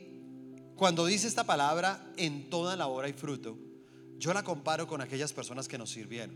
cuando 0.76 1.06
dice 1.06 1.28
esta 1.28 1.44
palabra, 1.44 2.14
en 2.18 2.50
toda 2.50 2.76
labor 2.76 3.06
hay 3.06 3.14
fruto, 3.14 3.58
yo 4.18 4.34
la 4.34 4.44
comparo 4.44 4.88
con 4.88 5.02
aquellas 5.02 5.34
personas 5.34 5.68
que 5.68 5.78
nos 5.78 5.92
sirvieron. 5.92 6.36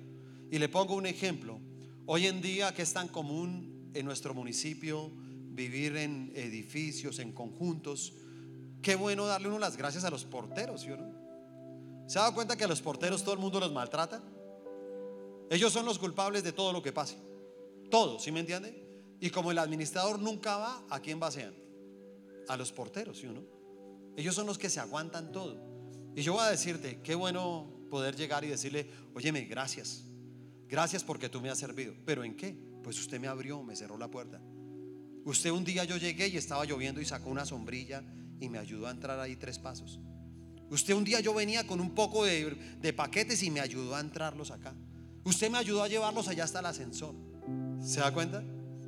Y 0.49 0.59
le 0.59 0.69
pongo 0.69 0.95
un 0.95 1.05
ejemplo. 1.05 1.59
Hoy 2.05 2.27
en 2.27 2.41
día 2.41 2.73
que 2.73 2.81
es 2.81 2.93
tan 2.93 3.07
común 3.07 3.91
en 3.93 4.05
nuestro 4.05 4.33
municipio 4.33 5.11
vivir 5.53 5.97
en 5.97 6.31
edificios, 6.35 7.19
en 7.19 7.31
conjuntos, 7.31 8.13
qué 8.83 8.95
bueno 8.95 9.25
darle 9.25 9.47
uno 9.47 9.57
las 9.57 9.75
gracias 9.75 10.03
a 10.03 10.11
los 10.11 10.25
porteros, 10.25 10.81
¿sí 10.81 10.89
no? 10.89 11.23
¿Se 12.07 12.19
ha 12.19 12.23
dado 12.23 12.35
cuenta 12.35 12.55
que 12.55 12.65
a 12.65 12.67
los 12.67 12.81
porteros 12.81 13.23
todo 13.23 13.33
el 13.33 13.39
mundo 13.39 13.59
los 13.59 13.71
maltrata? 13.71 14.21
Ellos 15.49 15.73
son 15.73 15.85
los 15.85 15.97
culpables 15.97 16.43
de 16.43 16.51
todo 16.51 16.71
lo 16.71 16.83
que 16.83 16.91
pase. 16.91 17.17
Todo, 17.89 18.19
¿sí 18.19 18.31
me 18.31 18.41
entiende? 18.41 19.15
Y 19.19 19.31
como 19.31 19.49
el 19.51 19.57
administrador 19.57 20.19
nunca 20.19 20.57
va, 20.57 20.83
¿a 20.89 20.99
quién 20.99 21.19
vacean? 21.19 21.63
a 22.47 22.57
los 22.57 22.71
porteros, 22.71 23.17
¿sí 23.19 23.27
o 23.27 23.33
no? 23.33 23.43
Ellos 24.15 24.35
son 24.35 24.47
los 24.47 24.57
que 24.57 24.69
se 24.69 24.79
aguantan 24.79 25.31
todo. 25.31 25.57
Y 26.15 26.21
yo 26.21 26.33
voy 26.33 26.43
a 26.43 26.49
decirte, 26.49 26.99
qué 27.01 27.15
bueno 27.15 27.71
poder 27.89 28.15
llegar 28.15 28.43
y 28.43 28.47
decirle, 28.47 28.87
óyeme, 29.13 29.41
gracias. 29.45 30.03
Gracias 30.67 31.03
porque 31.03 31.29
tú 31.29 31.41
me 31.41 31.49
has 31.49 31.57
servido. 31.57 31.93
¿Pero 32.05 32.23
en 32.23 32.35
qué? 32.35 32.55
Pues 32.83 32.99
usted 32.99 33.19
me 33.19 33.27
abrió, 33.27 33.63
me 33.63 33.75
cerró 33.75 33.97
la 33.97 34.09
puerta. 34.09 34.41
Usted 35.25 35.51
un 35.51 35.63
día 35.63 35.83
yo 35.85 35.97
llegué 35.97 36.27
y 36.27 36.37
estaba 36.37 36.65
lloviendo 36.65 36.99
y 37.01 37.05
sacó 37.05 37.29
una 37.29 37.45
sombrilla 37.45 38.03
y 38.39 38.49
me 38.49 38.57
ayudó 38.57 38.87
a 38.87 38.91
entrar 38.91 39.19
ahí 39.19 39.35
tres 39.35 39.59
pasos. 39.59 39.99
Usted 40.69 40.95
un 40.95 41.03
día 41.03 41.19
yo 41.19 41.33
venía 41.33 41.67
con 41.67 41.79
un 41.79 41.91
poco 41.91 42.25
de, 42.25 42.93
paquetes 42.95 43.43
y 43.43 43.51
me 43.51 43.59
ayudó 43.59 43.95
a 43.95 43.99
entrarlos 43.99 44.51
acá. 44.51 44.73
Usted 45.23 45.51
me 45.51 45.57
ayudó 45.57 45.83
a 45.83 45.87
llevarlos 45.87 46.27
allá 46.27 46.43
hasta 46.43 46.59
el 46.59 46.65
ascensor. 46.65 47.13
¿Se 47.81 47.99
da 47.99 48.11
cuenta? 48.11 48.43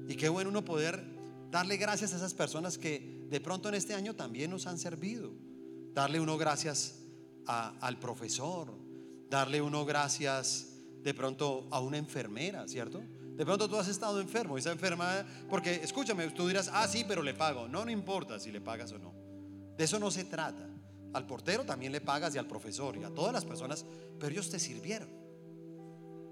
Y 0.08 0.16
qué 0.16 0.30
bueno 0.30 0.50
uno 0.50 0.66
poder 0.66 1.04
darle 1.52 1.78
gracias 1.78 2.14
a 2.14 2.18
esas 2.18 2.34
personas 2.34 2.78
que 2.78 3.28
de 3.30 3.40
pronto 3.40 3.70
en 3.70 3.76
este 3.76 3.94
año 3.94 4.16
también 4.16 4.50
nos 4.50 4.68
han 4.68 4.78
servido. 4.78 5.32
Darle 5.94 6.20
uno 6.20 6.38
gracias 6.38 6.96
al 7.46 8.00
profesor, 8.00 8.74
darle 9.30 9.62
uno 9.62 9.86
gracias 9.86 10.70
de 11.04 11.14
pronto 11.14 11.68
a 11.70 11.80
una 11.80 11.98
enfermera, 11.98 12.68
¿cierto? 12.68 13.04
De 13.36 13.46
pronto 13.46 13.70
tú 13.70 13.76
has 13.78 13.90
estado 13.90 14.20
enfermo, 14.20 14.58
esa 14.58 14.72
enferma, 14.72 15.26
porque 15.50 15.76
escúchame, 15.76 16.28
tú 16.32 16.48
dirás, 16.48 16.70
ah, 16.74 16.88
sí, 16.88 17.06
pero 17.08 17.22
le 17.22 17.34
pago. 17.34 17.68
No, 17.68 17.86
no 17.86 17.92
importa 17.92 18.40
si 18.40 18.52
le 18.52 18.60
pagas 18.62 18.92
o 18.94 18.98
no. 18.98 19.25
De 19.78 19.84
eso 19.84 20.00
no 20.00 20.12
se 20.12 20.26
trata. 20.26 20.70
Al 21.14 21.26
portero 21.26 21.64
también 21.64 21.92
le 21.92 22.02
pagas 22.02 22.36
y 22.36 22.38
al 22.38 22.48
profesor 22.48 22.98
y 22.98 23.04
a 23.04 23.10
todas 23.10 23.34
las 23.34 23.46
personas, 23.46 23.86
pero 24.20 24.32
ellos 24.32 24.50
te 24.50 24.60
sirvieron. 24.60 25.10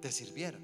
Te 0.01 0.11
sirvieron. 0.11 0.61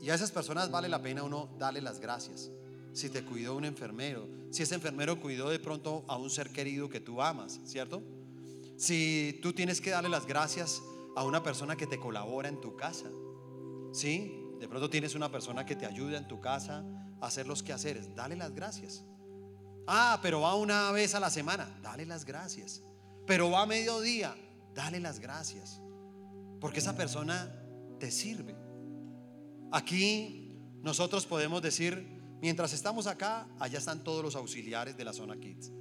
Y 0.00 0.10
a 0.10 0.14
esas 0.14 0.30
personas 0.30 0.70
vale 0.70 0.88
la 0.88 1.02
pena 1.02 1.22
uno 1.22 1.48
darle 1.58 1.80
las 1.80 2.00
gracias. 2.00 2.50
Si 2.92 3.08
te 3.08 3.24
cuidó 3.24 3.56
un 3.56 3.64
enfermero, 3.64 4.26
si 4.50 4.62
ese 4.62 4.74
enfermero 4.74 5.20
cuidó 5.20 5.48
de 5.48 5.58
pronto 5.58 6.04
a 6.08 6.16
un 6.16 6.28
ser 6.28 6.50
querido 6.50 6.88
que 6.88 7.00
tú 7.00 7.22
amas, 7.22 7.60
¿cierto? 7.64 8.02
Si 8.76 9.38
tú 9.42 9.52
tienes 9.52 9.80
que 9.80 9.90
darle 9.90 10.08
las 10.08 10.26
gracias 10.26 10.82
a 11.16 11.24
una 11.24 11.42
persona 11.42 11.76
que 11.76 11.86
te 11.86 11.98
colabora 11.98 12.48
en 12.48 12.60
tu 12.60 12.76
casa, 12.76 13.10
¿sí? 13.92 14.44
De 14.58 14.68
pronto 14.68 14.90
tienes 14.90 15.14
una 15.14 15.30
persona 15.30 15.64
que 15.64 15.76
te 15.76 15.86
ayuda 15.86 16.18
en 16.18 16.28
tu 16.28 16.40
casa 16.40 16.84
a 17.20 17.26
hacer 17.26 17.46
los 17.46 17.62
quehaceres. 17.62 18.14
Dale 18.14 18.36
las 18.36 18.54
gracias. 18.54 19.04
Ah, 19.86 20.18
pero 20.22 20.40
va 20.40 20.54
una 20.54 20.90
vez 20.92 21.14
a 21.14 21.20
la 21.20 21.30
semana. 21.30 21.68
Dale 21.82 22.06
las 22.06 22.24
gracias. 22.24 22.82
Pero 23.26 23.50
va 23.50 23.62
a 23.62 23.66
mediodía. 23.66 24.34
Dale 24.74 25.00
las 25.00 25.18
gracias. 25.18 25.80
Porque 26.60 26.80
esa 26.80 26.96
persona 26.96 27.50
te 27.98 28.10
sirve. 28.10 28.56
Aquí 29.72 30.58
nosotros 30.82 31.26
podemos 31.26 31.62
decir, 31.62 32.20
mientras 32.40 32.72
estamos 32.72 33.06
acá, 33.06 33.46
allá 33.58 33.78
están 33.78 34.02
todos 34.02 34.22
los 34.22 34.36
auxiliares 34.36 34.96
de 34.96 35.04
la 35.04 35.12
zona 35.12 35.36
Kids. 35.36 35.72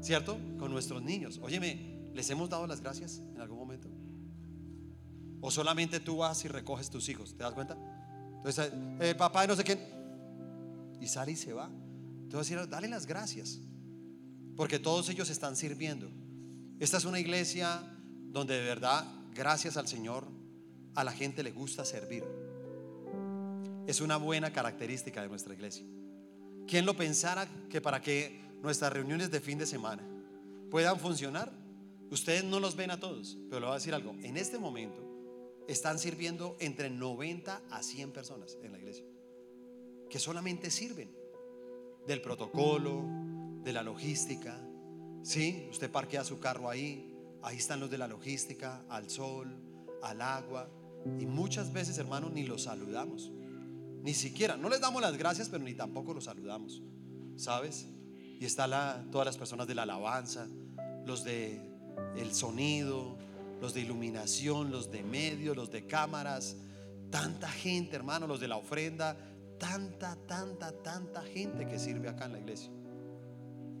¿Cierto? 0.00 0.38
Con 0.58 0.70
nuestros 0.70 1.02
niños. 1.02 1.38
Óyeme, 1.42 2.10
¿les 2.14 2.28
hemos 2.30 2.48
dado 2.48 2.66
las 2.66 2.80
gracias 2.80 3.18
en 3.34 3.40
algún 3.40 3.58
momento? 3.58 3.88
¿O 5.40 5.50
solamente 5.50 6.00
tú 6.00 6.18
vas 6.18 6.44
y 6.44 6.48
recoges 6.48 6.90
tus 6.90 7.08
hijos? 7.08 7.34
¿Te 7.36 7.42
das 7.42 7.54
cuenta? 7.54 7.76
Entonces, 8.36 8.72
eh, 9.00 9.14
papá, 9.14 9.46
no 9.46 9.56
sé 9.56 9.64
quién. 9.64 9.80
Y 11.00 11.06
sale 11.06 11.32
y 11.32 11.36
se 11.36 11.52
va. 11.52 11.70
Entonces, 12.30 12.70
dale 12.70 12.86
las 12.86 13.06
gracias. 13.06 13.58
Porque 14.54 14.78
todos 14.78 15.08
ellos 15.08 15.30
están 15.30 15.56
sirviendo. 15.56 16.08
Esta 16.78 16.98
es 16.98 17.04
una 17.04 17.18
iglesia 17.18 17.82
donde 18.28 18.54
de 18.54 18.64
verdad, 18.64 19.04
gracias 19.34 19.76
al 19.76 19.88
Señor, 19.88 20.28
a 20.94 21.02
la 21.02 21.10
gente 21.10 21.42
le 21.42 21.50
gusta 21.50 21.84
servir. 21.84 22.22
Es 23.88 24.00
una 24.00 24.16
buena 24.16 24.52
característica 24.52 25.22
de 25.22 25.28
nuestra 25.28 25.54
iglesia. 25.54 25.84
¿Quién 26.68 26.86
lo 26.86 26.94
pensara 26.94 27.48
que 27.68 27.80
para 27.80 28.00
que 28.00 28.40
nuestras 28.62 28.92
reuniones 28.92 29.32
de 29.32 29.40
fin 29.40 29.58
de 29.58 29.66
semana 29.66 30.06
puedan 30.70 31.00
funcionar, 31.00 31.50
ustedes 32.12 32.44
no 32.44 32.60
los 32.60 32.76
ven 32.76 32.92
a 32.92 33.00
todos, 33.00 33.38
pero 33.48 33.58
le 33.58 33.66
voy 33.66 33.72
a 33.72 33.78
decir 33.78 33.92
algo, 33.92 34.14
en 34.22 34.36
este 34.36 34.56
momento 34.56 35.04
están 35.66 35.98
sirviendo 35.98 36.56
entre 36.60 36.90
90 36.90 37.60
a 37.70 37.82
100 37.82 38.12
personas 38.12 38.56
en 38.62 38.70
la 38.70 38.78
iglesia, 38.78 39.04
que 40.08 40.20
solamente 40.20 40.70
sirven 40.70 41.19
del 42.10 42.20
protocolo, 42.22 43.04
de 43.62 43.72
la 43.72 43.84
logística. 43.84 44.58
Sí, 45.22 45.68
usted 45.70 45.90
parquea 45.92 46.24
su 46.24 46.40
carro 46.40 46.68
ahí, 46.68 47.14
ahí 47.40 47.56
están 47.56 47.78
los 47.78 47.88
de 47.88 47.98
la 47.98 48.08
logística, 48.08 48.82
al 48.88 49.08
sol, 49.08 49.54
al 50.02 50.20
agua, 50.20 50.68
y 51.20 51.26
muchas 51.26 51.72
veces, 51.72 51.98
hermanos, 51.98 52.32
ni 52.32 52.42
los 52.42 52.64
saludamos, 52.64 53.30
ni 54.02 54.12
siquiera, 54.12 54.56
no 54.56 54.68
les 54.68 54.80
damos 54.80 55.00
las 55.00 55.16
gracias, 55.16 55.48
pero 55.48 55.62
ni 55.62 55.74
tampoco 55.74 56.12
los 56.12 56.24
saludamos, 56.24 56.82
¿sabes? 57.36 57.86
Y 58.40 58.44
está 58.44 58.66
la, 58.66 59.06
todas 59.12 59.26
las 59.26 59.36
personas 59.36 59.68
de 59.68 59.76
la 59.76 59.82
alabanza, 59.82 60.48
los 61.06 61.22
de 61.22 61.60
el 62.16 62.34
sonido, 62.34 63.18
los 63.60 63.72
de 63.72 63.82
iluminación, 63.82 64.72
los 64.72 64.90
de 64.90 65.04
medio, 65.04 65.54
los 65.54 65.70
de 65.70 65.86
cámaras, 65.86 66.56
tanta 67.10 67.48
gente, 67.48 67.94
hermano, 67.94 68.26
los 68.26 68.40
de 68.40 68.48
la 68.48 68.56
ofrenda, 68.56 69.16
tanta, 69.60 70.16
tanta, 70.26 70.72
tanta 70.82 71.22
gente 71.22 71.68
que 71.68 71.78
sirve 71.78 72.08
acá 72.08 72.24
en 72.24 72.32
la 72.32 72.40
iglesia. 72.40 72.72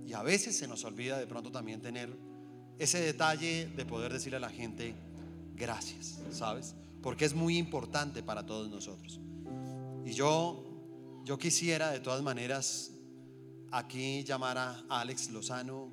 Y 0.06 0.12
a 0.12 0.22
veces 0.22 0.56
se 0.56 0.68
nos 0.68 0.84
olvida 0.84 1.18
de 1.18 1.26
pronto 1.26 1.50
también 1.50 1.82
tener 1.82 2.16
ese 2.78 3.00
detalle 3.00 3.66
de 3.74 3.84
poder 3.84 4.12
decirle 4.12 4.36
a 4.36 4.40
la 4.40 4.50
gente 4.50 4.94
gracias, 5.56 6.20
¿sabes? 6.30 6.76
Porque 7.02 7.24
es 7.24 7.34
muy 7.34 7.58
importante 7.58 8.22
para 8.22 8.46
todos 8.46 8.70
nosotros. 8.70 9.18
Y 10.04 10.12
yo 10.12 10.70
yo 11.24 11.38
quisiera 11.38 11.90
de 11.90 12.00
todas 12.00 12.22
maneras 12.22 12.92
aquí 13.70 14.24
llamar 14.24 14.58
a 14.58 14.84
Alex 14.88 15.30
Lozano 15.30 15.92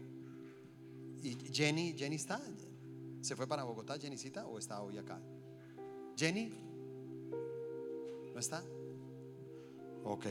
y 1.21 1.35
Jenny, 1.51 1.93
Jenny 1.97 2.15
está, 2.15 2.41
¿Se 3.21 3.35
fue 3.35 3.47
para 3.47 3.63
Bogotá, 3.63 3.99
Jennycita, 3.99 4.45
o 4.45 4.57
está 4.57 4.81
hoy 4.81 4.97
acá? 4.97 5.19
¿Jenny? 6.15 6.53
¿No 8.33 8.39
está? 8.39 8.63
Ok. 10.09 10.25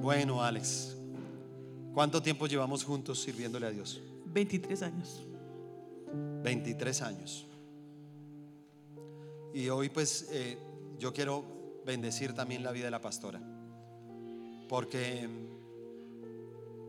Bueno, 0.00 0.42
Alex, 0.42 0.96
¿cuánto 1.92 2.22
tiempo 2.22 2.46
llevamos 2.46 2.82
juntos 2.82 3.20
sirviéndole 3.20 3.66
a 3.66 3.70
Dios? 3.70 4.00
23 4.32 4.82
años. 4.82 5.22
23 6.42 7.02
años. 7.02 7.46
Y 9.52 9.68
hoy 9.68 9.90
pues 9.90 10.30
eh, 10.32 10.56
yo 10.98 11.12
quiero 11.12 11.44
bendecir 11.84 12.32
también 12.32 12.62
la 12.62 12.72
vida 12.72 12.86
de 12.86 12.90
la 12.90 13.02
pastora. 13.02 13.40
Porque 14.66 15.28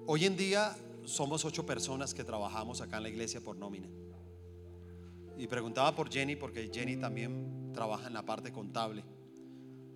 hoy 0.06 0.26
en 0.26 0.38
día 0.38 0.76
somos 1.06 1.46
ocho 1.46 1.66
personas 1.66 2.14
que 2.14 2.24
trabajamos 2.24 2.82
acá 2.82 2.98
en 2.98 3.04
la 3.04 3.10
iglesia 3.10 3.42
por 3.42 3.56
nómina. 3.56 3.90
Y 5.38 5.48
preguntaba 5.48 5.96
por 5.96 6.10
Jenny 6.10 6.36
porque 6.36 6.70
Jenny 6.74 6.98
también 6.98 7.72
trabaja 7.74 8.08
en 8.08 8.14
la 8.14 8.26
parte 8.26 8.52
contable. 8.52 9.04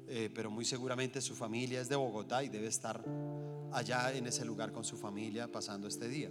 Eh, 0.08 0.30
pero 0.34 0.51
muy 0.51 0.66
seguramente 0.66 1.22
su 1.22 1.36
familia 1.36 1.82
es 1.82 1.89
de 1.89 1.95
Bogotá 1.95 2.43
y 2.43 2.49
debe 2.49 2.68
estar 2.68 3.04
allá 3.72 4.14
en 4.14 4.28
ese 4.28 4.45
lugar 4.45 4.72
con 4.72 4.84
su 4.84 4.97
familia 4.97 5.51
pasando 5.51 5.88
este 5.88 6.08
día. 6.08 6.30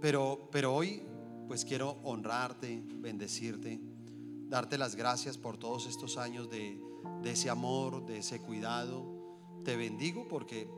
Pero, 0.00 0.48
pero 0.50 0.74
hoy 0.74 1.02
pues 1.48 1.64
quiero 1.64 1.98
honrarte, 2.04 2.82
bendecirte, 2.86 3.80
darte 4.48 4.78
las 4.78 4.94
gracias 4.94 5.36
por 5.36 5.58
todos 5.58 5.86
estos 5.86 6.16
años 6.16 6.48
de, 6.50 6.80
de 7.22 7.30
ese 7.30 7.50
amor, 7.50 8.04
de 8.06 8.18
ese 8.18 8.40
cuidado. 8.40 9.60
Te 9.64 9.76
bendigo 9.76 10.26
porque 10.28 10.68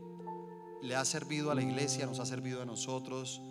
le 0.85 0.95
has 0.95 1.09
servido 1.09 1.51
a 1.51 1.55
la 1.55 1.62
iglesia, 1.62 2.07
nos 2.07 2.20
ha 2.20 2.26
servido 2.26 2.62
a 2.62 2.64
nosotros, 2.64 3.43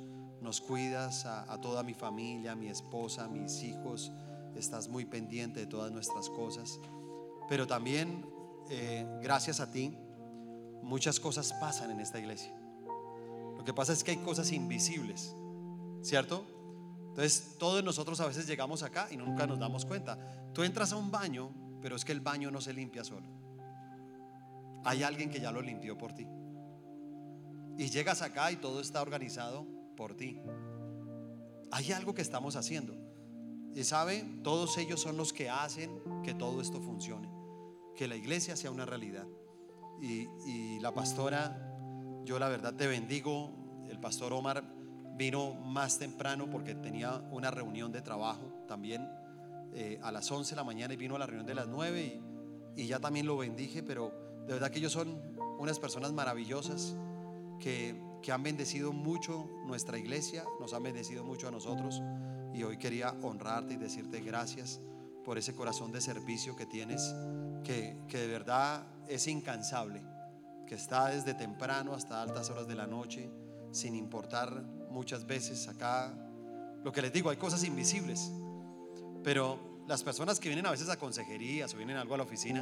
nos 0.42 0.62
cuidas 0.62 1.26
a, 1.26 1.60
toda 1.62 1.84
mi 1.84 1.94
familia, 1.94 2.54
a 2.54 2.56
mi 2.56 2.68
esposa, 2.68 3.26
a 3.26 3.28
mis 3.28 3.64
hijos, 3.64 4.12
estás 4.56 4.88
muy 4.88 5.06
pendiente 5.06 5.62
de 5.62 5.66
todas 5.66 5.92
nuestras 5.92 6.30
cosas. 6.30 6.80
Pero 7.50 7.68
también, 7.68 8.26
eh, 8.70 9.06
gracias 9.22 9.60
a 9.60 9.72
ti, 9.72 9.98
muchas 10.82 11.20
cosas 11.20 11.54
pasan 11.54 11.92
en 11.92 12.00
esta 12.00 12.20
iglesia. 12.20 12.54
Lo 13.58 13.64
que 13.64 13.74
pasa 13.74 13.94
es 13.94 14.04
que 14.04 14.12
hay 14.12 14.18
cosas 14.18 14.52
invisibles, 14.52 15.36
¿cierto? 16.02 16.46
Entonces, 17.10 17.56
todos 17.58 17.84
nosotros 17.84 18.20
a 18.20 18.28
veces 18.28 18.48
llegamos 18.48 18.84
acá 18.84 19.08
y 19.12 19.18
nunca 19.18 19.48
nos 19.48 19.60
damos 19.60 19.86
cuenta. 19.86 20.18
Tú 20.54 20.64
entras 20.64 20.92
a 20.94 20.98
un 20.98 21.12
baño 21.12 21.52
pero 21.84 21.98
es 21.98 22.06
que 22.06 22.14
el 22.14 22.22
baño 22.22 22.50
no 22.50 22.62
se 22.62 22.72
limpia 22.72 23.04
solo. 23.04 23.28
Hay 24.86 25.04
alguien 25.04 25.30
que 25.30 25.42
ya 25.42 25.52
lo 25.52 25.62
limpió 25.62 25.98
por 25.98 26.14
ti. 26.14 26.26
Y 27.78 27.90
llegas 27.90 28.22
acá 28.22 28.52
y 28.52 28.58
todo 28.58 28.80
está 28.80 29.02
organizado 29.02 29.66
por 29.96 30.16
ti. 30.16 30.40
Hay 31.72 31.92
algo 31.92 32.14
que 32.14 32.22
estamos 32.22 32.56
haciendo. 32.56 32.94
Y 33.76 33.84
sabe, 33.84 34.24
todos 34.44 34.78
ellos 34.78 35.02
son 35.02 35.18
los 35.18 35.34
que 35.34 35.50
hacen 35.50 36.00
que 36.24 36.34
todo 36.34 36.62
esto 36.62 36.80
funcione. 36.80 37.30
Que 37.96 38.08
la 38.08 38.16
iglesia 38.16 38.56
sea 38.56 38.72
una 38.72 38.86
realidad. 38.86 39.28
Y, 40.02 40.80
la 40.80 40.94
pastora, 40.94 41.76
yo 42.26 42.38
la 42.38 42.50
verdad 42.50 42.76
te 42.76 42.88
bendigo. 42.88 43.86
El 43.90 44.00
pastor 44.00 44.34
Omar 44.34 44.64
vino 45.16 45.54
más 45.54 45.98
temprano 45.98 46.50
porque 46.50 46.76
tenía 46.76 47.18
una 47.32 47.52
reunión 47.52 47.92
de 47.92 48.02
trabajo 48.02 48.66
también 48.68 49.08
eh, 49.74 50.00
a 50.04 50.12
las 50.12 50.30
11 50.32 50.52
de 50.52 50.56
la 50.56 50.64
mañana 50.64 50.94
y 50.94 50.98
vino 50.98 51.16
a 51.16 51.20
la 51.20 51.26
reunión 51.26 51.46
de 51.46 51.56
las 51.56 51.68
9 51.68 52.22
y, 52.76 52.82
y 52.82 52.88
ya 52.88 53.00
también 53.00 53.26
lo 53.28 53.38
bendije, 53.38 53.84
pero 53.84 54.12
de 54.48 54.54
verdad 54.54 54.72
que 54.72 54.80
ellos 54.80 54.92
son 54.92 55.22
unas 55.60 55.80
personas 55.80 56.12
maravillosas 56.12 56.96
que, 57.60 58.02
que 58.22 58.32
han 58.32 58.44
bendecido 58.44 58.94
mucho 58.94 59.50
nuestra 59.66 59.98
iglesia, 59.98 60.44
nos 60.60 60.74
han 60.74 60.84
bendecido 60.84 61.24
mucho 61.24 61.48
a 61.48 61.52
nosotros 61.52 62.02
y 62.54 62.64
hoy 62.64 62.78
quería 62.78 63.16
honrarte 63.22 63.74
y 63.74 63.78
decirte 63.78 64.22
gracias 64.22 64.80
por 65.24 65.38
ese 65.38 65.56
corazón 65.56 65.92
de 65.92 66.02
servicio 66.02 66.56
que 66.56 66.66
tienes, 66.66 67.14
que, 67.64 67.98
que 68.08 68.18
de 68.18 68.28
verdad 68.28 68.86
es 69.08 69.28
incansable, 69.28 70.02
que 70.68 70.76
está 70.76 71.08
desde 71.08 71.34
temprano 71.34 71.94
hasta 71.94 72.22
altas 72.22 72.50
horas 72.50 72.68
de 72.68 72.76
la 72.76 72.88
noche, 72.88 73.30
sin 73.72 73.96
importar 73.96 74.64
muchas 74.90 75.26
veces 75.26 75.68
acá. 75.68 76.14
Lo 76.84 76.92
que 76.92 77.02
les 77.02 77.14
digo, 77.14 77.30
hay 77.30 77.38
cosas 77.38 77.64
invisibles, 77.64 78.32
pero 79.24 79.84
las 79.88 80.04
personas 80.04 80.40
que 80.40 80.50
vienen 80.50 80.66
a 80.66 80.72
veces 80.72 80.90
a 80.90 80.98
consejerías 80.98 81.74
o 81.74 81.78
vienen 81.78 81.98
algo 81.98 82.14
a 82.14 82.18
la 82.18 82.24
oficina, 82.24 82.62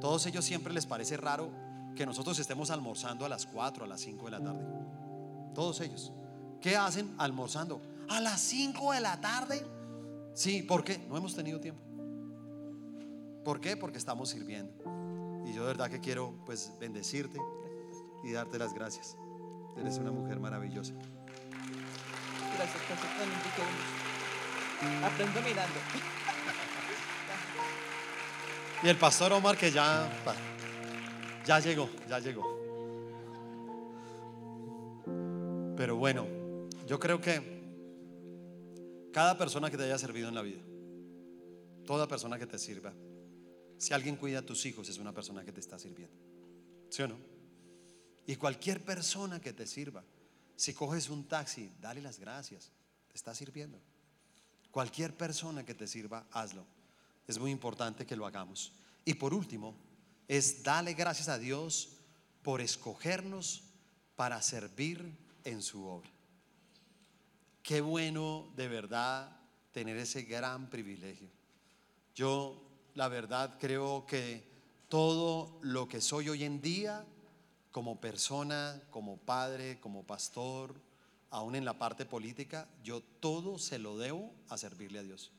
todos 0.00 0.26
ellos 0.26 0.44
siempre 0.44 0.72
les 0.72 0.86
parece 0.86 1.16
raro 1.16 1.50
que 1.96 2.06
nosotros 2.06 2.38
estemos 2.38 2.70
almorzando 2.70 3.24
a 3.24 3.28
las 3.28 3.46
4, 3.46 3.84
a 3.84 3.88
las 3.88 4.00
5 4.00 4.24
de 4.24 4.30
la 4.30 4.42
tarde. 4.42 4.64
Todos 5.54 5.80
ellos. 5.80 6.12
¿Qué 6.60 6.76
hacen 6.76 7.14
almorzando? 7.18 7.80
A 8.08 8.20
las 8.20 8.40
5 8.40 8.92
de 8.92 9.00
la 9.00 9.20
tarde. 9.20 9.64
Sí, 10.34 10.62
¿por 10.62 10.84
qué? 10.84 10.98
No 11.08 11.16
hemos 11.16 11.34
tenido 11.34 11.60
tiempo. 11.60 11.82
¿Por 13.44 13.60
qué? 13.60 13.76
Porque 13.76 13.98
estamos 13.98 14.28
sirviendo. 14.28 14.72
Y 15.46 15.52
yo 15.52 15.62
de 15.62 15.68
verdad 15.68 15.90
que 15.90 16.00
quiero 16.00 16.34
pues 16.44 16.72
bendecirte 16.78 17.38
y 18.22 18.32
darte 18.32 18.58
las 18.58 18.74
gracias. 18.74 19.16
Eres 19.76 19.98
una 19.98 20.10
mujer 20.10 20.38
maravillosa. 20.40 20.92
Gracias, 22.56 22.82
mucho. 22.84 23.62
Aprendo 25.06 25.40
mirando. 25.42 25.74
Y 28.82 28.88
el 28.88 28.96
pastor 28.96 29.32
Omar 29.32 29.56
que 29.56 29.70
ya 29.70 30.08
ya 31.46 31.60
llegó, 31.60 31.88
ya 32.08 32.18
llegó. 32.18 32.60
Pero 35.76 35.96
bueno, 35.96 36.26
yo 36.86 36.98
creo 36.98 37.20
que 37.20 37.60
cada 39.12 39.36
persona 39.38 39.70
que 39.70 39.76
te 39.76 39.84
haya 39.84 39.98
servido 39.98 40.28
en 40.28 40.34
la 40.34 40.42
vida, 40.42 40.60
toda 41.86 42.06
persona 42.06 42.38
que 42.38 42.46
te 42.46 42.58
sirva, 42.58 42.92
si 43.78 43.94
alguien 43.94 44.16
cuida 44.16 44.40
a 44.40 44.42
tus 44.42 44.66
hijos 44.66 44.88
es 44.88 44.98
una 44.98 45.12
persona 45.12 45.44
que 45.44 45.52
te 45.52 45.60
está 45.60 45.78
sirviendo. 45.78 46.14
¿Sí 46.90 47.02
o 47.02 47.08
no? 47.08 47.16
Y 48.26 48.36
cualquier 48.36 48.84
persona 48.84 49.40
que 49.40 49.52
te 49.52 49.66
sirva, 49.66 50.04
si 50.54 50.74
coges 50.74 51.08
un 51.08 51.24
taxi, 51.24 51.72
dale 51.80 52.02
las 52.02 52.18
gracias, 52.18 52.70
te 53.08 53.16
está 53.16 53.34
sirviendo. 53.34 53.78
Cualquier 54.70 55.16
persona 55.16 55.64
que 55.64 55.74
te 55.74 55.86
sirva, 55.86 56.26
hazlo. 56.30 56.64
Es 57.26 57.38
muy 57.38 57.50
importante 57.50 58.06
que 58.06 58.16
lo 58.16 58.26
hagamos. 58.26 58.72
Y 59.04 59.14
por 59.14 59.32
último, 59.32 59.74
es 60.30 60.62
darle 60.62 60.94
gracias 60.94 61.28
a 61.28 61.40
Dios 61.40 61.88
por 62.44 62.60
escogernos 62.60 63.64
para 64.14 64.40
servir 64.42 65.12
en 65.42 65.60
su 65.60 65.84
obra. 65.84 66.08
Qué 67.64 67.80
bueno 67.80 68.52
de 68.54 68.68
verdad 68.68 69.36
tener 69.72 69.96
ese 69.96 70.22
gran 70.22 70.70
privilegio. 70.70 71.28
Yo 72.14 72.62
la 72.94 73.08
verdad 73.08 73.58
creo 73.58 74.06
que 74.06 74.48
todo 74.88 75.58
lo 75.62 75.88
que 75.88 76.00
soy 76.00 76.28
hoy 76.28 76.44
en 76.44 76.60
día, 76.60 77.04
como 77.72 78.00
persona, 78.00 78.80
como 78.90 79.16
padre, 79.16 79.80
como 79.80 80.04
pastor, 80.04 80.80
aún 81.30 81.56
en 81.56 81.64
la 81.64 81.76
parte 81.76 82.06
política, 82.06 82.68
yo 82.84 83.02
todo 83.02 83.58
se 83.58 83.80
lo 83.80 83.98
debo 83.98 84.32
a 84.48 84.56
servirle 84.56 85.00
a 85.00 85.02
Dios. 85.02 85.32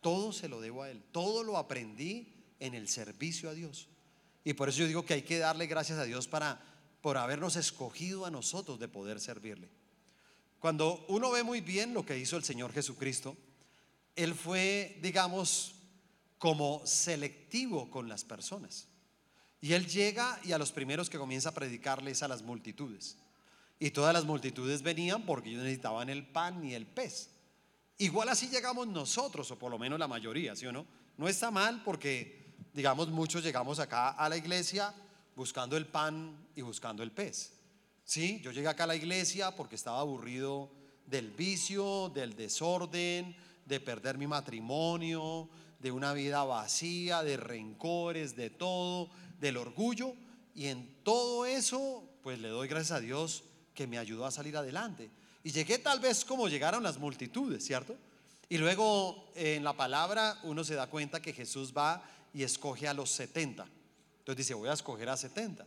Todo 0.00 0.32
se 0.32 0.48
lo 0.48 0.60
debo 0.60 0.82
a 0.82 0.90
Él. 0.90 1.04
Todo 1.12 1.44
lo 1.44 1.56
aprendí 1.56 2.34
en 2.58 2.74
el 2.74 2.88
servicio 2.88 3.48
a 3.48 3.54
Dios. 3.54 3.88
Y 4.44 4.54
por 4.54 4.68
eso 4.68 4.80
yo 4.80 4.86
digo 4.86 5.04
que 5.04 5.14
hay 5.14 5.22
que 5.22 5.38
darle 5.38 5.66
gracias 5.66 5.98
a 5.98 6.04
Dios 6.04 6.26
para, 6.26 6.60
por 7.00 7.16
habernos 7.16 7.56
escogido 7.56 8.26
a 8.26 8.30
nosotros 8.30 8.78
de 8.78 8.88
poder 8.88 9.20
servirle. 9.20 9.68
Cuando 10.58 11.04
uno 11.08 11.30
ve 11.30 11.42
muy 11.42 11.60
bien 11.60 11.94
lo 11.94 12.06
que 12.06 12.18
hizo 12.18 12.36
el 12.36 12.44
Señor 12.44 12.72
Jesucristo, 12.72 13.36
Él 14.14 14.34
fue, 14.34 14.98
digamos, 15.02 15.74
como 16.38 16.82
selectivo 16.84 17.90
con 17.90 18.08
las 18.08 18.24
personas. 18.24 18.88
Y 19.60 19.74
Él 19.74 19.86
llega 19.86 20.40
y 20.44 20.52
a 20.52 20.58
los 20.58 20.72
primeros 20.72 21.08
que 21.08 21.18
comienza 21.18 21.50
a 21.50 21.54
predicarles 21.54 22.22
a 22.22 22.28
las 22.28 22.42
multitudes. 22.42 23.16
Y 23.78 23.90
todas 23.90 24.12
las 24.12 24.24
multitudes 24.24 24.82
venían 24.82 25.26
porque 25.26 25.50
ellos 25.50 25.62
necesitaban 25.62 26.08
el 26.08 26.26
pan 26.26 26.64
y 26.64 26.74
el 26.74 26.86
pez. 26.86 27.30
Igual 27.98 28.28
así 28.28 28.48
llegamos 28.48 28.88
nosotros, 28.88 29.50
o 29.50 29.58
por 29.58 29.70
lo 29.70 29.78
menos 29.78 29.98
la 29.98 30.08
mayoría, 30.08 30.56
¿sí 30.56 30.66
o 30.66 30.72
no? 30.72 30.86
No 31.16 31.28
está 31.28 31.50
mal 31.50 31.82
porque 31.84 32.41
digamos, 32.72 33.08
muchos 33.08 33.42
llegamos 33.42 33.78
acá 33.78 34.10
a 34.10 34.28
la 34.28 34.36
iglesia 34.36 34.94
buscando 35.34 35.76
el 35.76 35.86
pan 35.86 36.36
y 36.54 36.62
buscando 36.62 37.02
el 37.02 37.10
pez. 37.10 37.52
Sí, 38.04 38.40
yo 38.42 38.50
llegué 38.50 38.68
acá 38.68 38.84
a 38.84 38.88
la 38.88 38.96
iglesia 38.96 39.54
porque 39.54 39.76
estaba 39.76 40.00
aburrido 40.00 40.70
del 41.06 41.30
vicio, 41.30 42.10
del 42.10 42.34
desorden, 42.34 43.36
de 43.66 43.80
perder 43.80 44.18
mi 44.18 44.26
matrimonio, 44.26 45.48
de 45.78 45.92
una 45.92 46.12
vida 46.12 46.44
vacía, 46.44 47.22
de 47.22 47.36
rencores, 47.36 48.36
de 48.36 48.50
todo, 48.50 49.10
del 49.40 49.56
orgullo. 49.56 50.14
Y 50.54 50.66
en 50.66 51.02
todo 51.02 51.46
eso, 51.46 52.04
pues 52.22 52.38
le 52.38 52.48
doy 52.48 52.68
gracias 52.68 52.98
a 52.98 53.00
Dios 53.00 53.44
que 53.74 53.86
me 53.86 53.98
ayudó 53.98 54.26
a 54.26 54.30
salir 54.30 54.56
adelante. 54.56 55.10
Y 55.44 55.50
llegué 55.50 55.78
tal 55.78 56.00
vez 56.00 56.24
como 56.24 56.48
llegaron 56.48 56.82
las 56.82 56.98
multitudes, 56.98 57.64
¿cierto? 57.64 57.96
Y 58.48 58.58
luego 58.58 59.30
en 59.34 59.64
la 59.64 59.72
palabra 59.72 60.38
uno 60.44 60.62
se 60.62 60.74
da 60.74 60.88
cuenta 60.88 61.22
que 61.22 61.32
Jesús 61.32 61.72
va 61.76 62.02
y 62.32 62.42
escoge 62.42 62.88
a 62.88 62.94
los 62.94 63.10
70. 63.10 63.66
Entonces 64.18 64.36
dice, 64.46 64.54
voy 64.54 64.68
a 64.68 64.72
escoger 64.74 65.08
a 65.08 65.16
70. 65.16 65.66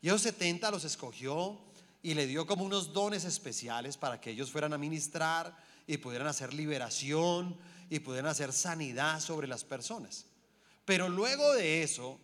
Y 0.00 0.08
esos 0.08 0.22
70 0.22 0.70
los 0.70 0.84
escogió 0.84 1.58
y 2.02 2.14
le 2.14 2.26
dio 2.26 2.46
como 2.46 2.64
unos 2.64 2.92
dones 2.92 3.24
especiales 3.24 3.96
para 3.96 4.20
que 4.20 4.30
ellos 4.30 4.50
fueran 4.50 4.72
a 4.72 4.78
ministrar 4.78 5.56
y 5.86 5.98
pudieran 5.98 6.28
hacer 6.28 6.52
liberación 6.52 7.56
y 7.88 8.00
pudieran 8.00 8.30
hacer 8.30 8.52
sanidad 8.52 9.20
sobre 9.20 9.46
las 9.46 9.64
personas. 9.64 10.26
Pero 10.84 11.08
luego 11.08 11.52
de 11.54 11.82
eso, 11.82 12.18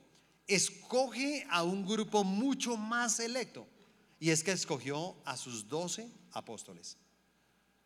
escoge 0.48 1.46
a 1.50 1.62
un 1.62 1.86
grupo 1.86 2.24
mucho 2.24 2.76
más 2.76 3.16
selecto. 3.16 3.66
Y 4.18 4.30
es 4.30 4.42
que 4.42 4.50
escogió 4.50 5.14
a 5.24 5.36
sus 5.36 5.68
doce 5.68 6.10
apóstoles. 6.32 6.96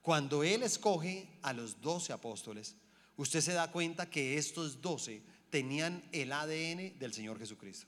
Cuando 0.01 0.43
Él 0.43 0.63
escoge 0.63 1.29
a 1.43 1.53
los 1.53 1.81
doce 1.81 2.13
apóstoles, 2.13 2.75
usted 3.17 3.41
se 3.41 3.53
da 3.53 3.71
cuenta 3.71 4.09
que 4.09 4.39
estos 4.39 4.81
doce 4.81 5.23
tenían 5.53 6.03
el 6.13 6.33
ADN 6.33 6.99
del 6.99 7.13
Señor 7.13 7.39
Jesucristo. 7.39 7.87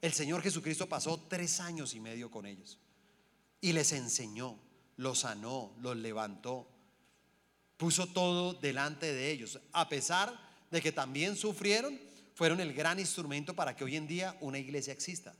El 0.00 0.12
Señor 0.12 0.40
Jesucristo 0.40 0.88
pasó 0.88 1.18
tres 1.28 1.58
años 1.58 1.94
y 1.94 2.00
medio 2.00 2.30
con 2.30 2.46
ellos 2.46 2.78
y 3.60 3.72
les 3.72 3.90
enseñó, 3.90 4.56
los 4.96 5.18
sanó, 5.18 5.74
los 5.80 5.96
levantó, 5.96 6.70
puso 7.76 8.06
todo 8.06 8.54
delante 8.54 9.12
de 9.12 9.32
ellos, 9.32 9.58
a 9.72 9.88
pesar 9.88 10.32
de 10.70 10.80
que 10.80 10.92
también 10.92 11.34
sufrieron, 11.34 11.98
fueron 12.34 12.60
el 12.60 12.72
gran 12.72 13.00
instrumento 13.00 13.56
para 13.56 13.74
que 13.74 13.82
hoy 13.82 13.96
en 13.96 14.06
día 14.06 14.36
una 14.40 14.60
iglesia 14.60 14.92
exista. 14.92 15.34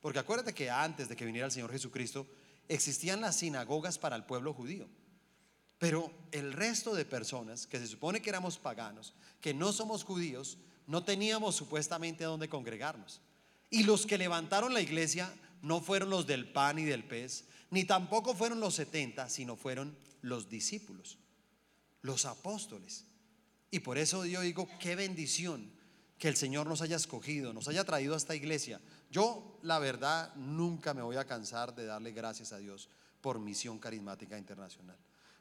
Porque 0.00 0.20
acuérdate 0.20 0.54
que 0.54 0.70
antes 0.70 1.08
de 1.08 1.16
que 1.16 1.24
viniera 1.24 1.46
el 1.46 1.52
Señor 1.52 1.72
Jesucristo, 1.72 2.28
existían 2.68 3.20
las 3.20 3.38
sinagogas 3.38 3.98
para 3.98 4.14
el 4.14 4.22
pueblo 4.22 4.54
judío. 4.54 4.88
Pero 5.78 6.10
el 6.32 6.52
resto 6.52 6.94
de 6.94 7.04
personas, 7.04 7.66
que 7.66 7.78
se 7.78 7.86
supone 7.86 8.22
que 8.22 8.30
éramos 8.30 8.58
paganos, 8.58 9.14
que 9.40 9.54
no 9.54 9.72
somos 9.72 10.04
judíos, 10.04 10.58
no 10.86 11.04
teníamos 11.04 11.56
supuestamente 11.56 12.24
a 12.24 12.28
dónde 12.28 12.48
congregarnos. 12.48 13.20
Y 13.70 13.82
los 13.82 14.06
que 14.06 14.18
levantaron 14.18 14.72
la 14.72 14.80
iglesia 14.80 15.32
no 15.62 15.80
fueron 15.80 16.10
los 16.10 16.26
del 16.26 16.50
pan 16.50 16.78
y 16.78 16.84
del 16.84 17.04
pez, 17.04 17.44
ni 17.70 17.84
tampoco 17.84 18.34
fueron 18.34 18.60
los 18.60 18.74
70, 18.74 19.28
sino 19.28 19.56
fueron 19.56 19.96
los 20.20 20.48
discípulos, 20.48 21.18
los 22.02 22.24
apóstoles. 22.24 23.06
Y 23.70 23.80
por 23.80 23.98
eso 23.98 24.24
yo 24.26 24.42
digo, 24.42 24.68
qué 24.78 24.94
bendición 24.94 25.72
que 26.18 26.28
el 26.28 26.36
Señor 26.36 26.66
nos 26.66 26.80
haya 26.80 26.96
escogido, 26.96 27.52
nos 27.52 27.66
haya 27.66 27.84
traído 27.84 28.14
a 28.14 28.16
esta 28.16 28.36
iglesia. 28.36 28.80
Yo, 29.10 29.58
la 29.62 29.78
verdad, 29.78 30.34
nunca 30.36 30.94
me 30.94 31.02
voy 31.02 31.16
a 31.16 31.26
cansar 31.26 31.74
de 31.74 31.86
darle 31.86 32.12
gracias 32.12 32.52
a 32.52 32.58
Dios 32.58 32.88
por 33.20 33.40
Misión 33.40 33.78
Carismática 33.78 34.38
Internacional. 34.38 34.96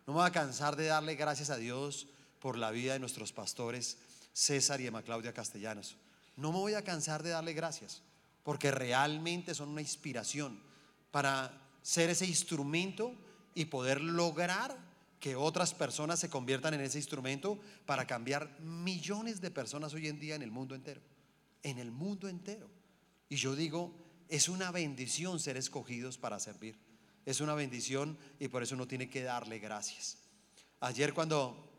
No 0.05 0.13
me 0.13 0.19
voy 0.19 0.27
a 0.27 0.31
cansar 0.31 0.75
de 0.75 0.87
darle 0.87 1.15
gracias 1.15 1.49
a 1.49 1.57
Dios 1.57 2.07
por 2.39 2.57
la 2.57 2.71
vida 2.71 2.93
de 2.93 2.99
nuestros 2.99 3.31
pastores 3.31 3.97
César 4.33 4.81
y 4.81 4.87
Emma 4.87 5.03
Claudia 5.03 5.33
Castellanos. 5.33 5.95
No 6.35 6.51
me 6.51 6.57
voy 6.57 6.73
a 6.73 6.83
cansar 6.83 7.23
de 7.23 7.29
darle 7.29 7.53
gracias, 7.53 8.01
porque 8.43 8.71
realmente 8.71 9.55
son 9.55 9.69
una 9.69 9.81
inspiración 9.81 10.59
para 11.11 11.53
ser 11.81 12.09
ese 12.09 12.25
instrumento 12.25 13.15
y 13.55 13.65
poder 13.65 14.01
lograr 14.01 14.75
que 15.21 15.37
otras 15.37 15.73
personas 15.73 16.19
se 16.19 16.29
conviertan 16.29 16.73
en 16.73 16.81
ese 16.81 16.97
instrumento 16.97 17.57
para 17.85 18.05
cambiar 18.05 18.59
millones 18.59 19.39
de 19.39 19.51
personas 19.51 19.93
hoy 19.93 20.09
en 20.09 20.19
día 20.19 20.35
en 20.35 20.41
el 20.41 20.51
mundo 20.51 20.75
entero. 20.75 20.99
En 21.61 21.77
el 21.77 21.91
mundo 21.91 22.27
entero. 22.27 22.67
Y 23.29 23.37
yo 23.37 23.55
digo, 23.55 23.93
es 24.27 24.49
una 24.49 24.71
bendición 24.71 25.39
ser 25.39 25.55
escogidos 25.55 26.17
para 26.17 26.39
servir. 26.39 26.75
Es 27.25 27.41
una 27.41 27.53
bendición 27.55 28.17
y 28.39 28.47
por 28.47 28.63
eso 28.63 28.75
uno 28.75 28.87
tiene 28.87 29.09
que 29.09 29.23
darle 29.23 29.59
gracias. 29.59 30.17
Ayer 30.79 31.13
cuando 31.13 31.73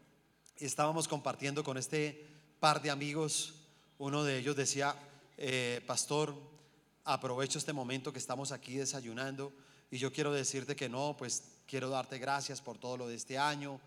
estábamos 0.57 1.09
compartiendo 1.09 1.65
con 1.65 1.77
este 1.77 2.27
par 2.61 2.81
de 2.81 2.91
amigos. 2.91 3.55
Uno 3.99 4.25
de 4.25 4.39
ellos 4.39 4.57
decía, 4.57 4.97
eh, 5.37 5.83
pastor, 5.87 6.35
aprovecho 7.05 7.59
este 7.59 7.73
momento 7.73 8.13
que 8.13 8.19
estamos 8.19 8.53
aquí 8.53 8.77
desayunando 8.77 9.53
y 9.91 9.99
yo 9.99 10.13
quiero 10.13 10.33
decirte 10.33 10.75
que 10.75 10.89
no, 10.89 11.15
pues 11.17 11.45
quiero 11.67 11.91
darte 11.91 12.19
gracias 12.19 12.61
por 12.61 12.79
todo 12.79 12.97
lo 12.97 13.09
de 13.09 13.17
este 13.17 13.39
año. 13.39 13.81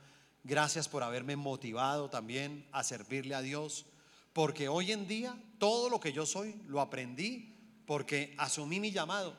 Gracias 0.43 0.87
por 0.87 1.03
haberme 1.03 1.35
motivado 1.35 2.09
también 2.09 2.67
a 2.71 2.83
servirle 2.83 3.35
a 3.35 3.41
Dios. 3.41 3.85
Porque 4.31 4.69
hoy 4.69 4.91
en 4.91 5.07
día 5.07 5.35
todo 5.57 5.89
lo 5.89 5.99
que 5.99 6.13
yo 6.13 6.25
soy 6.25 6.61
lo 6.67 6.79
aprendí 6.79 7.55
porque 7.85 8.35
asumí 8.37 8.79
mi 8.79 8.91
llamado. 8.91 9.35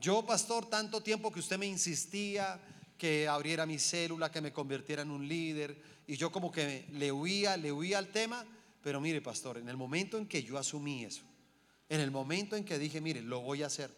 Yo, 0.00 0.24
pastor, 0.24 0.66
tanto 0.66 1.02
tiempo 1.02 1.30
que 1.30 1.40
usted 1.40 1.58
me 1.58 1.66
insistía 1.66 2.58
que 2.96 3.28
abriera 3.28 3.66
mi 3.66 3.78
célula, 3.78 4.30
que 4.30 4.40
me 4.40 4.52
convirtiera 4.52 5.02
en 5.02 5.10
un 5.10 5.26
líder, 5.28 5.76
y 6.06 6.16
yo 6.16 6.32
como 6.32 6.50
que 6.50 6.86
le 6.92 7.12
huía, 7.12 7.56
le 7.56 7.70
huía 7.70 7.98
al 7.98 8.08
tema, 8.08 8.44
pero 8.82 9.00
mire, 9.00 9.20
pastor, 9.20 9.58
en 9.58 9.68
el 9.68 9.76
momento 9.76 10.18
en 10.18 10.26
que 10.26 10.42
yo 10.42 10.58
asumí 10.58 11.04
eso, 11.04 11.22
en 11.88 12.00
el 12.00 12.10
momento 12.10 12.56
en 12.56 12.64
que 12.64 12.78
dije, 12.78 13.00
mire, 13.00 13.22
lo 13.22 13.40
voy 13.40 13.62
a 13.62 13.66
hacer, 13.66 13.90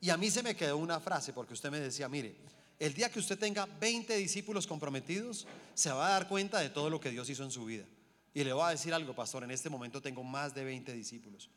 y 0.00 0.10
a 0.10 0.16
mí 0.16 0.30
se 0.30 0.42
me 0.42 0.56
quedó 0.56 0.76
una 0.76 1.00
frase, 1.00 1.32
porque 1.32 1.54
usted 1.54 1.70
me 1.70 1.80
decía, 1.80 2.08
mire, 2.08 2.36
el 2.78 2.92
día 2.92 3.10
que 3.10 3.20
usted 3.20 3.38
tenga 3.38 3.66
20 3.66 4.16
discípulos 4.16 4.66
comprometidos, 4.66 5.46
se 5.74 5.90
va 5.90 6.08
a 6.08 6.10
dar 6.10 6.28
cuenta 6.28 6.58
de 6.58 6.70
todo 6.70 6.90
lo 6.90 7.00
que 7.00 7.10
Dios 7.10 7.30
hizo 7.30 7.44
en 7.44 7.50
su 7.50 7.64
vida. 7.64 7.84
Y 8.34 8.42
le 8.42 8.52
voy 8.52 8.64
a 8.64 8.70
decir 8.70 8.92
algo, 8.92 9.14
pastor, 9.14 9.44
en 9.44 9.52
este 9.52 9.70
momento 9.70 10.02
tengo 10.02 10.24
más 10.24 10.54
de 10.54 10.64
20 10.64 10.92
discípulos. 10.92 11.48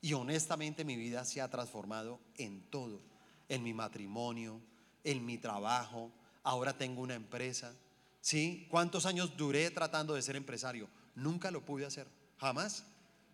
Y 0.00 0.12
honestamente 0.12 0.84
mi 0.84 0.96
vida 0.96 1.24
se 1.24 1.40
ha 1.40 1.48
transformado 1.48 2.20
en 2.36 2.60
todo, 2.70 3.00
en 3.48 3.62
mi 3.62 3.72
matrimonio, 3.72 4.60
en 5.02 5.24
mi 5.24 5.38
trabajo, 5.38 6.10
ahora 6.42 6.76
tengo 6.76 7.02
una 7.02 7.14
empresa. 7.14 7.74
¿Sí? 8.20 8.66
¿Cuántos 8.70 9.04
años 9.04 9.36
duré 9.36 9.70
tratando 9.70 10.14
de 10.14 10.22
ser 10.22 10.36
empresario? 10.36 10.88
Nunca 11.14 11.50
lo 11.50 11.64
pude 11.64 11.84
hacer, 11.84 12.06
jamás. 12.38 12.84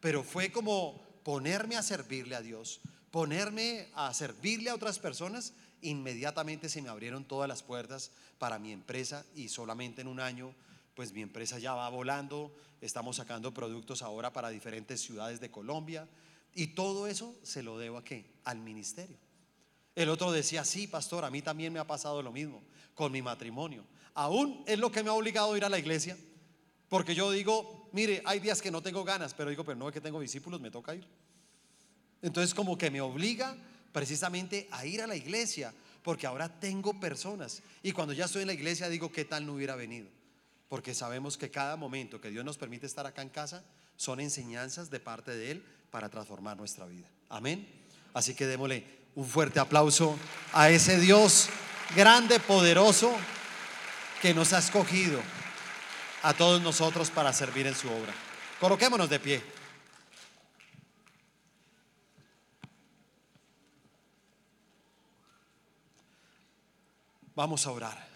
Pero 0.01 0.25
fue 0.25 0.51
como 0.51 1.01
ponerme 1.23 1.77
a 1.77 1.83
servirle 1.83 2.35
a 2.35 2.41
Dios, 2.41 2.81
ponerme 3.11 3.89
a 3.95 4.13
servirle 4.15 4.71
a 4.71 4.75
otras 4.75 4.99
personas, 4.99 5.53
inmediatamente 5.83 6.69
se 6.69 6.83
me 6.83 6.89
abrieron 6.89 7.25
todas 7.25 7.49
las 7.49 7.63
puertas 7.63 8.11
para 8.39 8.59
mi 8.59 8.73
empresa 8.73 9.25
y 9.35 9.49
solamente 9.49 10.01
en 10.01 10.09
un 10.09 10.21
año 10.21 10.55
pues 10.95 11.13
mi 11.13 11.23
empresa 11.23 11.59
ya 11.59 11.73
va 11.73 11.89
volando, 11.89 12.55
estamos 12.81 13.17
sacando 13.17 13.55
productos 13.55 14.03
ahora 14.03 14.33
para 14.33 14.51
diferentes 14.51 15.01
ciudades 15.01 15.41
de 15.41 15.51
Colombia 15.51 16.09
y 16.55 16.69
todo 16.69 17.07
eso 17.07 17.35
se 17.43 17.63
lo 17.63 17.79
debo 17.79 17.99
a 17.99 18.05
qué? 18.05 18.27
Al 18.45 18.59
ministerio. 18.59 19.17
El 20.03 20.09
otro 20.09 20.33
decía, 20.33 20.65
sí, 20.65 20.87
pastor, 20.87 21.25
a 21.25 21.31
mí 21.31 21.43
también 21.43 21.73
me 21.73 21.79
ha 21.79 21.87
pasado 21.87 22.23
lo 22.23 22.33
mismo 22.33 22.63
con 22.95 23.13
mi 23.13 23.23
matrimonio. 23.23 23.85
Aún 24.15 24.63
es 24.67 24.79
lo 24.79 24.91
que 24.91 25.03
me 25.03 25.11
ha 25.11 25.15
obligado 25.15 25.53
a 25.53 25.57
ir 25.57 25.65
a 25.65 25.69
la 25.69 25.79
iglesia, 25.79 26.17
porque 26.89 27.15
yo 27.15 27.31
digo, 27.31 27.89
mire, 27.93 28.23
hay 28.25 28.41
días 28.41 28.61
que 28.61 28.71
no 28.71 28.83
tengo 28.83 29.05
ganas, 29.05 29.35
pero 29.35 29.51
digo, 29.51 29.65
pero 29.65 29.79
no 29.79 29.89
es 29.89 29.95
que 29.95 30.01
tengo 30.01 30.21
discípulos, 30.21 30.61
me 30.61 30.71
toca 30.71 30.95
ir. 30.95 31.07
Entonces 32.23 32.55
como 32.55 32.77
que 32.77 32.91
me 32.91 33.01
obliga 33.01 33.57
precisamente 33.93 34.69
a 34.71 34.85
ir 34.87 35.03
a 35.03 35.07
la 35.07 35.17
iglesia, 35.17 35.73
porque 36.03 36.27
ahora 36.27 36.61
tengo 36.61 36.99
personas. 36.99 37.63
Y 37.83 37.93
cuando 37.93 38.13
ya 38.13 38.25
estoy 38.25 38.43
en 38.43 38.49
la 38.49 38.55
iglesia 38.55 38.89
digo, 38.89 39.13
¿qué 39.13 39.25
tal 39.25 39.47
no 39.47 39.55
hubiera 39.55 39.77
venido? 39.77 40.09
porque 40.71 40.95
sabemos 40.95 41.37
que 41.37 41.51
cada 41.51 41.75
momento 41.75 42.21
que 42.21 42.31
Dios 42.31 42.45
nos 42.45 42.57
permite 42.57 42.87
estar 42.87 43.05
acá 43.05 43.23
en 43.23 43.29
casa 43.29 43.65
son 43.97 44.21
enseñanzas 44.21 44.89
de 44.89 45.01
parte 45.01 45.35
de 45.35 45.51
Él 45.51 45.65
para 45.91 46.09
transformar 46.09 46.57
nuestra 46.57 46.87
vida. 46.87 47.09
Amén. 47.29 47.69
Así 48.15 48.35
que 48.35 48.47
démosle 48.47 49.00
un 49.15 49.27
fuerte 49.27 49.61
aplauso 49.61 50.19
a 50.53 50.71
ese 50.71 50.99
Dios 50.99 51.49
grande, 51.95 52.41
poderoso, 52.41 53.13
que 54.23 54.35
nos 54.35 54.53
ha 54.53 54.59
escogido 54.59 55.21
a 56.23 56.35
todos 56.35 56.61
nosotros 56.61 57.11
para 57.11 57.33
servir 57.33 57.67
en 57.67 57.75
su 57.75 57.89
obra. 57.89 58.13
Coloquémonos 58.61 59.09
de 59.09 59.19
pie. 59.19 59.43
Vamos 67.35 67.67
a 67.67 67.71
orar. 67.71 68.09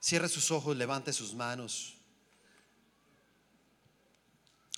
Cierre 0.00 0.28
sus 0.28 0.50
ojos, 0.50 0.76
levante 0.76 1.12
sus 1.12 1.34
manos. 1.34 1.94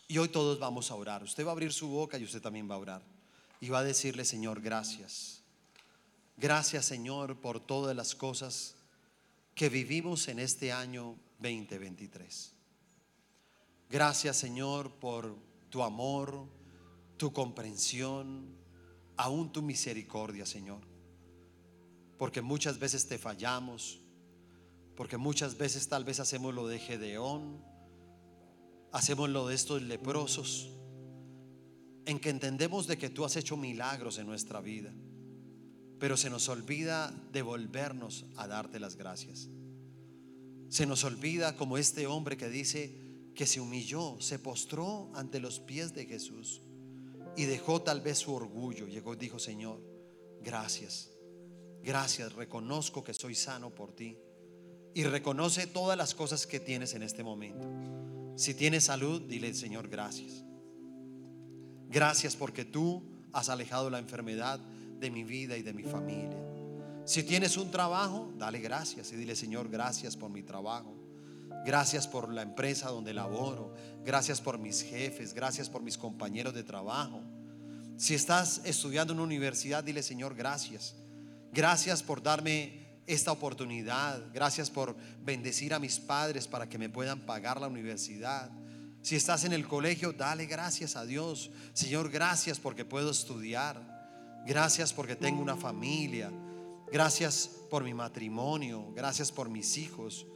Y 0.08 0.18
hoy 0.18 0.28
todos 0.30 0.58
vamos 0.58 0.90
a 0.90 0.94
orar. 0.94 1.22
Usted 1.22 1.44
va 1.44 1.50
a 1.50 1.52
abrir 1.52 1.72
su 1.72 1.86
boca 1.86 2.18
y 2.18 2.24
usted 2.24 2.40
también 2.40 2.68
va 2.68 2.74
a 2.74 2.78
orar. 2.78 3.17
Y 3.61 3.68
va 3.68 3.80
a 3.80 3.84
decirle, 3.84 4.24
Señor, 4.24 4.61
gracias. 4.61 5.42
Gracias, 6.36 6.84
Señor, 6.84 7.40
por 7.40 7.61
todas 7.61 7.96
las 7.96 8.14
cosas 8.14 8.76
que 9.54 9.68
vivimos 9.68 10.28
en 10.28 10.38
este 10.38 10.72
año 10.72 11.16
2023. 11.40 12.52
Gracias, 13.90 14.36
Señor, 14.36 14.92
por 14.92 15.36
tu 15.70 15.82
amor, 15.82 16.46
tu 17.16 17.32
comprensión, 17.32 18.56
aún 19.16 19.50
tu 19.50 19.62
misericordia, 19.62 20.46
Señor. 20.46 20.80
Porque 22.18 22.42
muchas 22.42 22.78
veces 22.78 23.09
te 23.09 23.18
fallamos 23.18 24.00
porque 24.98 25.16
muchas 25.16 25.56
veces 25.56 25.88
tal 25.88 26.02
vez 26.02 26.18
hacemos 26.18 26.52
lo 26.52 26.66
de 26.66 26.80
Gedeón, 26.80 27.62
hacemos 28.90 29.28
lo 29.28 29.46
de 29.46 29.54
estos 29.54 29.80
leprosos, 29.80 30.70
en 32.09 32.18
que 32.18 32.30
entendemos 32.30 32.86
de 32.86 32.96
que 32.96 33.11
tú 33.11 33.26
has 33.26 33.36
hecho 33.36 33.59
milagros 33.59 34.16
en 34.16 34.26
nuestra 34.26 34.62
vida, 34.62 34.90
pero 35.98 36.16
se 36.16 36.30
nos 36.30 36.48
olvida 36.48 37.12
devolvernos 37.32 38.24
a 38.36 38.48
darte 38.48 38.80
las 38.80 38.96
gracias. 38.96 39.50
Se 40.70 40.86
nos 40.86 41.04
olvida 41.04 41.54
como 41.54 41.76
este 41.76 42.06
hombre 42.06 42.38
que 42.38 42.48
dice 42.48 42.94
que 43.34 43.46
se 43.46 43.61
humilló, 43.61 44.16
se 44.20 44.38
postró 44.38 45.11
ante 45.14 45.38
los 45.38 45.61
pies 45.61 45.92
de 45.92 46.06
Jesús 46.06 46.62
y 47.36 47.44
dejó 47.44 47.82
tal 47.82 48.00
vez 48.00 48.16
su 48.16 48.32
orgullo. 48.32 48.88
Llegó 48.88 49.12
y 49.12 49.18
dijo, 49.18 49.38
Señor, 49.38 49.78
gracias, 50.42 51.11
gracias, 51.82 52.32
reconozco 52.32 53.04
que 53.04 53.12
soy 53.12 53.34
sano 53.34 53.68
por 53.74 53.94
ti 53.94 54.16
y 54.94 55.04
reconoce 55.04 55.66
todas 55.66 55.98
las 55.98 56.14
cosas 56.14 56.46
que 56.46 56.59
tienes 56.59 56.94
en 56.94 57.02
este 57.02 57.22
momento. 57.22 57.68
Si 58.38 58.54
tienes 58.54 58.84
salud, 58.84 59.20
dile, 59.20 59.52
Señor, 59.52 59.88
gracias. 59.88 60.47
Gracias 61.89 62.36
porque 62.36 62.64
tú 62.64 63.03
has 63.32 63.49
alejado 63.49 63.91
la 63.91 63.99
enfermedad 63.99 64.61
de 65.01 65.11
mi 65.11 65.24
vida 65.24 65.57
y 65.57 65.62
de 65.62 65.72
mi 65.72 65.84
familia. 65.84 66.36
Si 67.05 67.22
tienes 67.22 67.57
un 67.57 67.70
trabajo, 67.70 68.32
dale 68.36 68.61
gracias 68.61 69.12
y 69.12 69.16
dile, 69.16 69.34
Señor, 69.34 69.70
gracias 69.70 70.16
por 70.16 70.30
mi 70.30 70.43
trabajo. 70.43 70.95
Gracias 71.64 72.07
por 72.07 72.32
la 72.32 72.43
empresa 72.43 72.91
donde 72.91 73.14
laboro. 73.14 73.74
Gracias 74.05 74.41
por 74.41 74.59
mis 74.59 74.82
jefes. 74.82 75.34
Gracias 75.34 75.68
por 75.68 75.82
mis 75.82 75.97
compañeros 75.97 76.55
de 76.55 76.62
trabajo. 76.62 77.22
Si 77.97 78.14
estás 78.14 78.61
estudiando 78.64 79.12
en 79.12 79.18
una 79.18 79.26
universidad, 79.26 79.82
dile, 79.82 80.03
Señor, 80.03 80.34
gracias. 80.34 80.95
Gracias 81.53 82.03
por 82.03 82.22
darme 82.22 82.86
esta 83.07 83.32
oportunidad. 83.32 84.22
Gracias 84.32 84.70
por 84.70 84.95
bendecir 85.24 85.74
a 85.74 85.78
mis 85.78 85.99
padres 85.99 86.47
para 86.47 86.68
que 86.68 86.78
me 86.78 86.91
puedan 86.91 87.20
pagar 87.20 87.61
la 87.61 87.68
universidad. 87.68 88.51
Si 89.03 89.16
estás 89.16 89.44
en 89.44 89.53
el 89.53 89.66
colegio, 89.66 90.12
dale 90.12 90.46
gracias 90.46 90.96
a 90.96 91.05
Dios. 91.05 91.51
Señor, 91.72 92.11
gracias 92.11 92.59
porque 92.59 92.84
puedo 92.84 93.11
estudiar. 93.11 93.99
Gracias 94.46 94.92
porque 94.92 95.16
tengo 95.16 95.40
una 95.42 95.57
familia. 95.57 96.30
Gracias 96.92 97.51
por 97.70 97.84
mi 97.84 97.94
matrimonio. 97.94 98.92
Gracias 98.94 99.30
por 99.30 99.49
mis 99.49 99.78
hijos. 99.78 100.26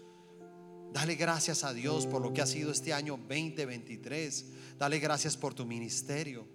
Dale 0.93 1.15
gracias 1.15 1.65
a 1.65 1.73
Dios 1.73 2.07
por 2.07 2.21
lo 2.23 2.33
que 2.33 2.43
ha 2.43 2.47
sido 2.47 2.71
este 2.71 2.93
año 2.93 3.17
2023. 3.17 4.47
Dale 4.79 4.99
gracias 4.99 5.37
por 5.37 5.55
tu 5.55 5.65
ministerio. 5.65 6.47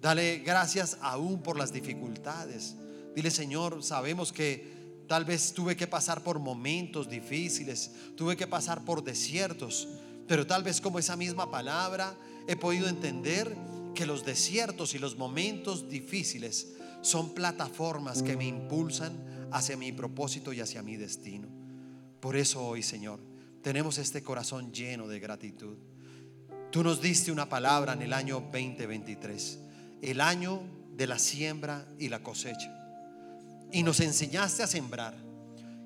Dale 0.00 0.38
gracias 0.38 0.98
aún 1.00 1.42
por 1.42 1.58
las 1.58 1.72
dificultades. 1.72 2.76
Dile, 3.14 3.30
Señor, 3.30 3.82
sabemos 3.82 4.32
que 4.32 4.74
Tal 5.06 5.24
vez 5.24 5.52
tuve 5.52 5.76
que 5.76 5.86
pasar 5.86 6.22
por 6.22 6.38
momentos 6.38 7.08
difíciles, 7.08 7.90
tuve 8.16 8.36
que 8.36 8.46
pasar 8.46 8.84
por 8.84 9.04
desiertos, 9.04 9.88
pero 10.26 10.46
tal 10.46 10.62
vez 10.62 10.80
como 10.80 10.98
esa 10.98 11.16
misma 11.16 11.50
palabra 11.50 12.16
he 12.46 12.56
podido 12.56 12.88
entender 12.88 13.56
que 13.94 14.06
los 14.06 14.24
desiertos 14.24 14.94
y 14.94 14.98
los 14.98 15.16
momentos 15.16 15.88
difíciles 15.88 16.74
son 17.02 17.34
plataformas 17.34 18.22
que 18.22 18.36
me 18.36 18.46
impulsan 18.46 19.48
hacia 19.52 19.76
mi 19.76 19.92
propósito 19.92 20.52
y 20.52 20.60
hacia 20.60 20.82
mi 20.82 20.96
destino. 20.96 21.48
Por 22.20 22.36
eso 22.36 22.64
hoy, 22.64 22.82
Señor, 22.82 23.20
tenemos 23.62 23.98
este 23.98 24.22
corazón 24.22 24.72
lleno 24.72 25.06
de 25.06 25.20
gratitud. 25.20 25.76
Tú 26.70 26.82
nos 26.82 27.00
diste 27.00 27.30
una 27.30 27.48
palabra 27.48 27.92
en 27.92 28.02
el 28.02 28.12
año 28.12 28.40
2023, 28.40 29.58
el 30.02 30.20
año 30.20 30.62
de 30.96 31.06
la 31.06 31.18
siembra 31.18 31.86
y 31.98 32.08
la 32.08 32.22
cosecha 32.22 32.84
y 33.74 33.82
nos 33.82 33.98
enseñaste 33.98 34.62
a 34.62 34.68
sembrar. 34.68 35.16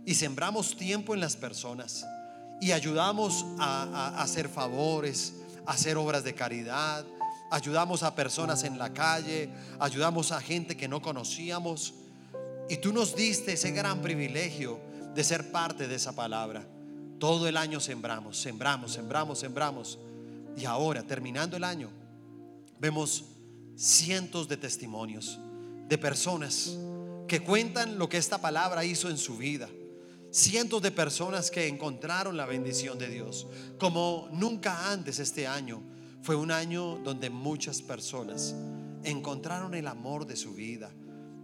Y 0.05 0.15
sembramos 0.15 0.77
tiempo 0.77 1.15
en 1.15 1.21
las 1.21 1.37
personas 1.37 2.07
y 2.61 2.73
ayudamos 2.73 3.47
a, 3.59 4.21
hacer 4.21 4.49
favores, 4.49 5.35
a 5.67 5.73
hacer 5.73 5.97
obras 5.97 6.25
de 6.25 6.35
caridad, 6.35 7.05
ayudamos 7.51 8.03
a 8.03 8.15
personas 8.15 8.65
en 8.65 8.79
la 8.79 8.93
calle, 8.93 9.51
ayudamos 9.79 10.33
a 10.33 10.41
gente 10.41 10.77
que 10.77 10.89
no 10.89 11.01
conocíamos. 11.01 11.95
Y 12.69 12.79
tú 12.79 12.93
nos 12.93 13.17
diste 13.17 13.53
ese 13.53 13.71
gran 13.71 14.03
privilegio 14.03 14.81
de 15.15 15.25
ser 15.25 15.51
parte 15.51 15.89
de 15.89 15.95
esa 15.95 16.15
palabra. 16.15 16.67
Todo 17.19 17.49
el 17.49 17.57
año 17.57 17.81
sembramos, 17.81 18.39
sembramos, 18.39 18.93
sembramos, 18.93 19.39
sembramos. 19.39 19.99
Y 20.57 20.65
ahora, 20.65 21.03
terminando 21.03 21.57
el 21.57 21.65
año, 21.65 21.91
vemos 22.79 23.25
cientos 23.77 24.49
de 24.49 24.57
testimonios 24.57 25.39
de 25.89 25.99
personas 25.99 26.77
que 27.27 27.41
cuentan 27.41 27.99
lo 27.99 28.09
que 28.09 28.17
esta 28.17 28.39
palabra 28.39 28.85
hizo 28.85 29.09
en 29.09 29.17
su 29.17 29.37
vida. 29.37 29.69
Cientos 30.31 30.83
de 30.83 30.91
personas 30.91 31.51
que 31.51 31.69
encontraron 31.69 32.37
la 32.37 32.45
bendición 32.45 32.99
de 32.99 33.09
Dios. 33.09 33.47
Como 33.79 34.29
nunca 34.31 34.93
antes 34.93 35.19
este 35.19 35.47
año 35.47 35.83
fue 36.23 36.37
un 36.37 36.51
año 36.51 36.99
donde 36.99 37.31
muchas 37.31 37.81
personas 37.81 38.55
encontraron 39.05 39.75
el 39.75 39.87
amor 39.87 40.27
de 40.27 40.37
su 40.37 40.53
vida 40.53 40.91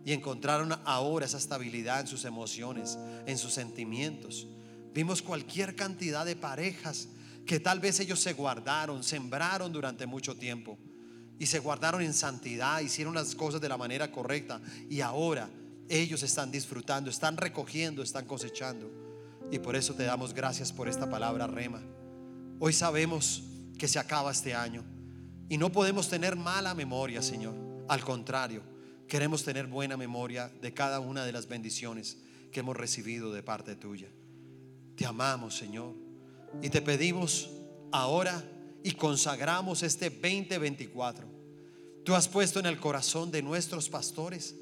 y 0.05 0.13
encontraron 0.13 0.79
ahora 0.85 1.25
esa 1.25 1.39
estabilidad 1.39 2.01
en 2.01 2.07
sus 2.07 2.27
emociones, 2.27 2.99
en 3.25 3.39
sus 3.39 3.55
sentimientos. 3.55 4.49
Vimos 4.93 5.23
cualquier 5.23 5.75
cantidad 5.75 6.27
de 6.27 6.37
parejas 6.37 7.09
que 7.47 7.61
tal 7.61 7.81
vez 7.81 8.01
ellos 8.01 8.21
se 8.21 8.35
guardaron, 8.35 9.03
sembraron 9.03 9.73
durante 9.73 10.07
mucho 10.07 10.37
tiempo 10.37 10.79
y 11.39 11.47
se 11.47 11.59
guardaron 11.59 12.03
en 12.03 12.13
santidad, 12.13 12.81
hicieron 12.81 13.15
las 13.15 13.35
cosas 13.35 13.63
de 13.63 13.69
la 13.69 13.79
manera 13.79 14.13
correcta 14.13 14.61
y 14.91 15.01
ahora 15.01 15.49
ellos 15.89 16.23
están 16.23 16.51
disfrutando, 16.51 17.11
están 17.11 17.37
recogiendo, 17.37 18.03
están 18.03 18.27
cosechando. 18.27 18.91
Y 19.51 19.59
por 19.59 19.77
eso 19.77 19.95
te 19.95 20.05
damos 20.05 20.35
gracias 20.35 20.73
por 20.73 20.89
esta 20.89 21.09
palabra 21.09 21.47
rema. 21.47 21.83
Hoy 22.59 22.73
sabemos 22.73 23.43
que 23.79 23.89
se 23.89 23.99
acaba 23.99 24.33
este 24.33 24.55
año 24.55 24.85
y 25.49 25.59
no 25.59 25.71
podemos 25.71 26.09
tener 26.09 26.37
mala 26.37 26.75
memoria, 26.75 27.23
Señor. 27.23 27.55
Al 27.89 28.03
contrario, 28.03 28.63
queremos 29.07 29.45
tener 29.45 29.67
buena 29.67 29.97
memoria 29.97 30.49
de 30.61 30.73
cada 30.73 31.01
una 31.01 31.25
de 31.25 31.33
las 31.33 31.49
bendiciones 31.49 32.19
que 32.51 32.61
hemos 32.61 32.77
recibido 32.77 33.33
de 33.33 33.43
parte 33.43 33.77
tuya. 33.77 34.09
Te 34.97 35.05
amamos, 35.05 35.57
Señor, 35.57 35.95
y 36.63 36.71
te 36.71 36.81
pedimos 36.81 37.51
ahora 37.93 38.43
y 38.83 38.93
consagramos 38.93 39.83
este 39.83 40.09
2024. 40.09 41.27
Tú 42.05 42.15
has 42.15 42.29
puesto 42.29 42.61
en 42.61 42.67
el 42.67 42.79
corazón 42.79 43.31
de 43.31 43.43
nuestros 43.43 43.89
pastores 43.89 44.55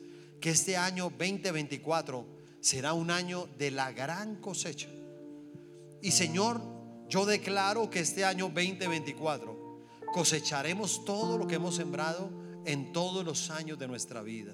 que 0.43 0.51
este 0.51 0.76
año 0.76 1.05
2024 1.05 2.26
será 2.61 2.95
un 2.95 3.12
año 3.12 3.49
de 3.59 3.70
la 3.70 3.93
gran 3.93 4.36
cosecha. 4.36 4.88
Y 6.03 6.11
Señor, 6.11 6.61
yo 7.09 7.24
declaro 7.24 7.88
que 7.88 8.01
este 8.01 8.24
año 8.24 8.47
2024 8.47 9.86
cosecharemos 10.12 11.05
todo 11.05 11.38
lo 11.38 11.47
que 11.47 11.55
hemos 11.55 11.76
sembrado 11.76 12.28
en 12.66 12.93
todos 12.93 13.24
los 13.24 13.51
años 13.51 13.78
de 13.78 13.86
nuestra 13.86 14.20
vida. 14.20 14.53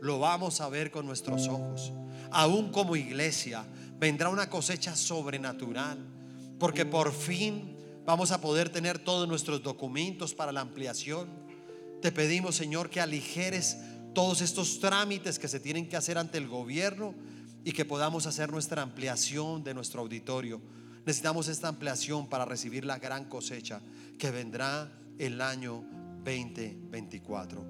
Lo 0.00 0.20
vamos 0.20 0.60
a 0.60 0.68
ver 0.68 0.92
con 0.92 1.04
nuestros 1.04 1.48
ojos. 1.48 1.92
Aún 2.30 2.70
como 2.70 2.94
iglesia 2.94 3.66
vendrá 3.98 4.28
una 4.28 4.48
cosecha 4.48 4.94
sobrenatural, 4.94 5.98
porque 6.60 6.86
por 6.86 7.12
fin 7.12 7.76
vamos 8.06 8.30
a 8.30 8.40
poder 8.40 8.68
tener 8.68 9.00
todos 9.00 9.26
nuestros 9.26 9.64
documentos 9.64 10.32
para 10.32 10.52
la 10.52 10.60
ampliación. 10.60 11.28
Te 12.00 12.12
pedimos, 12.12 12.54
Señor, 12.54 12.88
que 12.88 13.00
aligeres 13.00 13.78
todos 14.14 14.40
estos 14.40 14.80
trámites 14.80 15.38
que 15.38 15.48
se 15.48 15.60
tienen 15.60 15.88
que 15.88 15.96
hacer 15.96 16.16
ante 16.16 16.38
el 16.38 16.48
gobierno 16.48 17.14
y 17.64 17.72
que 17.72 17.84
podamos 17.84 18.26
hacer 18.26 18.50
nuestra 18.50 18.82
ampliación 18.82 19.64
de 19.64 19.74
nuestro 19.74 20.00
auditorio. 20.00 20.60
Necesitamos 21.04 21.48
esta 21.48 21.68
ampliación 21.68 22.28
para 22.28 22.44
recibir 22.44 22.84
la 22.84 22.98
gran 22.98 23.26
cosecha 23.26 23.80
que 24.18 24.30
vendrá 24.30 24.90
el 25.18 25.40
año 25.40 25.84
2024. 26.24 27.64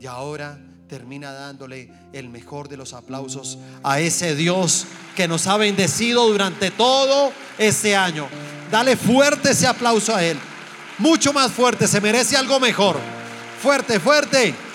Y 0.00 0.06
ahora 0.06 0.58
termina 0.88 1.32
dándole 1.32 1.90
el 2.12 2.28
mejor 2.28 2.68
de 2.68 2.76
los 2.76 2.92
aplausos 2.92 3.58
a 3.82 3.98
ese 3.98 4.36
Dios 4.36 4.86
que 5.16 5.26
nos 5.26 5.46
ha 5.46 5.56
bendecido 5.56 6.28
durante 6.28 6.70
todo 6.70 7.32
este 7.58 7.96
año. 7.96 8.28
Dale 8.70 8.96
fuerte 8.96 9.50
ese 9.50 9.66
aplauso 9.66 10.14
a 10.14 10.24
Él. 10.24 10.38
Mucho 10.98 11.32
más 11.32 11.52
fuerte, 11.52 11.88
se 11.88 12.00
merece 12.00 12.36
algo 12.36 12.60
mejor. 12.60 12.98
Fuerte, 13.60 13.98
fuerte. 13.98 14.65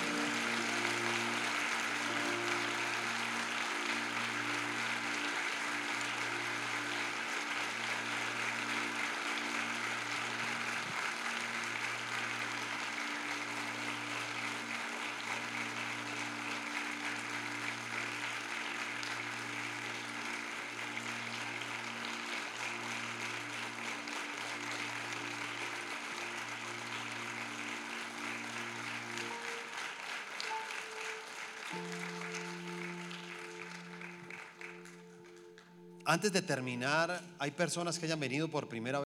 Antes 36.12 36.34
de 36.34 36.41
terminar, 36.41 37.22
hay 37.39 37.51
personas 37.51 37.97
que 37.97 38.05
hayan 38.05 38.20
venido 38.20 38.49
por 38.49 38.68
primera 38.68 38.99
vez. 38.99 39.05